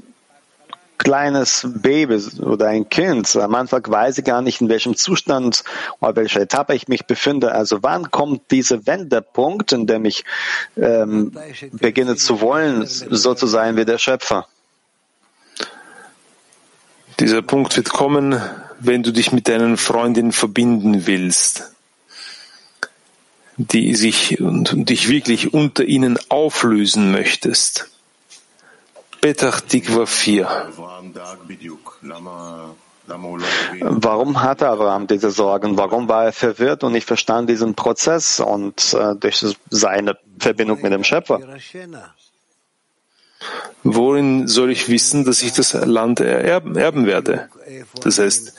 kleines 0.97 1.63
Baby 1.63 2.19
oder 2.41 2.67
ein 2.67 2.89
Kind. 2.89 3.35
Am 3.35 3.55
Anfang 3.55 3.83
weiß 3.87 4.17
ich 4.17 4.25
gar 4.25 4.41
nicht, 4.41 4.61
in 4.61 4.67
welchem 4.69 4.95
Zustand 4.95 5.63
oder 6.01 6.15
welcher 6.15 6.41
Etappe 6.41 6.75
ich 6.75 6.87
mich 6.87 7.05
befinde. 7.05 7.53
Also 7.53 7.81
wann 7.81 8.11
kommt 8.11 8.51
dieser 8.51 8.85
Wendepunkt, 8.87 9.71
in 9.71 9.87
dem 9.87 10.05
ich 10.05 10.25
ähm, 10.75 11.31
beginne 11.71 12.15
zu 12.15 12.41
wollen, 12.41 12.85
so 12.87 13.35
zu 13.35 13.47
sein 13.47 13.77
wie 13.77 13.85
der 13.85 13.99
Schöpfer? 13.99 14.47
Dieser 17.19 17.41
Punkt 17.41 17.77
wird 17.77 17.89
kommen, 17.89 18.41
wenn 18.79 19.03
du 19.03 19.11
dich 19.11 19.31
mit 19.31 19.47
deinen 19.47 19.77
Freundinnen 19.77 20.33
verbinden 20.33 21.07
willst, 21.07 21.71
die 23.57 23.95
sich 23.95 24.41
und, 24.41 24.89
dich 24.89 25.07
wirklich 25.07 25.53
unter 25.53 25.85
ihnen 25.85 26.19
auflösen 26.29 27.11
möchtest. 27.11 27.89
Petach 29.21 29.61
Tikva 29.61 30.05
4. 30.05 30.73
Warum 33.81 34.41
hatte 34.41 34.67
Abraham 34.67 35.07
diese 35.07 35.31
Sorgen? 35.31 35.77
Warum 35.77 36.09
war 36.09 36.25
er 36.25 36.33
verwirrt 36.33 36.83
und 36.83 36.91
nicht 36.91 37.07
verstand 37.07 37.49
diesen 37.49 37.75
Prozess 37.75 38.39
und 38.39 38.93
äh, 38.93 39.15
durch 39.15 39.45
seine 39.69 40.17
Verbindung 40.39 40.81
mit 40.81 40.91
dem 40.91 41.03
Schöpfer? 41.03 41.39
Worin 43.83 44.47
soll 44.47 44.71
ich 44.71 44.89
wissen, 44.89 45.25
dass 45.25 45.43
ich 45.43 45.53
das 45.53 45.73
Land 45.73 46.19
erben, 46.19 47.05
werde? 47.05 47.49
Das 48.01 48.17
heißt, 48.17 48.53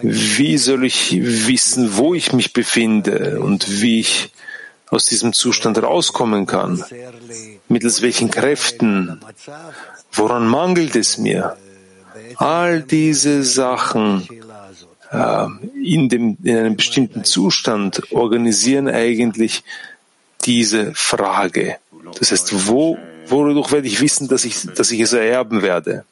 wie 0.00 0.58
soll 0.58 0.84
ich 0.84 1.18
wissen, 1.20 1.96
wo 1.96 2.14
ich 2.14 2.32
mich 2.32 2.52
befinde 2.52 3.40
und 3.40 3.82
wie 3.82 4.00
ich 4.00 4.32
aus 4.90 5.06
diesem 5.06 5.32
Zustand 5.32 5.82
rauskommen 5.82 6.46
kann? 6.46 6.84
Mittels 7.68 8.00
welchen 8.00 8.30
Kräften? 8.30 9.20
Woran 10.12 10.46
mangelt 10.46 10.94
es 10.94 11.18
mir? 11.18 11.56
All 12.36 12.82
diese 12.82 13.42
Sachen 13.42 14.28
äh, 15.10 15.46
in, 15.82 16.08
dem, 16.08 16.36
in 16.42 16.56
einem 16.56 16.76
bestimmten 16.76 17.24
Zustand 17.24 18.12
organisieren 18.12 18.88
eigentlich 18.88 19.64
diese 20.44 20.94
Frage. 20.94 21.76
Das 22.18 22.30
heißt, 22.32 22.68
wo 22.68 22.98
Wodurch 23.28 23.72
werde 23.72 23.86
ich 23.86 24.00
wissen, 24.00 24.28
dass 24.28 24.44
ich, 24.44 24.62
dass 24.74 24.90
ich 24.90 25.00
es 25.00 25.12
ererben 25.12 25.62
werde? 25.62 26.04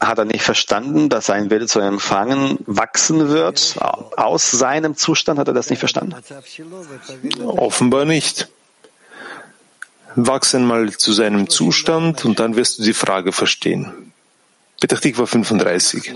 Hat 0.00 0.18
er 0.18 0.24
nicht 0.24 0.42
verstanden, 0.42 1.08
dass 1.08 1.26
sein 1.26 1.50
Wille 1.50 1.66
zu 1.66 1.80
empfangen 1.80 2.58
wachsen 2.66 3.28
wird? 3.28 3.76
Aus 3.78 4.50
seinem 4.50 4.96
Zustand 4.96 5.38
hat 5.38 5.48
er 5.48 5.54
das 5.54 5.70
nicht 5.70 5.80
verstanden? 5.80 6.14
Offenbar 7.44 8.04
nicht. 8.04 8.48
Wachsen 10.14 10.66
mal 10.66 10.90
zu 10.92 11.12
seinem 11.12 11.48
Zustand 11.48 12.24
und 12.24 12.38
dann 12.38 12.54
wirst 12.54 12.78
du 12.78 12.82
die 12.82 12.92
Frage 12.92 13.32
verstehen. 13.32 14.12
Petachtikwa 14.80 15.26
35. 15.26 16.12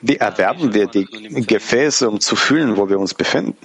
Wie 0.00 0.16
erwerben 0.16 0.74
wir 0.74 0.86
die 0.86 1.06
Gefäße, 1.06 2.08
um 2.08 2.20
zu 2.20 2.36
fühlen, 2.36 2.76
wo 2.76 2.88
wir 2.88 2.98
uns 2.98 3.14
befinden? 3.14 3.56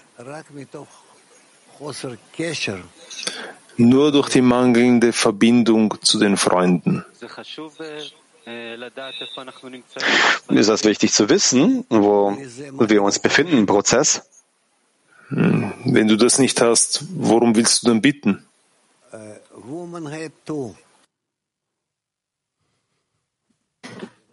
nur 3.77 4.12
durch 4.12 4.29
die 4.29 4.43
mangelnde 4.43 5.12
Verbindung 5.12 5.95
zu 6.03 6.18
den 6.18 6.37
Freunden. 6.37 7.05
Ist 10.49 10.68
das 10.68 10.85
wichtig 10.85 11.12
zu 11.12 11.29
wissen, 11.29 11.85
wo 11.89 12.37
wir 12.93 13.03
uns 13.03 13.18
befinden 13.18 13.57
im 13.59 13.66
Prozess? 13.66 14.23
Hm, 15.29 15.73
wenn 15.85 16.09
du 16.09 16.16
das 16.16 16.39
nicht 16.39 16.61
hast, 16.61 17.05
worum 17.14 17.57
willst 17.57 17.83
du 17.83 17.89
dann 17.89 18.01
bitten? 18.01 18.45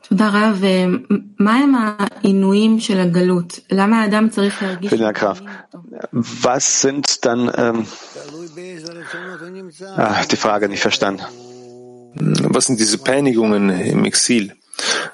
תודה 0.10 0.30
רב. 0.30 0.64
מהם 1.40 1.74
העינויים 1.76 2.80
של 2.80 3.00
הגלות? 3.00 3.60
למה 3.72 4.02
האדם 4.02 4.30
צריך 4.30 4.64
להרגיש... 4.64 4.94
Was 6.44 6.82
sind 6.82 7.26
dann, 7.26 7.52
ähm, 7.58 7.86
ah, 9.97 10.25
die 10.25 10.37
Frage 10.37 10.69
nicht 10.69 10.83
verstanden. 10.83 11.25
Was 12.15 12.67
sind 12.67 12.79
diese 12.79 12.99
Peinigungen 12.99 13.71
im 13.71 14.05
Exil? 14.05 14.55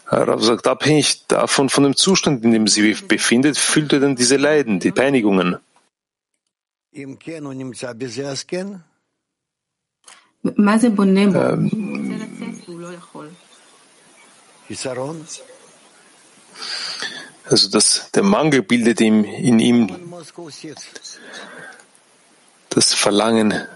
Rav 0.07 0.43
sagt, 0.43 0.66
abhängig 0.66 1.26
davon, 1.28 1.68
von 1.68 1.84
dem 1.84 1.97
Zustand, 1.97 2.45
in 2.45 2.53
dem 2.53 2.66
sie 2.66 2.82
sich 2.82 3.07
befindet, 3.07 3.57
fühlt 3.57 3.93
er 3.93 4.01
dann 4.01 4.16
diese 4.16 4.36
Leiden, 4.36 4.80
die 4.80 4.91
Peinigungen. 4.91 5.57
Ähm, 11.36 11.70
also 17.45 17.68
das, 17.70 18.11
der 18.12 18.22
Mangel 18.22 18.62
bildet 18.62 19.01
ihm, 19.01 19.24
in 19.24 19.59
ihm 19.59 19.88
das 22.70 22.94
Verlangen, 22.94 23.66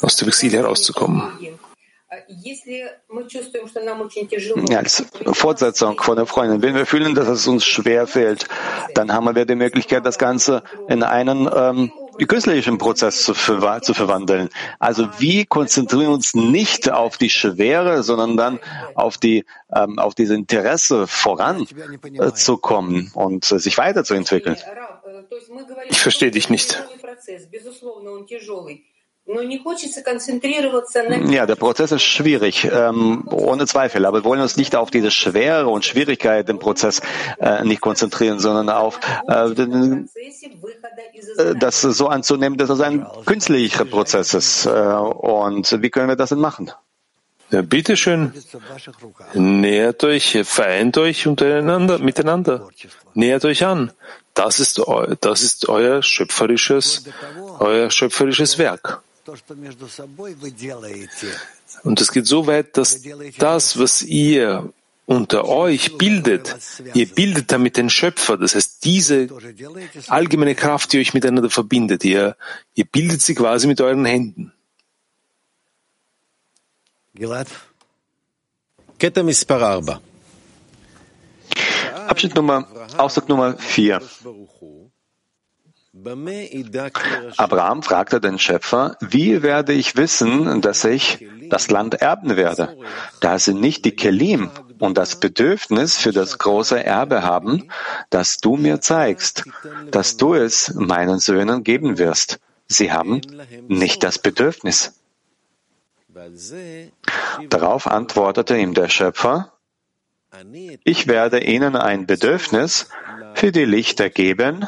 aus 0.00 0.16
dem 0.16 0.28
Exil 0.28 0.52
herauszukommen. 0.52 1.58
Als 4.76 5.04
Fortsetzung 5.32 6.00
von 6.00 6.16
der 6.16 6.26
Freundin, 6.26 6.62
wenn 6.62 6.74
wir 6.74 6.86
fühlen, 6.86 7.14
dass 7.14 7.28
es 7.28 7.46
uns 7.46 7.64
schwer 7.64 8.06
fällt, 8.06 8.46
dann 8.94 9.12
haben 9.12 9.34
wir 9.34 9.44
die 9.44 9.54
Möglichkeit, 9.54 10.06
das 10.06 10.16
Ganze 10.16 10.62
in 10.88 11.02
einen 11.02 11.50
ähm, 11.52 11.92
künstlerischen 12.24 12.78
Prozess 12.78 13.24
zu, 13.24 13.34
ver 13.34 13.82
zu 13.82 13.92
verwandeln. 13.92 14.48
Also 14.78 15.08
wie 15.18 15.44
konzentrieren 15.44 16.02
wir 16.02 16.10
uns 16.10 16.34
nicht 16.34 16.90
auf 16.90 17.18
die 17.18 17.28
Schwere, 17.28 18.02
sondern 18.02 18.36
dann 18.36 18.60
auf 18.94 19.18
die 19.18 19.44
ähm, 19.74 19.98
auf 19.98 20.14
dieses 20.14 20.36
Interesse 20.36 21.06
voranzukommen 21.06 23.12
äh, 23.14 23.18
und 23.18 23.50
äh, 23.50 23.58
sich 23.58 23.76
weiterzuentwickeln. 23.76 24.56
Ich 25.88 26.00
verstehe 26.00 26.30
dich 26.30 26.48
nicht. 26.48 26.82
Ja, 31.32 31.46
der 31.46 31.56
Prozess 31.56 31.90
ist 31.90 32.02
schwierig, 32.04 32.64
ähm, 32.72 33.26
ohne 33.28 33.66
Zweifel. 33.66 34.06
Aber 34.06 34.20
wir 34.20 34.24
wollen 34.24 34.40
uns 34.40 34.56
nicht 34.56 34.76
auf 34.76 34.92
diese 34.92 35.10
Schwere 35.10 35.66
und 35.66 35.84
Schwierigkeit 35.84 36.48
im 36.48 36.60
Prozess 36.60 37.02
äh, 37.40 37.64
nicht 37.64 37.80
konzentrieren, 37.80 38.38
sondern 38.38 38.70
auf 38.70 39.00
äh, 39.26 39.50
den, 39.52 40.08
äh, 41.38 41.54
das 41.56 41.80
so 41.82 42.06
anzunehmen, 42.06 42.56
dass 42.56 42.70
es 42.70 42.80
ein 42.80 43.04
künstlicher 43.24 43.84
Prozess 43.84 44.32
ist. 44.32 44.66
Äh, 44.66 44.70
und 44.70 45.82
wie 45.82 45.90
können 45.90 46.08
wir 46.08 46.16
das 46.16 46.28
denn 46.28 46.38
machen? 46.38 46.70
Ja, 47.50 47.62
bitteschön. 47.62 48.32
Nähert 49.34 50.04
euch, 50.04 50.38
vereint 50.44 50.98
euch 50.98 51.26
untereinander, 51.26 51.98
miteinander. 51.98 52.68
Nähert 53.14 53.44
euch 53.44 53.64
an. 53.64 53.92
Das 54.36 54.60
ist, 54.60 54.80
das 55.22 55.42
ist 55.42 55.68
euer 55.68 56.02
schöpferisches, 56.02 57.04
euer 57.58 57.90
schöpferisches 57.90 58.58
Werk. 58.58 59.02
Und 61.82 62.00
es 62.00 62.12
geht 62.12 62.26
so 62.26 62.46
weit, 62.46 62.76
dass 62.76 63.00
das, 63.38 63.78
was 63.78 64.02
ihr 64.02 64.72
unter 65.06 65.48
euch 65.48 65.96
bildet, 65.96 66.54
ihr 66.92 67.06
bildet 67.06 67.50
damit 67.50 67.78
den 67.78 67.88
Schöpfer. 67.88 68.36
Das 68.36 68.54
heißt, 68.54 68.84
diese 68.84 69.28
allgemeine 70.08 70.54
Kraft, 70.54 70.92
die 70.92 70.98
euch 70.98 71.14
miteinander 71.14 71.48
verbindet, 71.48 72.04
ihr, 72.04 72.36
ihr 72.74 72.84
bildet 72.84 73.22
sie 73.22 73.34
quasi 73.34 73.66
mit 73.66 73.80
euren 73.80 74.04
Händen. 74.04 74.52
Abschnitt 82.06 82.34
Nummer, 82.34 82.66
Ausdruck 82.96 83.28
Nummer 83.28 83.56
4. 83.58 84.00
Abraham 87.36 87.82
fragte 87.82 88.20
den 88.20 88.38
Schöpfer, 88.38 88.96
wie 89.00 89.42
werde 89.42 89.72
ich 89.72 89.96
wissen, 89.96 90.60
dass 90.60 90.84
ich 90.84 91.26
das 91.48 91.70
Land 91.70 91.94
erben 91.94 92.36
werde, 92.36 92.76
da 93.20 93.38
sie 93.38 93.54
nicht 93.54 93.84
die 93.84 93.96
Kelim 93.96 94.50
und 94.78 94.98
das 94.98 95.18
Bedürfnis 95.18 95.96
für 95.96 96.12
das 96.12 96.38
große 96.38 96.82
Erbe 96.84 97.22
haben, 97.22 97.70
das 98.10 98.36
du 98.38 98.56
mir 98.56 98.80
zeigst, 98.80 99.44
dass 99.90 100.16
du 100.16 100.34
es 100.34 100.74
meinen 100.74 101.18
Söhnen 101.18 101.64
geben 101.64 101.98
wirst. 101.98 102.40
Sie 102.68 102.92
haben 102.92 103.22
nicht 103.68 104.02
das 104.02 104.18
Bedürfnis. 104.18 105.00
Darauf 107.48 107.86
antwortete 107.86 108.56
ihm 108.56 108.74
der 108.74 108.88
Schöpfer, 108.88 109.52
ich 110.84 111.06
werde 111.06 111.42
ihnen 111.42 111.76
ein 111.76 112.06
Bedürfnis 112.06 112.88
für 113.34 113.52
die 113.52 113.64
Lichter 113.64 114.10
geben, 114.10 114.66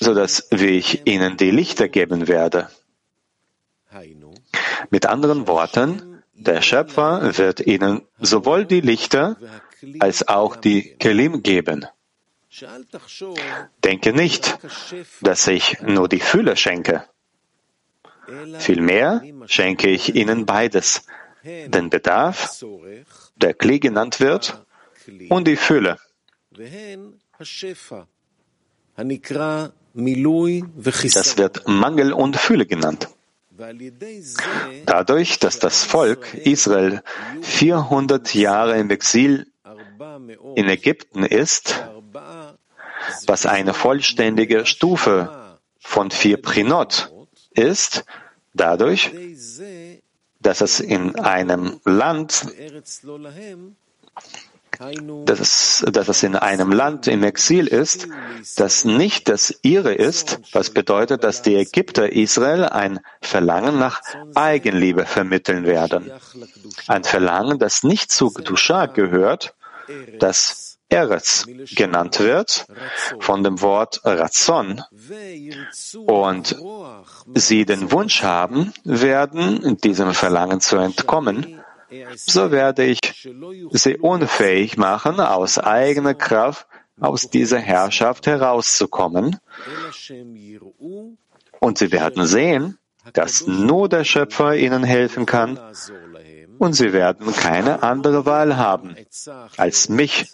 so 0.00 0.14
dass 0.14 0.48
ich 0.50 1.06
ihnen 1.06 1.36
die 1.36 1.50
Lichter 1.50 1.88
geben 1.88 2.28
werde. 2.28 2.68
Mit 4.90 5.06
anderen 5.06 5.46
Worten, 5.46 6.22
der 6.32 6.62
Schöpfer 6.62 7.36
wird 7.38 7.60
ihnen 7.60 8.02
sowohl 8.18 8.64
die 8.64 8.80
Lichter 8.80 9.36
als 10.00 10.28
auch 10.28 10.56
die 10.56 10.94
Kelim 10.94 11.42
geben. 11.42 11.86
Denke 13.84 14.12
nicht, 14.12 14.58
dass 15.20 15.46
ich 15.46 15.80
nur 15.80 16.08
die 16.08 16.20
Fülle 16.20 16.56
schenke. 16.56 17.04
Vielmehr 18.58 19.22
schenke 19.46 19.88
ich 19.88 20.14
ihnen 20.14 20.46
beides, 20.46 21.06
den 21.44 21.90
Bedarf, 21.90 22.62
der 23.36 23.54
Kli 23.54 23.80
genannt 23.80 24.20
wird, 24.20 24.64
und 25.28 25.48
die 25.48 25.56
Fülle. 25.56 25.98
Das 31.14 31.38
wird 31.38 31.68
Mangel 31.68 32.12
und 32.12 32.36
Fülle 32.36 32.66
genannt. 32.66 33.08
Dadurch, 34.86 35.38
dass 35.38 35.58
das 35.58 35.84
Volk 35.84 36.34
Israel 36.34 37.02
400 37.42 38.34
Jahre 38.34 38.78
im 38.78 38.90
Exil 38.90 39.46
in 40.56 40.68
Ägypten 40.68 41.24
ist, 41.24 41.84
was 43.26 43.46
eine 43.46 43.74
vollständige 43.74 44.66
Stufe 44.66 45.58
von 45.78 46.10
vier 46.10 46.40
Prinot 46.40 47.12
ist, 47.50 48.04
dadurch, 48.54 49.10
dass 50.42 50.60
es 50.60 50.80
in 50.80 51.18
einem 51.18 51.80
Land 51.84 52.46
dass 55.26 55.38
es, 55.38 55.84
dass 55.92 56.08
es 56.08 56.22
in 56.22 56.34
einem 56.34 56.72
Land 56.72 57.06
im 57.06 57.22
Exil 57.22 57.66
ist, 57.66 58.08
das 58.56 58.84
nicht 58.84 59.28
das 59.28 59.54
ihre 59.62 59.94
ist, 59.94 60.40
was 60.52 60.70
bedeutet, 60.70 61.24
dass 61.24 61.42
die 61.42 61.54
Ägypter 61.54 62.10
Israel 62.10 62.64
ein 62.64 63.00
Verlangen 63.20 63.78
nach 63.78 64.00
Eigenliebe 64.34 65.04
vermitteln 65.04 65.66
werden. 65.66 66.10
Ein 66.88 67.04
Verlangen, 67.04 67.58
das 67.58 67.82
nicht 67.82 68.10
zu 68.10 68.30
Dusha 68.30 68.86
gehört, 68.86 69.54
das 70.18 70.71
Eretz 70.92 71.46
genannt 71.74 72.20
wird, 72.20 72.66
von 73.20 73.42
dem 73.42 73.60
Wort 73.60 74.00
Razon, 74.04 74.82
und 76.06 76.56
sie 77.34 77.64
den 77.64 77.90
Wunsch 77.92 78.22
haben 78.22 78.72
werden, 78.84 79.76
diesem 79.78 80.14
Verlangen 80.14 80.60
zu 80.60 80.76
entkommen, 80.76 81.60
so 82.16 82.50
werde 82.50 82.84
ich 82.84 83.00
sie 83.70 83.96
unfähig 83.98 84.76
machen, 84.76 85.20
aus 85.20 85.58
eigener 85.58 86.14
Kraft 86.14 86.66
aus 87.00 87.28
dieser 87.28 87.58
Herrschaft 87.58 88.26
herauszukommen. 88.26 89.38
Und 91.60 91.78
sie 91.78 91.92
werden 91.92 92.26
sehen, 92.26 92.78
dass 93.12 93.46
nur 93.46 93.88
der 93.88 94.04
Schöpfer 94.04 94.54
ihnen 94.56 94.84
helfen 94.84 95.26
kann 95.26 95.58
und 96.58 96.74
sie 96.74 96.92
werden 96.92 97.34
keine 97.34 97.82
andere 97.82 98.24
Wahl 98.24 98.56
haben, 98.56 98.94
als 99.56 99.88
mich 99.88 100.26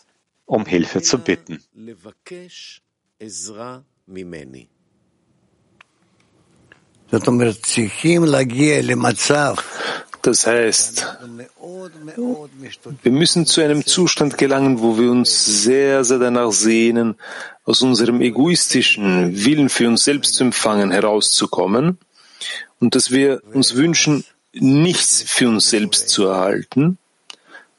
um 0.48 0.64
Hilfe 0.64 1.02
zu 1.02 1.18
bitten. 1.18 1.62
Das 10.22 10.46
heißt, 10.46 11.06
wir 13.02 13.12
müssen 13.12 13.46
zu 13.46 13.60
einem 13.60 13.86
Zustand 13.86 14.36
gelangen, 14.36 14.80
wo 14.80 14.98
wir 14.98 15.10
uns 15.10 15.62
sehr, 15.62 16.04
sehr 16.04 16.18
danach 16.18 16.52
sehnen, 16.52 17.16
aus 17.64 17.82
unserem 17.82 18.20
egoistischen 18.20 19.44
Willen 19.44 19.68
für 19.68 19.86
uns 19.86 20.04
selbst 20.04 20.34
zu 20.34 20.44
empfangen 20.44 20.90
herauszukommen 20.90 21.98
und 22.80 22.94
dass 22.94 23.10
wir 23.10 23.42
uns 23.52 23.74
wünschen, 23.74 24.24
nichts 24.52 25.22
für 25.22 25.48
uns 25.48 25.68
selbst 25.70 26.08
zu 26.08 26.24
erhalten. 26.26 26.98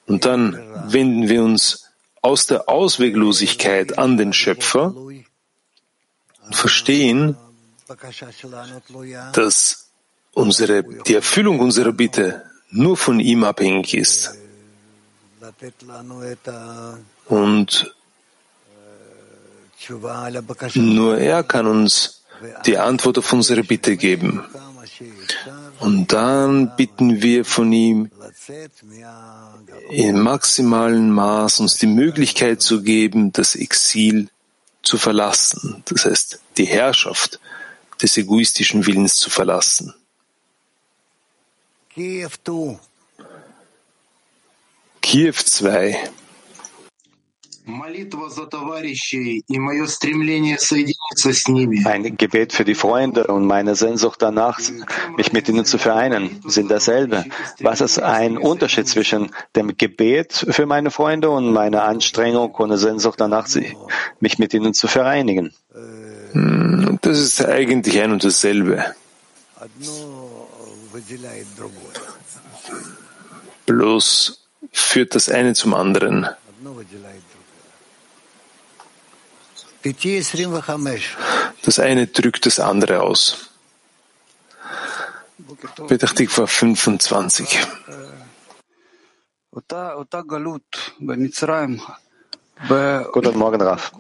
Und 0.06 0.26
dann 0.26 0.58
wenden 0.88 1.30
wir 1.30 1.44
uns 1.44 1.89
aus 2.22 2.48
der 2.48 2.70
Ausweglosigkeit 2.70 3.98
an 3.98 4.18
den 4.18 4.34
Schöpfer 4.34 4.96
und 4.96 5.26
verstehen, 6.52 7.38
dass 9.34 9.90
unsere, 10.34 10.84
die 10.84 11.16
Erfüllung 11.16 11.60
unserer 11.60 11.92
Bitte 11.92 12.44
nur 12.70 12.98
von 12.98 13.20
ihm 13.20 13.44
abhängig 13.44 13.94
ist. 13.94 14.38
Und 17.26 17.96
nur 20.76 21.18
er 21.18 21.44
kann 21.44 21.68
uns 21.68 22.24
die 22.66 22.78
Antwort 22.78 23.18
auf 23.18 23.34
unsere 23.34 23.64
Bitte 23.64 23.98
geben. 23.98 24.44
Und 25.80 26.12
dann 26.12 26.76
bitten 26.76 27.22
wir 27.22 27.46
von 27.46 27.72
ihm, 27.72 28.12
in 29.90 30.20
maximalen 30.20 31.12
Maß 31.12 31.62
uns 31.62 31.78
die 31.78 31.88
Möglichkeit 31.88 32.62
zu 32.62 32.82
geben, 32.82 33.32
das 33.32 33.56
Exil 33.56 34.30
zu 34.84 34.98
verlassen, 34.98 35.84
das 35.86 36.06
heißt 36.06 36.40
die 36.58 36.66
Herrschaft 36.66 37.40
des 38.02 38.18
egoistischen 38.18 38.86
Willens 38.86 39.16
zu 39.16 39.30
verlassen. 39.30 39.94
Kiew 45.02 45.34
2. 45.34 46.12
Ein 51.86 52.18
Gebet 52.18 52.54
für 52.54 52.66
die 52.66 52.76
Freunde 52.76 53.28
und 53.28 53.46
meine 53.46 53.76
Sehnsucht 53.76 54.22
danach, 54.22 54.60
mich 55.18 55.32
mit 55.34 55.50
ihnen 55.50 55.66
zu 55.66 55.78
vereinen, 55.78 56.42
sind 56.46 56.72
dasselbe. 56.72 57.26
Was 57.60 57.82
ist 57.82 58.00
ein 58.00 58.38
Unterschied 58.38 58.88
zwischen 58.88 59.32
dem 59.56 59.78
Gebet 59.78 60.46
für 60.50 60.66
meine 60.66 60.92
Freunde 60.92 61.30
und 61.30 61.52
meiner 61.54 61.84
Anstrengung 61.84 62.54
und 62.56 62.70
der 62.70 62.78
Sehnsucht 62.78 63.20
danach, 63.20 63.48
mich 64.20 64.40
mit 64.40 64.54
ihnen 64.54 64.74
zu 64.74 64.88
vereinigen? 64.88 65.54
Hm, 66.32 67.00
das 67.02 67.20
ist 67.20 67.46
eigentlich 67.46 68.00
ein 68.02 68.12
und 68.12 68.24
dasselbe. 68.24 68.84
Bloß 73.66 74.40
führt 74.72 75.16
das 75.16 75.30
eine 75.30 75.54
zum 75.54 75.74
anderen. 75.74 76.28
Das 81.64 81.80
eine 81.80 82.08
drückt 82.08 82.46
das 82.46 82.60
andere 82.60 83.02
aus. 83.02 83.50
Petachtikva 85.88 86.48
25. 86.48 87.60
Guten 93.14 93.38
Morgen, 93.38 93.62
Raf. 93.62 93.94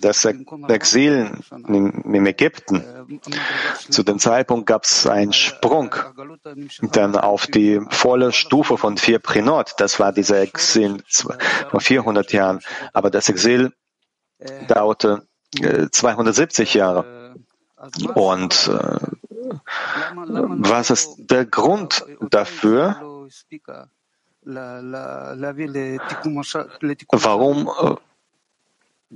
Das 0.00 0.24
Exil 0.24 1.30
im 1.50 2.26
Ägypten, 2.26 2.82
zu 3.90 4.02
dem 4.02 4.18
Zeitpunkt 4.18 4.66
gab 4.66 4.84
es 4.84 5.06
einen 5.06 5.34
Sprung 5.34 5.94
dann 6.92 7.14
auf 7.14 7.46
die 7.46 7.80
volle 7.90 8.32
Stufe 8.32 8.78
von 8.78 8.96
vier 8.96 9.18
Prinot. 9.18 9.74
Das 9.76 10.00
war 10.00 10.12
dieser 10.12 10.40
Exil 10.40 11.02
vor 11.08 11.80
400 11.80 12.32
Jahren. 12.32 12.60
Aber 12.94 13.10
das 13.10 13.28
Exil 13.28 13.72
dauerte 14.68 15.26
270 15.90 16.74
äh, 16.74 16.78
Jahre. 16.78 17.34
Und 18.14 18.68
äh, 18.68 18.98
was 20.20 20.90
ist 20.90 21.16
der 21.18 21.46
Grund 21.46 22.04
dafür? 22.20 23.26
Warum 27.10 27.70
äh, 27.80 27.94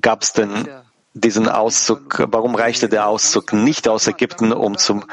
gab 0.01 0.23
es 0.23 0.33
denn 0.33 0.69
diesen 1.15 1.49
Auszug, 1.49 2.25
warum 2.29 2.55
reichte 2.55 2.89
der 2.89 3.07
Auszug 3.09 3.53
nicht 3.53 3.89
aus 3.89 4.07
Ägypten, 4.07 4.53
um 4.53 4.79
zum 4.79 5.05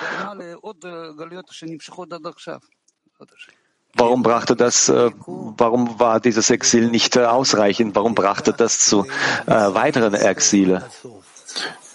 Warum 3.95 4.23
brachte 4.23 4.55
das, 4.55 4.89
äh, 4.89 5.11
warum 5.25 5.99
war 5.99 6.19
dieses 6.19 6.49
Exil 6.49 6.89
nicht 6.89 7.15
äh, 7.15 7.25
ausreichend? 7.25 7.95
Warum 7.95 8.15
brachte 8.15 8.53
das 8.53 8.79
zu 8.79 9.05
äh, 9.45 9.51
weiteren 9.51 10.13
Exile? 10.13 10.85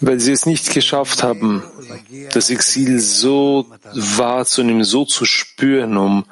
Weil 0.01 0.19
sie 0.19 0.33
es 0.33 0.45
nicht 0.45 0.73
geschafft 0.73 1.23
haben, 1.23 1.63
das 2.33 2.49
Exil 2.49 2.99
so 2.99 3.65
wahrzunehmen, 3.93 4.83
so 4.83 5.05
zu 5.05 5.23
spüren, 5.23 5.95
um 5.95 6.25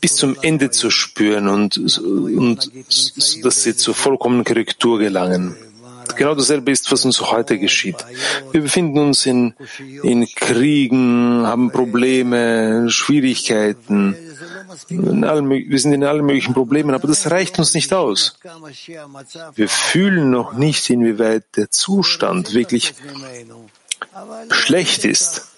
bis 0.00 0.16
zum 0.16 0.36
Ende 0.42 0.72
zu 0.72 0.90
spüren 0.90 1.46
und, 1.46 1.78
und 1.78 2.72
dass 3.44 3.62
sie 3.62 3.76
zur 3.76 3.94
vollkommenen 3.94 4.44
Korrektur 4.44 4.98
gelangen. 4.98 5.56
Genau 6.14 6.34
dasselbe 6.34 6.70
ist, 6.70 6.90
was 6.92 7.04
uns 7.04 7.20
heute 7.20 7.58
geschieht. 7.58 7.96
Wir 8.52 8.60
befinden 8.60 8.98
uns 8.98 9.26
in, 9.26 9.54
in 10.02 10.26
Kriegen, 10.26 11.46
haben 11.46 11.70
Probleme, 11.70 12.90
Schwierigkeiten. 12.90 14.14
Allen, 15.24 15.48
wir 15.50 15.78
sind 15.78 15.92
in 15.92 16.04
allen 16.04 16.24
möglichen 16.24 16.54
Problemen, 16.54 16.94
aber 16.94 17.08
das 17.08 17.30
reicht 17.30 17.58
uns 17.58 17.74
nicht 17.74 17.92
aus. 17.92 18.38
Wir 19.54 19.68
fühlen 19.68 20.30
noch 20.30 20.52
nicht, 20.52 20.90
inwieweit 20.90 21.44
der 21.56 21.70
Zustand 21.70 22.52
wirklich 22.52 22.94
schlecht 24.50 25.04
ist. 25.04 25.48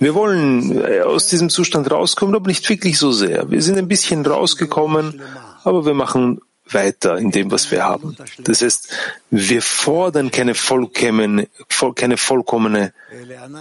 Wir 0.00 0.14
wollen 0.14 0.84
äh, 0.84 1.02
aus 1.02 1.28
diesem 1.28 1.48
Zustand 1.48 1.90
rauskommen, 1.90 2.34
aber 2.34 2.48
nicht 2.48 2.68
wirklich 2.68 2.98
so 2.98 3.12
sehr. 3.12 3.50
Wir 3.50 3.62
sind 3.62 3.78
ein 3.78 3.88
bisschen 3.88 4.24
rausgekommen, 4.26 5.20
aber 5.64 5.86
wir 5.86 5.94
machen 5.94 6.40
weiter 6.74 7.18
in 7.18 7.30
dem, 7.30 7.50
was 7.50 7.70
wir 7.70 7.84
haben. 7.84 8.16
Das 8.38 8.62
heißt, 8.62 8.88
wir 9.30 9.62
fordern 9.62 10.30
keine 10.30 10.54
vollkommene, 10.54 11.48
keine 11.94 12.16
vollkommene 12.16 12.92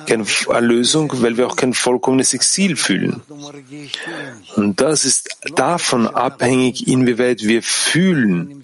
keine 0.08 0.26
Erlösung, 0.48 1.12
weil 1.22 1.38
wir 1.38 1.48
auch 1.48 1.56
kein 1.56 1.74
vollkommenes 1.74 2.34
Exil 2.34 2.76
fühlen. 2.76 3.22
Und 4.56 4.80
das 4.80 5.06
ist 5.06 5.30
davon 5.56 6.08
abhängig, 6.08 6.88
inwieweit 6.88 7.44
wir 7.44 7.62
fühlen, 7.62 8.64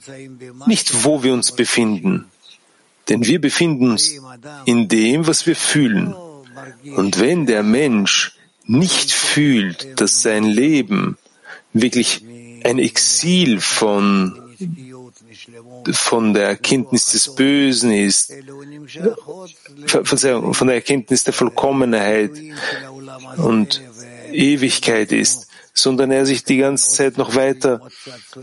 nicht 0.66 1.04
wo 1.04 1.24
wir 1.24 1.34
uns 1.34 1.52
befinden. 1.52 2.26
Denn 3.10 3.26
wir 3.26 3.40
befinden 3.40 3.92
uns 3.92 4.20
in 4.66 4.88
dem, 4.88 5.28
was 5.28 5.46
wir 5.46 5.56
fühlen. 5.56 6.14
Und 6.96 7.20
wenn 7.20 7.46
der 7.46 7.64
Mensch 7.64 8.38
nicht 8.66 9.12
fühlt, 9.12 10.00
dass 10.00 10.22
sein 10.22 10.44
Leben 10.44 11.18
wirklich 11.74 12.24
ein 12.64 12.80
Exil 12.80 13.60
von, 13.60 14.42
von 15.92 16.34
der 16.34 16.48
Erkenntnis 16.48 17.06
des 17.08 17.36
Bösen 17.36 17.92
ist, 17.92 18.34
von 19.86 20.68
der 20.68 20.76
Erkenntnis 20.76 21.24
der 21.24 21.34
Vollkommenheit 21.34 22.32
und 23.38 23.82
Ewigkeit 24.32 25.12
ist, 25.12 25.48
sondern 25.74 26.12
er 26.12 26.26
sich 26.26 26.44
die 26.44 26.58
ganze 26.58 26.90
Zeit 26.92 27.18
noch 27.18 27.36
weiter, 27.36 27.82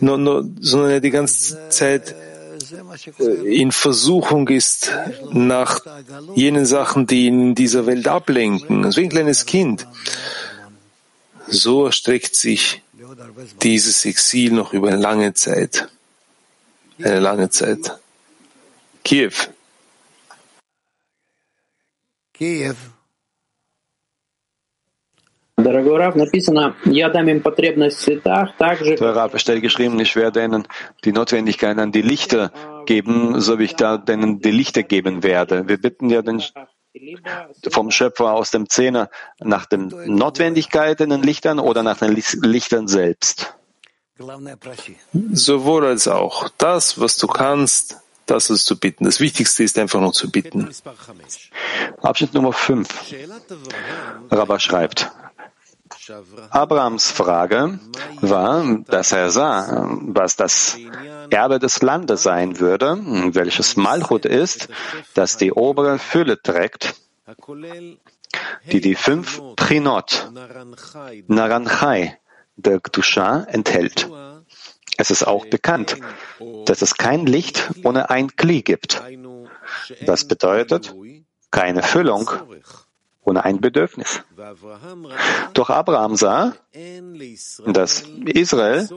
no, 0.01 0.17
no, 0.17 0.45
sondern 0.61 0.91
er 0.91 1.01
die 1.01 1.11
ganze 1.11 1.69
Zeit 1.69 2.15
äh, 3.19 3.61
in 3.61 3.73
Versuchung 3.73 4.49
ist 4.49 4.93
nach 5.33 5.81
jenen 6.37 6.65
Sachen, 6.65 7.07
die 7.07 7.27
ihn 7.27 7.41
in 7.49 7.55
dieser 7.55 7.87
Welt 7.87 8.07
ablenken, 8.07 8.85
also 8.85 9.01
wie 9.01 9.05
ein 9.05 9.11
kleines 9.11 9.47
Kind. 9.47 9.87
So 11.49 11.87
erstreckt 11.87 12.37
sich 12.37 12.84
dieses 13.62 14.06
Exil 14.06 14.54
noch 14.54 14.74
über 14.74 14.90
eine 14.90 14.98
lange 14.98 15.34
Zeit. 15.34 15.90
Eine 16.98 17.20
lange 17.20 17.50
Zeit. 17.50 18.00
Kiew. 19.04 19.32
Kiew. 22.34 22.76
Дорогой 25.58 25.98
Раф, 25.98 26.16
написано, 26.16 26.76
я 26.86 27.10
дам 27.10 27.28
им 27.28 27.42
потребность 27.42 27.98
в 27.98 28.02
цветах, 28.02 28.56
также... 28.58 28.96
Rav, 28.96 29.38
steht 29.38 29.62
geschrieben, 29.62 30.00
ich 30.00 30.16
werde 30.16 30.44
ihnen 30.44 30.66
die 31.04 31.12
Notwendigkeit 31.12 31.78
an 31.78 31.92
die 31.92 32.02
Lichter 32.02 32.52
geben, 32.86 33.42
so 33.42 33.60
wie 33.60 33.66
ich 33.66 33.76
da 33.76 33.98
denen 33.98 34.40
die 34.40 34.52
Lichter 34.52 34.84
geben 34.84 35.22
werde. 35.22 35.68
Wir 35.68 35.78
bitten 35.78 36.10
ja 36.10 36.22
den 36.22 36.42
vom 37.71 37.91
Schöpfer 37.91 38.33
aus 38.33 38.51
dem 38.51 38.69
Zehner 38.69 39.11
nach 39.41 39.67
den 39.67 39.93
Notwendigkeiten 40.07 41.05
in 41.05 41.11
den 41.11 41.23
Lichtern 41.23 41.59
oder 41.59 41.83
nach 41.83 41.99
den 41.99 42.15
Lichtern 42.15 42.89
selbst? 42.89 43.55
Sowohl 45.33 45.87
als 45.87 46.07
auch. 46.07 46.49
Das, 46.57 47.01
was 47.01 47.17
du 47.17 47.27
kannst, 47.27 47.97
das 48.27 48.49
ist 48.49 48.65
zu 48.65 48.79
bitten. 48.79 49.05
Das 49.05 49.21
Wichtigste 49.21 49.65
ist 49.65 49.79
einfach 49.79 50.01
nur 50.01 50.13
zu 50.13 50.31
bitten. 50.31 50.71
Abschnitt 52.01 52.33
Nummer 52.33 52.53
5. 52.53 52.89
Rabba 54.31 54.59
schreibt, 54.61 55.11
Abrahams 56.51 57.11
Frage 57.11 57.79
war, 58.21 58.79
dass 58.87 59.13
er 59.13 59.31
sah, 59.31 59.89
was 60.03 60.37
das 60.37 60.79
Erbe 61.31 61.59
des 61.59 61.83
Landes 61.83 62.23
sein 62.23 62.59
würde, 62.61 62.99
welches 63.35 63.77
Malchut 63.77 64.25
ist, 64.25 64.69
das 65.15 65.37
die 65.37 65.53
obere 65.53 65.99
Fülle 65.99 66.41
trägt, 66.41 66.95
die 68.71 68.81
die 68.81 68.95
fünf 68.95 69.41
Trinot, 69.57 70.31
Naranchai, 71.27 72.19
der 72.57 72.81
Gdusha 72.81 73.45
enthält. 73.45 74.09
Es 74.97 75.11
ist 75.11 75.27
auch 75.27 75.47
bekannt, 75.47 75.97
dass 76.67 76.83
es 76.83 76.97
kein 76.97 77.27
Licht 77.27 77.71
ohne 77.83 78.11
ein 78.11 78.37
Kli 78.37 78.63
gibt. 78.63 79.03
Das 80.07 80.27
bedeutet 80.27 80.95
keine 81.51 81.83
Füllung 81.83 82.31
ohne 83.25 83.45
ein 83.45 83.61
Bedürfnis. 83.61 84.22
Doch 85.55 85.70
Abraham 85.70 86.16
sah, 86.16 86.55
dass 87.66 88.05
Israel 88.27 88.89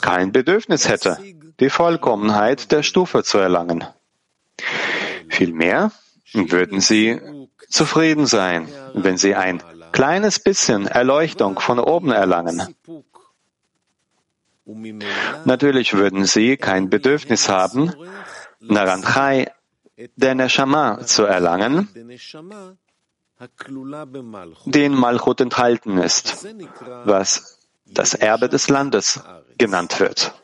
kein 0.00 0.32
Bedürfnis 0.32 0.88
hätte, 0.88 1.18
die 1.58 1.70
Vollkommenheit 1.70 2.70
der 2.72 2.82
Stufe 2.82 3.22
zu 3.22 3.38
erlangen. 3.38 3.84
Vielmehr 5.28 5.92
würden 6.32 6.80
sie 6.80 7.20
zufrieden 7.68 8.26
sein, 8.26 8.68
wenn 8.94 9.16
sie 9.16 9.34
ein 9.34 9.62
kleines 9.92 10.38
bisschen 10.38 10.86
Erleuchtung 10.86 11.58
von 11.58 11.78
oben 11.78 12.10
erlangen. 12.12 12.74
Natürlich 15.44 15.94
würden 15.94 16.24
sie 16.26 16.56
kein 16.56 16.90
Bedürfnis 16.90 17.48
haben, 17.48 17.92
Naranchai 18.60 19.50
der 20.16 20.34
Neshama 20.34 21.00
zu 21.04 21.24
erlangen, 21.24 21.88
den 24.66 24.94
Malchut 24.94 25.40
enthalten 25.40 25.98
ist, 25.98 26.46
was 27.04 27.58
das 27.86 28.14
Erbe 28.14 28.48
des 28.48 28.68
Landes 28.68 29.20
genannt 29.56 29.98
wird. 30.00 30.34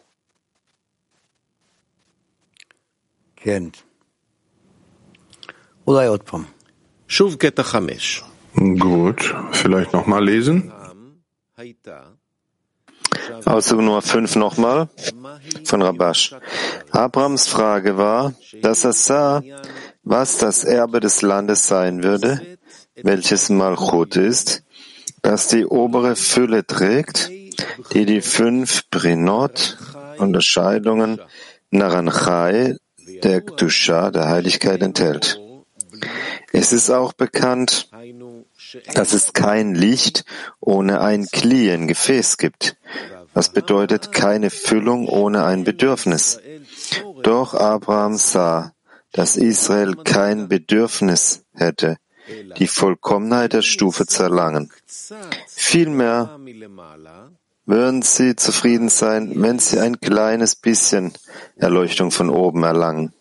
Gut, 8.54 9.34
vielleicht 9.52 9.92
nochmal 9.92 10.24
lesen. 10.24 10.72
Auszug 13.44 13.80
Nummer 13.80 14.02
5 14.02 14.36
nochmal 14.36 14.88
von 15.64 15.82
Rabash. 15.82 16.34
Abrams 16.90 17.46
Frage 17.46 17.96
war, 17.96 18.34
dass 18.62 18.84
er 18.84 18.92
sah, 18.92 19.42
was 20.02 20.38
das 20.38 20.64
Erbe 20.64 21.00
des 21.00 21.22
Landes 21.22 21.66
sein 21.66 22.02
würde, 22.02 22.55
welches 23.02 23.48
Malchut 23.50 24.16
ist, 24.16 24.62
das 25.22 25.48
die 25.48 25.66
obere 25.66 26.16
Fülle 26.16 26.66
trägt, 26.66 27.30
die 27.92 28.06
die 28.06 28.20
fünf 28.20 28.88
Brinot, 28.90 29.78
Unterscheidungen, 30.18 31.20
Naranchai, 31.70 32.76
der 33.22 33.40
Kdusha, 33.40 34.10
der 34.10 34.28
Heiligkeit 34.28 34.82
enthält. 34.82 35.40
Es 36.52 36.72
ist 36.72 36.90
auch 36.90 37.12
bekannt, 37.12 37.90
dass 38.94 39.12
es 39.12 39.32
kein 39.32 39.74
Licht 39.74 40.24
ohne 40.60 41.00
ein 41.00 41.26
Kli, 41.26 41.70
ein 41.70 41.86
Gefäß 41.86 42.36
gibt. 42.38 42.76
Was 43.34 43.50
bedeutet 43.50 44.12
keine 44.12 44.50
Füllung 44.50 45.08
ohne 45.08 45.44
ein 45.44 45.64
Bedürfnis? 45.64 46.40
Doch 47.22 47.54
Abraham 47.54 48.16
sah, 48.16 48.72
dass 49.12 49.36
Israel 49.36 49.94
kein 49.96 50.48
Bedürfnis 50.48 51.44
hätte, 51.54 51.96
die 52.58 52.66
Vollkommenheit 52.66 53.52
der 53.52 53.62
Stufe 53.62 54.06
zu 54.06 54.22
erlangen. 54.22 54.72
Vielmehr 55.46 56.38
würden 57.66 58.02
sie 58.02 58.36
zufrieden 58.36 58.88
sein, 58.88 59.32
wenn 59.42 59.58
sie 59.58 59.80
ein 59.80 60.00
kleines 60.00 60.54
bisschen 60.54 61.12
Erleuchtung 61.56 62.10
von 62.10 62.30
oben 62.30 62.62
erlangen. 62.62 63.12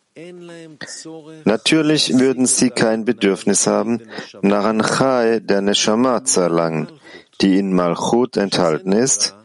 Natürlich 1.44 2.18
würden 2.18 2.46
sie 2.46 2.70
kein 2.70 3.04
Bedürfnis 3.04 3.68
haben, 3.68 4.02
Naranchai 4.42 5.42
der 5.42 5.62
Neshama 5.62 6.24
zu 6.24 6.40
erlangen, 6.42 6.88
die 7.42 7.58
in 7.58 7.74
Malchut 7.74 8.38
enthalten 8.38 8.94
ist, 8.94 9.36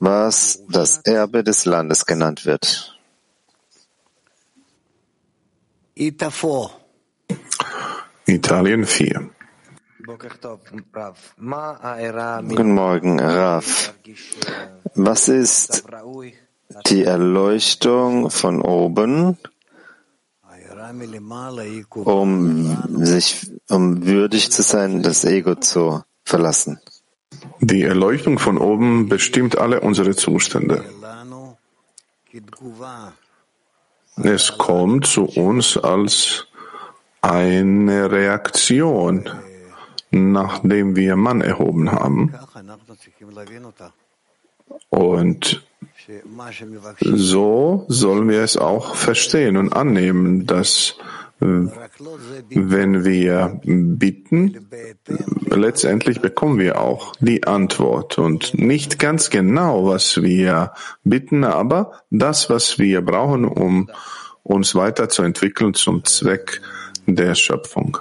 was 0.00 0.64
das 0.68 0.98
Erbe 1.04 1.44
des 1.44 1.64
Landes 1.64 2.06
genannt 2.06 2.44
wird. 2.44 2.98
Italien 8.28 8.84
4. 8.84 9.30
Guten 12.48 12.72
Morgen, 12.74 13.20
Raf. 13.20 13.94
Was 14.94 15.28
ist 15.28 15.84
die 16.88 17.04
Erleuchtung 17.04 18.30
von 18.30 18.62
oben, 18.62 19.38
um 21.94 23.04
sich, 23.04 23.50
um 23.68 24.04
würdig 24.04 24.50
zu 24.50 24.62
sein, 24.62 25.04
das 25.04 25.24
Ego 25.24 25.54
zu 25.54 26.02
verlassen? 26.24 26.80
Die 27.60 27.82
Erleuchtung 27.82 28.40
von 28.40 28.58
oben 28.58 29.08
bestimmt 29.08 29.56
alle 29.56 29.80
unsere 29.82 30.16
Zustände. 30.16 30.84
Es 34.16 34.58
kommt 34.58 35.06
zu 35.06 35.24
uns 35.26 35.76
als 35.76 36.48
eine 37.26 38.10
Reaktion, 38.10 39.28
nachdem 40.10 40.96
wir 40.96 41.16
Mann 41.16 41.40
erhoben 41.40 41.90
haben. 41.90 42.32
Und 44.88 45.66
so 47.00 47.84
sollen 47.88 48.28
wir 48.28 48.42
es 48.42 48.56
auch 48.56 48.94
verstehen 48.94 49.56
und 49.56 49.72
annehmen, 49.72 50.46
dass 50.46 50.96
wenn 51.38 53.04
wir 53.04 53.60
bitten, 53.64 54.68
letztendlich 55.50 56.20
bekommen 56.20 56.58
wir 56.58 56.80
auch 56.80 57.12
die 57.20 57.46
Antwort 57.46 58.18
und 58.18 58.54
nicht 58.54 58.98
ganz 58.98 59.28
genau, 59.28 59.86
was 59.86 60.22
wir 60.22 60.72
bitten, 61.04 61.44
aber 61.44 61.92
das, 62.10 62.48
was 62.48 62.78
wir 62.78 63.02
brauchen, 63.02 63.44
um 63.44 63.90
uns 64.44 64.74
weiterzuentwickeln 64.74 65.74
zum 65.74 66.04
Zweck 66.04 66.62
der 67.06 67.34
Schöpfung. 67.34 67.98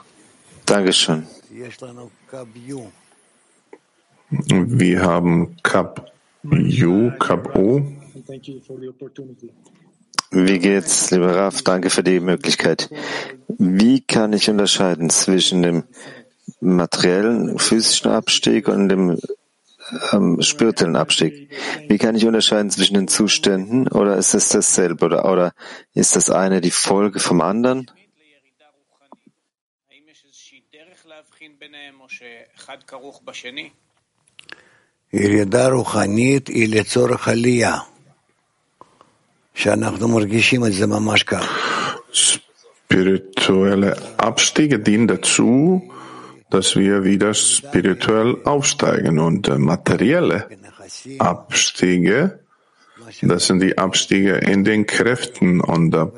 Dankeschön. 0.66 1.28
Wir 4.30 5.01
haben 5.01 5.56
Kap 5.64 6.12
U, 6.43 7.12
Kap 7.20 7.56
O. 7.56 7.82
Wie 10.32 10.60
geht's, 10.60 11.12
lieber 11.12 11.36
Raf? 11.36 11.62
Danke 11.62 11.89
für 11.89 12.03
die 12.03 12.20
Möglichkeit. 12.20 12.89
Wie 13.47 14.01
kann 14.01 14.34
ich 14.34 14.49
unterscheiden 14.49 15.10
zwischen 15.10 15.62
dem 15.62 15.84
materiellen, 16.60 17.58
physischen 17.60 18.12
Abstieg 18.12 18.68
und 18.68 18.89
dem 18.89 19.18
ähm, 20.12 20.41
spirituellen 20.41 20.95
Abstieg? 20.95 21.51
Wie 21.88 21.97
kann 21.97 22.16
ich 22.16 22.26
unterscheiden 22.26 22.70
zwischen 22.70 22.95
den 22.95 23.08
Zuständen 23.08 23.88
oder 23.88 24.18
ist 24.18 24.34
es 24.34 24.49
dasselbe 24.49 25.06
oder, 25.06 25.32
oder 25.32 25.53
ist 25.93 26.16
das 26.16 26.30
eine 26.30 26.62
die 26.62 26.72
Folge 26.72 27.20
vom 27.20 27.41
anderen? 27.41 27.91
ירידה 35.12 35.68
רוחנית 35.68 36.49
היא 36.49 36.68
לצורך 36.68 37.28
עלייה. 37.28 37.78
Spirituelle 42.91 43.93
Abstiege 44.16 44.78
dienen 44.78 45.07
dazu, 45.07 45.93
dass 46.51 46.76
wir 46.76 47.05
wieder 47.05 47.34
spirituell 47.34 48.36
aufsteigen 48.45 49.18
und 49.18 49.49
materielle 49.59 50.49
Abstiege, 51.18 52.41
das 53.22 53.47
sind 53.47 53.61
die 53.61 53.76
Abstiege 53.76 54.34
in 54.36 54.64
den 54.64 54.86
Kräften 54.86 55.61
und 55.61 55.91
der 55.91 56.12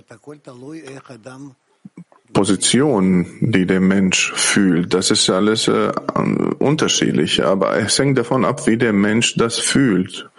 Position, 2.34 3.26
die 3.40 3.66
der 3.66 3.80
Mensch 3.80 4.34
fühlt. 4.34 4.94
Das 4.94 5.12
ist 5.12 5.30
alles 5.30 5.68
äh, 5.68 5.92
unterschiedlich, 6.60 7.44
aber 7.44 7.78
es 7.78 7.98
hängt 7.98 8.18
davon 8.18 8.46
ab, 8.46 8.68
wie 8.68 8.78
der 8.78 8.94
Mensch 8.94 9.36
das 9.36 9.60
fühlt 9.60 10.30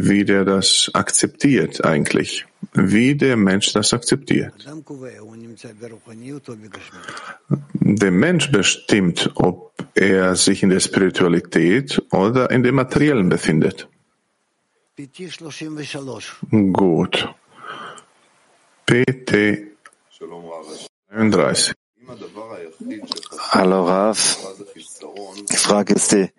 wie 0.00 0.24
der 0.24 0.44
das 0.44 0.90
akzeptiert 0.94 1.84
eigentlich, 1.84 2.46
wie 2.72 3.14
der 3.14 3.36
Mensch 3.36 3.72
das 3.72 3.92
akzeptiert. 3.92 4.52
Der 7.74 8.10
Mensch 8.10 8.50
bestimmt, 8.50 9.30
ob 9.34 9.72
er 9.94 10.36
sich 10.36 10.62
in 10.62 10.70
der 10.70 10.80
Spiritualität 10.80 12.02
oder 12.10 12.50
in 12.50 12.62
dem 12.62 12.76
Materiellen 12.76 13.28
befindet. 13.28 13.88
Gut. 16.50 17.28
PT 18.86 19.72
39. 21.12 21.74
Hallo 23.50 23.84
Raf. 23.84 24.38
Die 25.50 25.56
Frage 25.56 25.94
ist 25.94 26.12
die, 26.12 26.30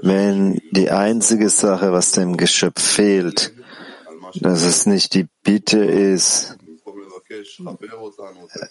wenn 0.00 0.62
die 0.70 0.90
einzige 0.90 1.50
Sache, 1.50 1.92
was 1.92 2.12
dem 2.12 2.38
Geschöpf 2.38 2.82
fehlt, 2.82 3.52
dass 4.40 4.62
es 4.62 4.86
nicht 4.86 5.12
die 5.12 5.28
Bitte 5.42 5.84
ist, 5.84 6.56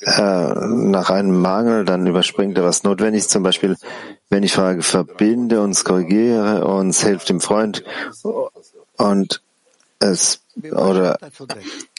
äh, 0.02 0.54
nach 0.56 1.10
einem 1.12 1.40
Mangel, 1.40 1.86
dann 1.86 2.08
überspringt 2.08 2.58
er 2.58 2.64
was 2.64 2.84
notwendig. 2.84 3.30
Zum 3.30 3.44
Beispiel, 3.44 3.76
wenn 4.30 4.42
ich 4.42 4.54
frage, 4.54 4.82
verbinde 4.82 5.62
uns, 5.62 5.84
korrigiere 5.84 6.66
uns, 6.66 7.04
hilft 7.04 7.30
dem 7.30 7.40
Freund 7.40 7.84
und 8.98 9.44
es 10.00 10.42
oder 10.72 11.18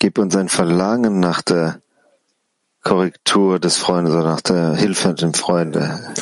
gib 0.01 0.19
uns 0.19 0.35
ein 0.35 0.49
Verlangen 0.49 1.20
nach 1.20 1.43
der 1.43 1.81
Korrektur 2.85 3.59
des 3.59 3.78
Freundes 3.78 4.15
oder 4.15 4.24
nach 4.24 4.43
der 4.43 4.74
Hilfe 4.74 5.15
dem 5.15 5.32
Freunde. 5.32 6.15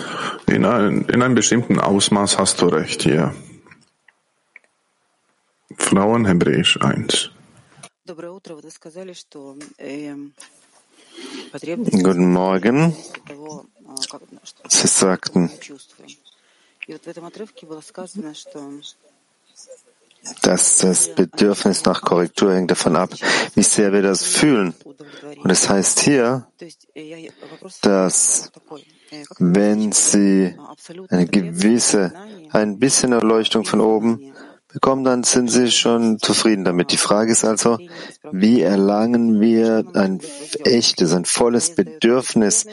In, 0.47 0.65
ein, 0.65 1.03
in 1.07 1.21
einem 1.21 1.35
bestimmten 1.35 1.81
Ausmaß 1.81 2.39
hast 2.39 2.61
du 2.63 2.67
recht 2.67 3.03
hier. 3.03 3.35
Frauen 5.77 6.25
Hebräisch 6.25 6.79
1. 6.81 7.31
Guten 11.55 12.33
Morgen. 12.33 12.97
Sie 14.69 14.87
sagten, 14.87 15.51
dass 20.43 20.77
das 20.79 21.15
Bedürfnis 21.15 21.85
nach 21.85 22.03
Korrektur 22.03 22.55
hängt 22.55 22.71
davon 22.71 22.97
ab, 22.97 23.11
wie 23.55 23.63
sehr 23.63 23.93
wir 23.93 24.03
das 24.03 24.25
fühlen. 24.25 24.75
Und 25.43 25.51
es 25.51 25.69
heißt 25.69 26.01
hier, 26.01 26.47
dass 27.83 28.53
wenn 29.39 29.93
Sie 29.93 30.57
eine 31.11 31.27
gewisse, 31.27 32.13
ein 32.51 32.79
bisschen 32.79 33.13
Erleuchtung 33.13 33.65
von 33.65 33.81
oben 33.81 34.33
bekommen, 34.73 35.05
dann 35.05 35.23
sind 35.23 35.51
sie 35.51 35.71
schon 35.71 36.19
zufrieden 36.19 36.65
damit. 36.65 36.93
Die 36.93 36.97
Frage 36.97 37.33
ist 37.33 37.45
also, 37.45 37.79
wie 38.31 38.63
erlangen 38.63 39.41
wir 39.41 39.85
ein 39.95 40.21
echtes, 40.65 41.13
ein 41.13 41.25
volles 41.25 41.75
Bedürfnis, 41.75 42.67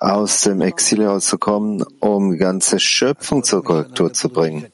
aus 0.00 0.40
dem 0.40 0.62
Exil 0.62 1.02
herauszukommen, 1.02 1.84
um 2.00 2.36
ganze 2.36 2.80
Schöpfung 2.80 3.44
zur 3.44 3.62
Korrektur 3.62 4.12
zu 4.12 4.28
bringen? 4.28 4.66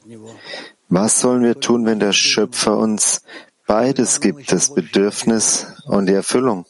Was 0.95 1.21
sollen 1.21 1.41
wir 1.41 1.59
tun, 1.59 1.87
wenn 1.87 1.99
der 1.99 2.13
Schöpfer 2.13 2.77
uns 2.77 3.23
beides 3.65 4.21
gibt, 4.21 4.51
das 4.51 4.75
Bedürfnis 4.75 5.65
und 5.87 6.05
die 6.05 6.13
Erfüllung? 6.13 6.67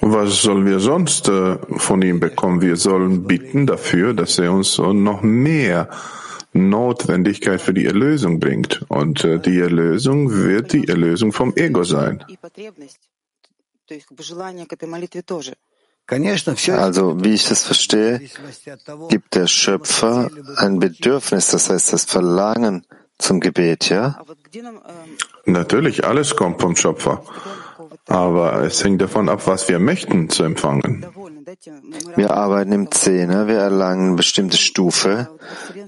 Was 0.00 0.40
sollen 0.40 0.64
wir 0.64 0.80
sonst 0.80 1.28
äh, 1.28 1.58
von 1.76 2.00
ihm 2.00 2.20
bekommen? 2.20 2.62
Wir 2.62 2.76
sollen 2.76 3.24
bitten 3.24 3.66
dafür, 3.66 4.14
dass 4.14 4.38
er 4.38 4.54
uns 4.54 4.78
noch 4.78 5.20
mehr 5.20 5.90
Notwendigkeit 6.54 7.60
für 7.60 7.74
die 7.74 7.84
Erlösung 7.84 8.40
bringt. 8.40 8.82
Und 8.88 9.24
äh, 9.24 9.38
die 9.38 9.58
Erlösung 9.58 10.32
wird 10.32 10.72
die 10.72 10.88
Erlösung 10.88 11.32
vom 11.32 11.54
Ego 11.56 11.84
sein. 11.84 12.24
Also, 16.10 17.24
wie 17.24 17.34
ich 17.34 17.46
das 17.48 17.64
verstehe, 17.64 18.20
gibt 19.08 19.34
der 19.34 19.46
Schöpfer 19.46 20.30
ein 20.56 20.78
Bedürfnis, 20.80 21.48
das 21.48 21.70
heißt 21.70 21.92
das 21.92 22.04
Verlangen 22.04 22.84
zum 23.18 23.38
Gebet, 23.38 23.90
ja? 23.90 24.20
Natürlich, 25.44 26.04
alles 26.04 26.34
kommt 26.34 26.60
vom 26.60 26.74
Schöpfer. 26.74 27.22
Aber 28.06 28.62
es 28.62 28.82
hängt 28.82 29.00
davon 29.00 29.28
ab, 29.28 29.46
was 29.46 29.68
wir 29.68 29.78
möchten 29.78 30.28
zu 30.30 30.42
empfangen. 30.42 31.06
Wir 32.16 32.32
arbeiten 32.32 32.72
im 32.72 32.90
Zehner, 32.90 33.46
wir 33.46 33.58
erlangen 33.58 34.08
eine 34.08 34.16
bestimmte 34.16 34.56
Stufe 34.56 35.28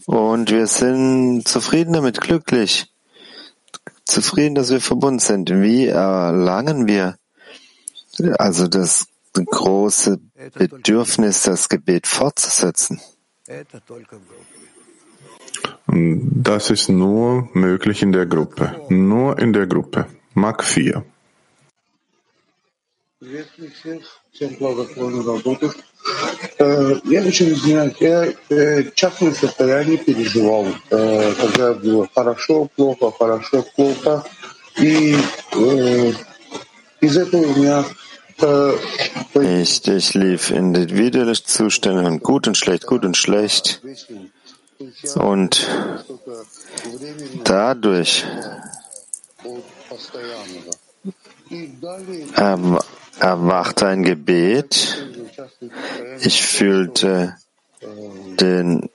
und 0.07 0.51
wir 0.51 0.66
sind 0.66 1.47
zufrieden 1.49 1.94
damit, 1.94 2.20
glücklich. 2.20 2.86
Zufrieden, 4.05 4.55
dass 4.55 4.70
wir 4.70 4.81
verbunden 4.81 5.20
sind. 5.20 5.51
Wie 5.51 5.86
erlangen 5.86 6.86
wir 6.86 7.16
also 8.39 8.69
das 8.69 9.07
große 9.34 10.19
Bedürfnis, 10.53 11.44
das 11.44 11.69
Gebet 11.69 12.07
fortzusetzen? 12.07 12.99
Das 15.88 16.69
ist 16.69 16.89
nur 16.89 17.49
möglich 17.53 18.02
in 18.02 18.11
der 18.11 18.26
Gruppe. 18.26 18.85
Nur 18.89 19.39
in 19.39 19.53
der 19.53 19.68
Gruppe. 19.68 20.07
Mark 20.34 20.64
4. 20.64 21.03
Всем 24.31 24.56
благословенную 24.60 25.26
работу. 25.26 25.73
Я 26.60 27.22
очень 27.23 27.52
извиняюсь, 27.52 27.95
я 27.99 28.31
частное 28.94 29.34
состояние 29.34 29.98
переживал, 29.98 30.68
когда 30.89 31.73
было 31.73 32.07
хорошо, 32.14 32.69
плохо, 32.76 33.11
хорошо, 33.11 33.65
плохо. 33.76 34.23
И 34.80 35.18
из 37.02 37.18
этого 37.18 37.41
у 37.41 37.56
меня 37.56 37.84
ich, 38.43 39.86
ich 39.86 40.14
lief 40.14 40.51
in 40.51 40.74
individuelle 40.74 41.32
Zustände 41.32 42.05
und 42.05 42.23
gut 42.23 42.47
und 42.48 42.56
schlecht, 42.56 42.86
gut 42.86 43.05
und 43.05 43.16
schlecht. 43.16 43.82
Und 45.14 45.69
dadurch 47.44 48.24
ähm, 52.36 52.78
erwachte 53.20 53.86
ein 53.86 54.02
Gebet. 54.02 55.06
Ich 56.20 56.43
fühlte 56.43 57.36
den 58.40 58.89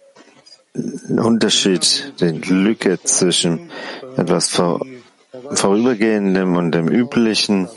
Unterschied, 1.08 2.14
die 2.20 2.32
Lücke 2.32 3.00
zwischen 3.04 3.72
etwas 4.16 4.50
Vor 4.50 4.86
Vorübergehendem 5.52 6.56
und 6.56 6.72
dem 6.72 6.88
Üblichen. 6.90 7.70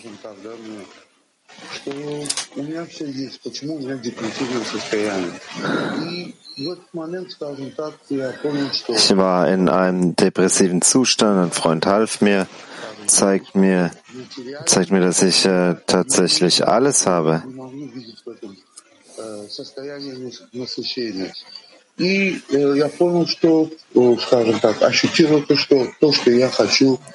Ich 8.88 9.16
war 9.16 9.48
in 9.48 9.68
einem 9.68 10.16
depressiven 10.16 10.82
Zustand, 10.82 11.38
ein 11.38 11.52
Freund 11.52 11.86
half 11.86 12.20
mir, 12.20 12.46
zeigt 13.06 13.54
mir, 13.54 13.90
zeigt 14.66 14.90
mir, 14.90 15.00
dass 15.00 15.22
ich 15.22 15.46
äh, 15.46 15.76
tatsächlich 15.86 16.66
alles 16.66 17.06
habe. 17.06 17.42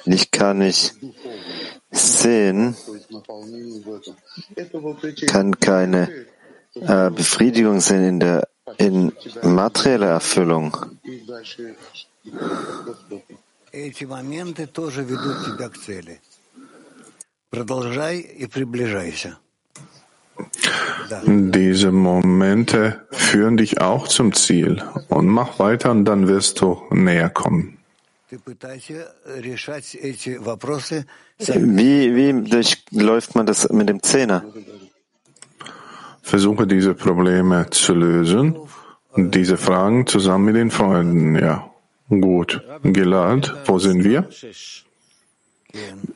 Ich 0.04 0.30
kann 0.30 0.58
nicht 0.58 0.94
sehen, 1.90 2.76
kann 5.26 5.60
keine 5.60 6.26
äh, 6.74 7.10
Befriedigung 7.10 7.80
sein 7.80 8.04
in 8.04 8.20
der 8.20 8.48
in 8.78 9.12
materieller 9.42 10.08
Erfüllung. 10.08 10.76
Diese 21.26 21.92
Momente 21.92 23.06
führen 23.12 23.56
dich 23.56 23.80
auch 23.80 24.08
zum 24.08 24.32
Ziel 24.32 24.82
und 25.08 25.26
mach 25.28 25.58
weiter 25.58 25.90
und 25.92 26.04
dann 26.04 26.26
wirst 26.26 26.60
du 26.60 26.82
näher 26.90 27.30
kommen. 27.30 27.78
Wie, 31.38 32.16
wie 32.16 32.50
durchläuft 32.50 33.34
man 33.34 33.46
das 33.46 33.68
mit 33.70 33.88
dem 33.88 34.02
Zehner? 34.02 34.44
Versuche 36.22 36.66
diese 36.66 36.94
Probleme 36.94 37.70
zu 37.70 37.94
lösen 37.94 38.56
und 39.12 39.34
diese 39.34 39.56
Fragen 39.56 40.06
zusammen 40.06 40.46
mit 40.46 40.56
den 40.56 40.70
Freunden, 40.70 41.36
ja. 41.36 41.70
Gut. 42.08 42.62
Gilad, 42.82 43.54
wo 43.66 43.78
sind 43.78 44.04
wir? 44.04 44.28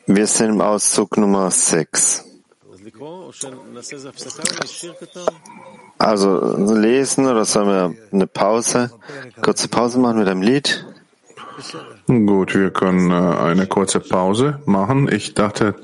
Wir 0.07 0.27
sind 0.27 0.49
im 0.49 0.61
Auszug 0.61 1.17
Nummer 1.17 1.51
6. 1.51 2.25
Also 5.97 6.73
lesen 6.73 7.27
oder 7.27 7.45
sollen 7.45 7.67
wir 7.67 7.95
eine 8.11 8.27
Pause, 8.27 8.91
kurze 9.41 9.67
Pause 9.67 9.99
machen 9.99 10.19
mit 10.19 10.27
einem 10.27 10.41
Lied? 10.41 10.85
Gut, 12.11 12.55
wir 12.55 12.71
können 12.71 13.09
äh, 13.09 13.13
eine 13.13 13.67
kurze 13.67 14.01
Pause 14.01 14.59
machen. 14.65 15.07
Ich 15.11 15.33
dachte, 15.33 15.75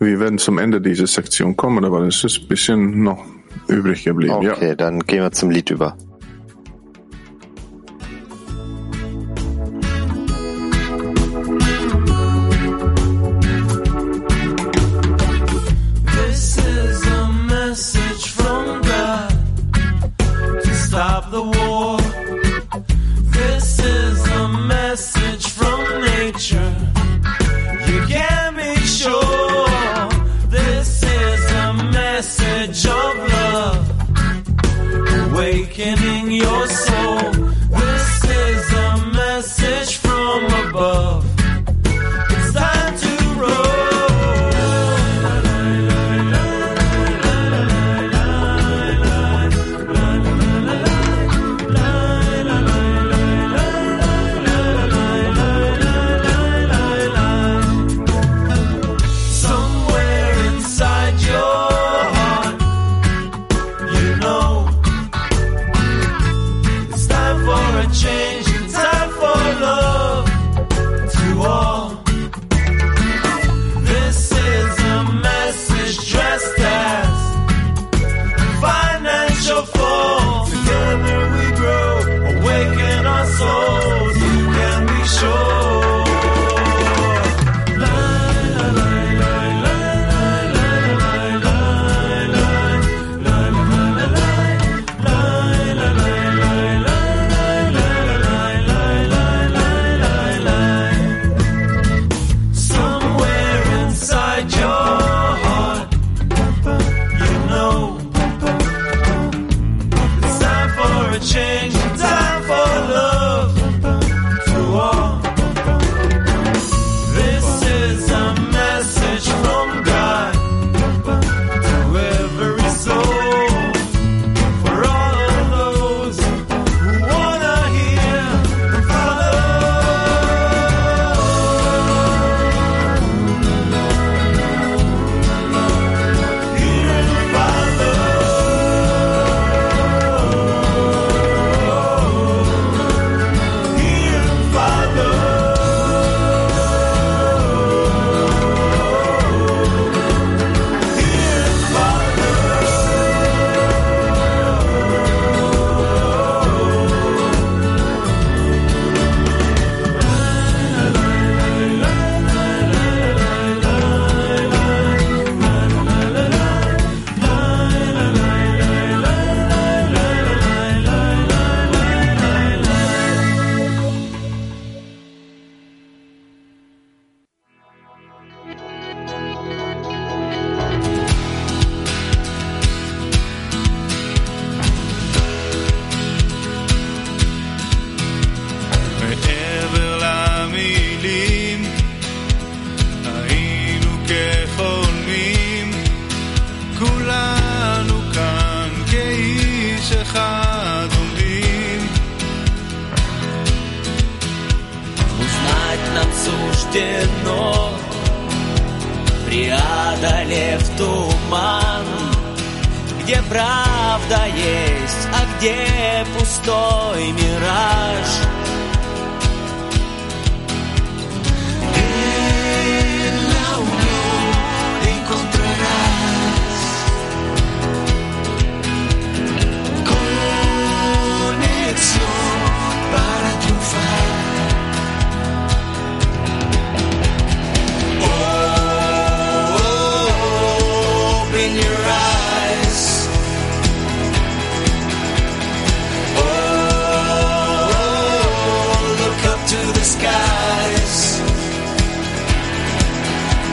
wir 0.00 0.18
werden 0.18 0.38
zum 0.38 0.58
Ende 0.58 0.80
dieser 0.80 1.06
Sektion 1.06 1.56
kommen, 1.56 1.84
aber 1.84 2.00
es 2.00 2.24
ist 2.24 2.42
ein 2.42 2.48
bisschen 2.48 3.02
noch 3.02 3.24
übrig 3.68 4.04
geblieben. 4.04 4.34
Okay, 4.34 4.68
ja. 4.68 4.74
dann 4.74 5.00
gehen 5.00 5.22
wir 5.22 5.30
zum 5.30 5.50
Lied 5.50 5.70
über. 5.70 5.96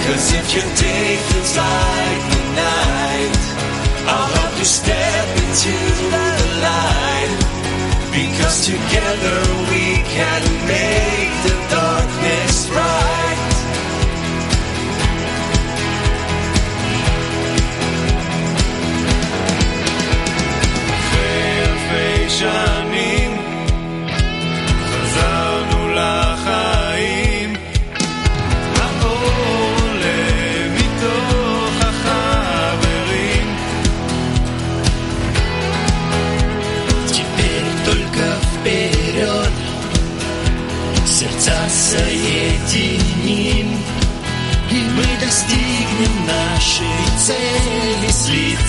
Cause 0.06 0.34
if 0.34 0.54
your 0.54 0.70
day 0.76 1.18
feels 1.30 1.58
like 1.58 2.24
the 2.34 2.44
night, 2.54 3.34
I'll 4.06 4.30
help 4.38 4.60
you 4.60 4.66
step 4.66 5.28
into 5.44 5.74
the 6.14 6.28
light. 6.68 7.32
Because 8.14 8.66
together 8.68 9.38
we 9.72 9.86
can 10.16 10.44
make 10.68 11.34
the 11.46 11.76
dark. 11.76 11.95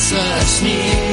trust 0.08 0.62
me. 0.62 1.05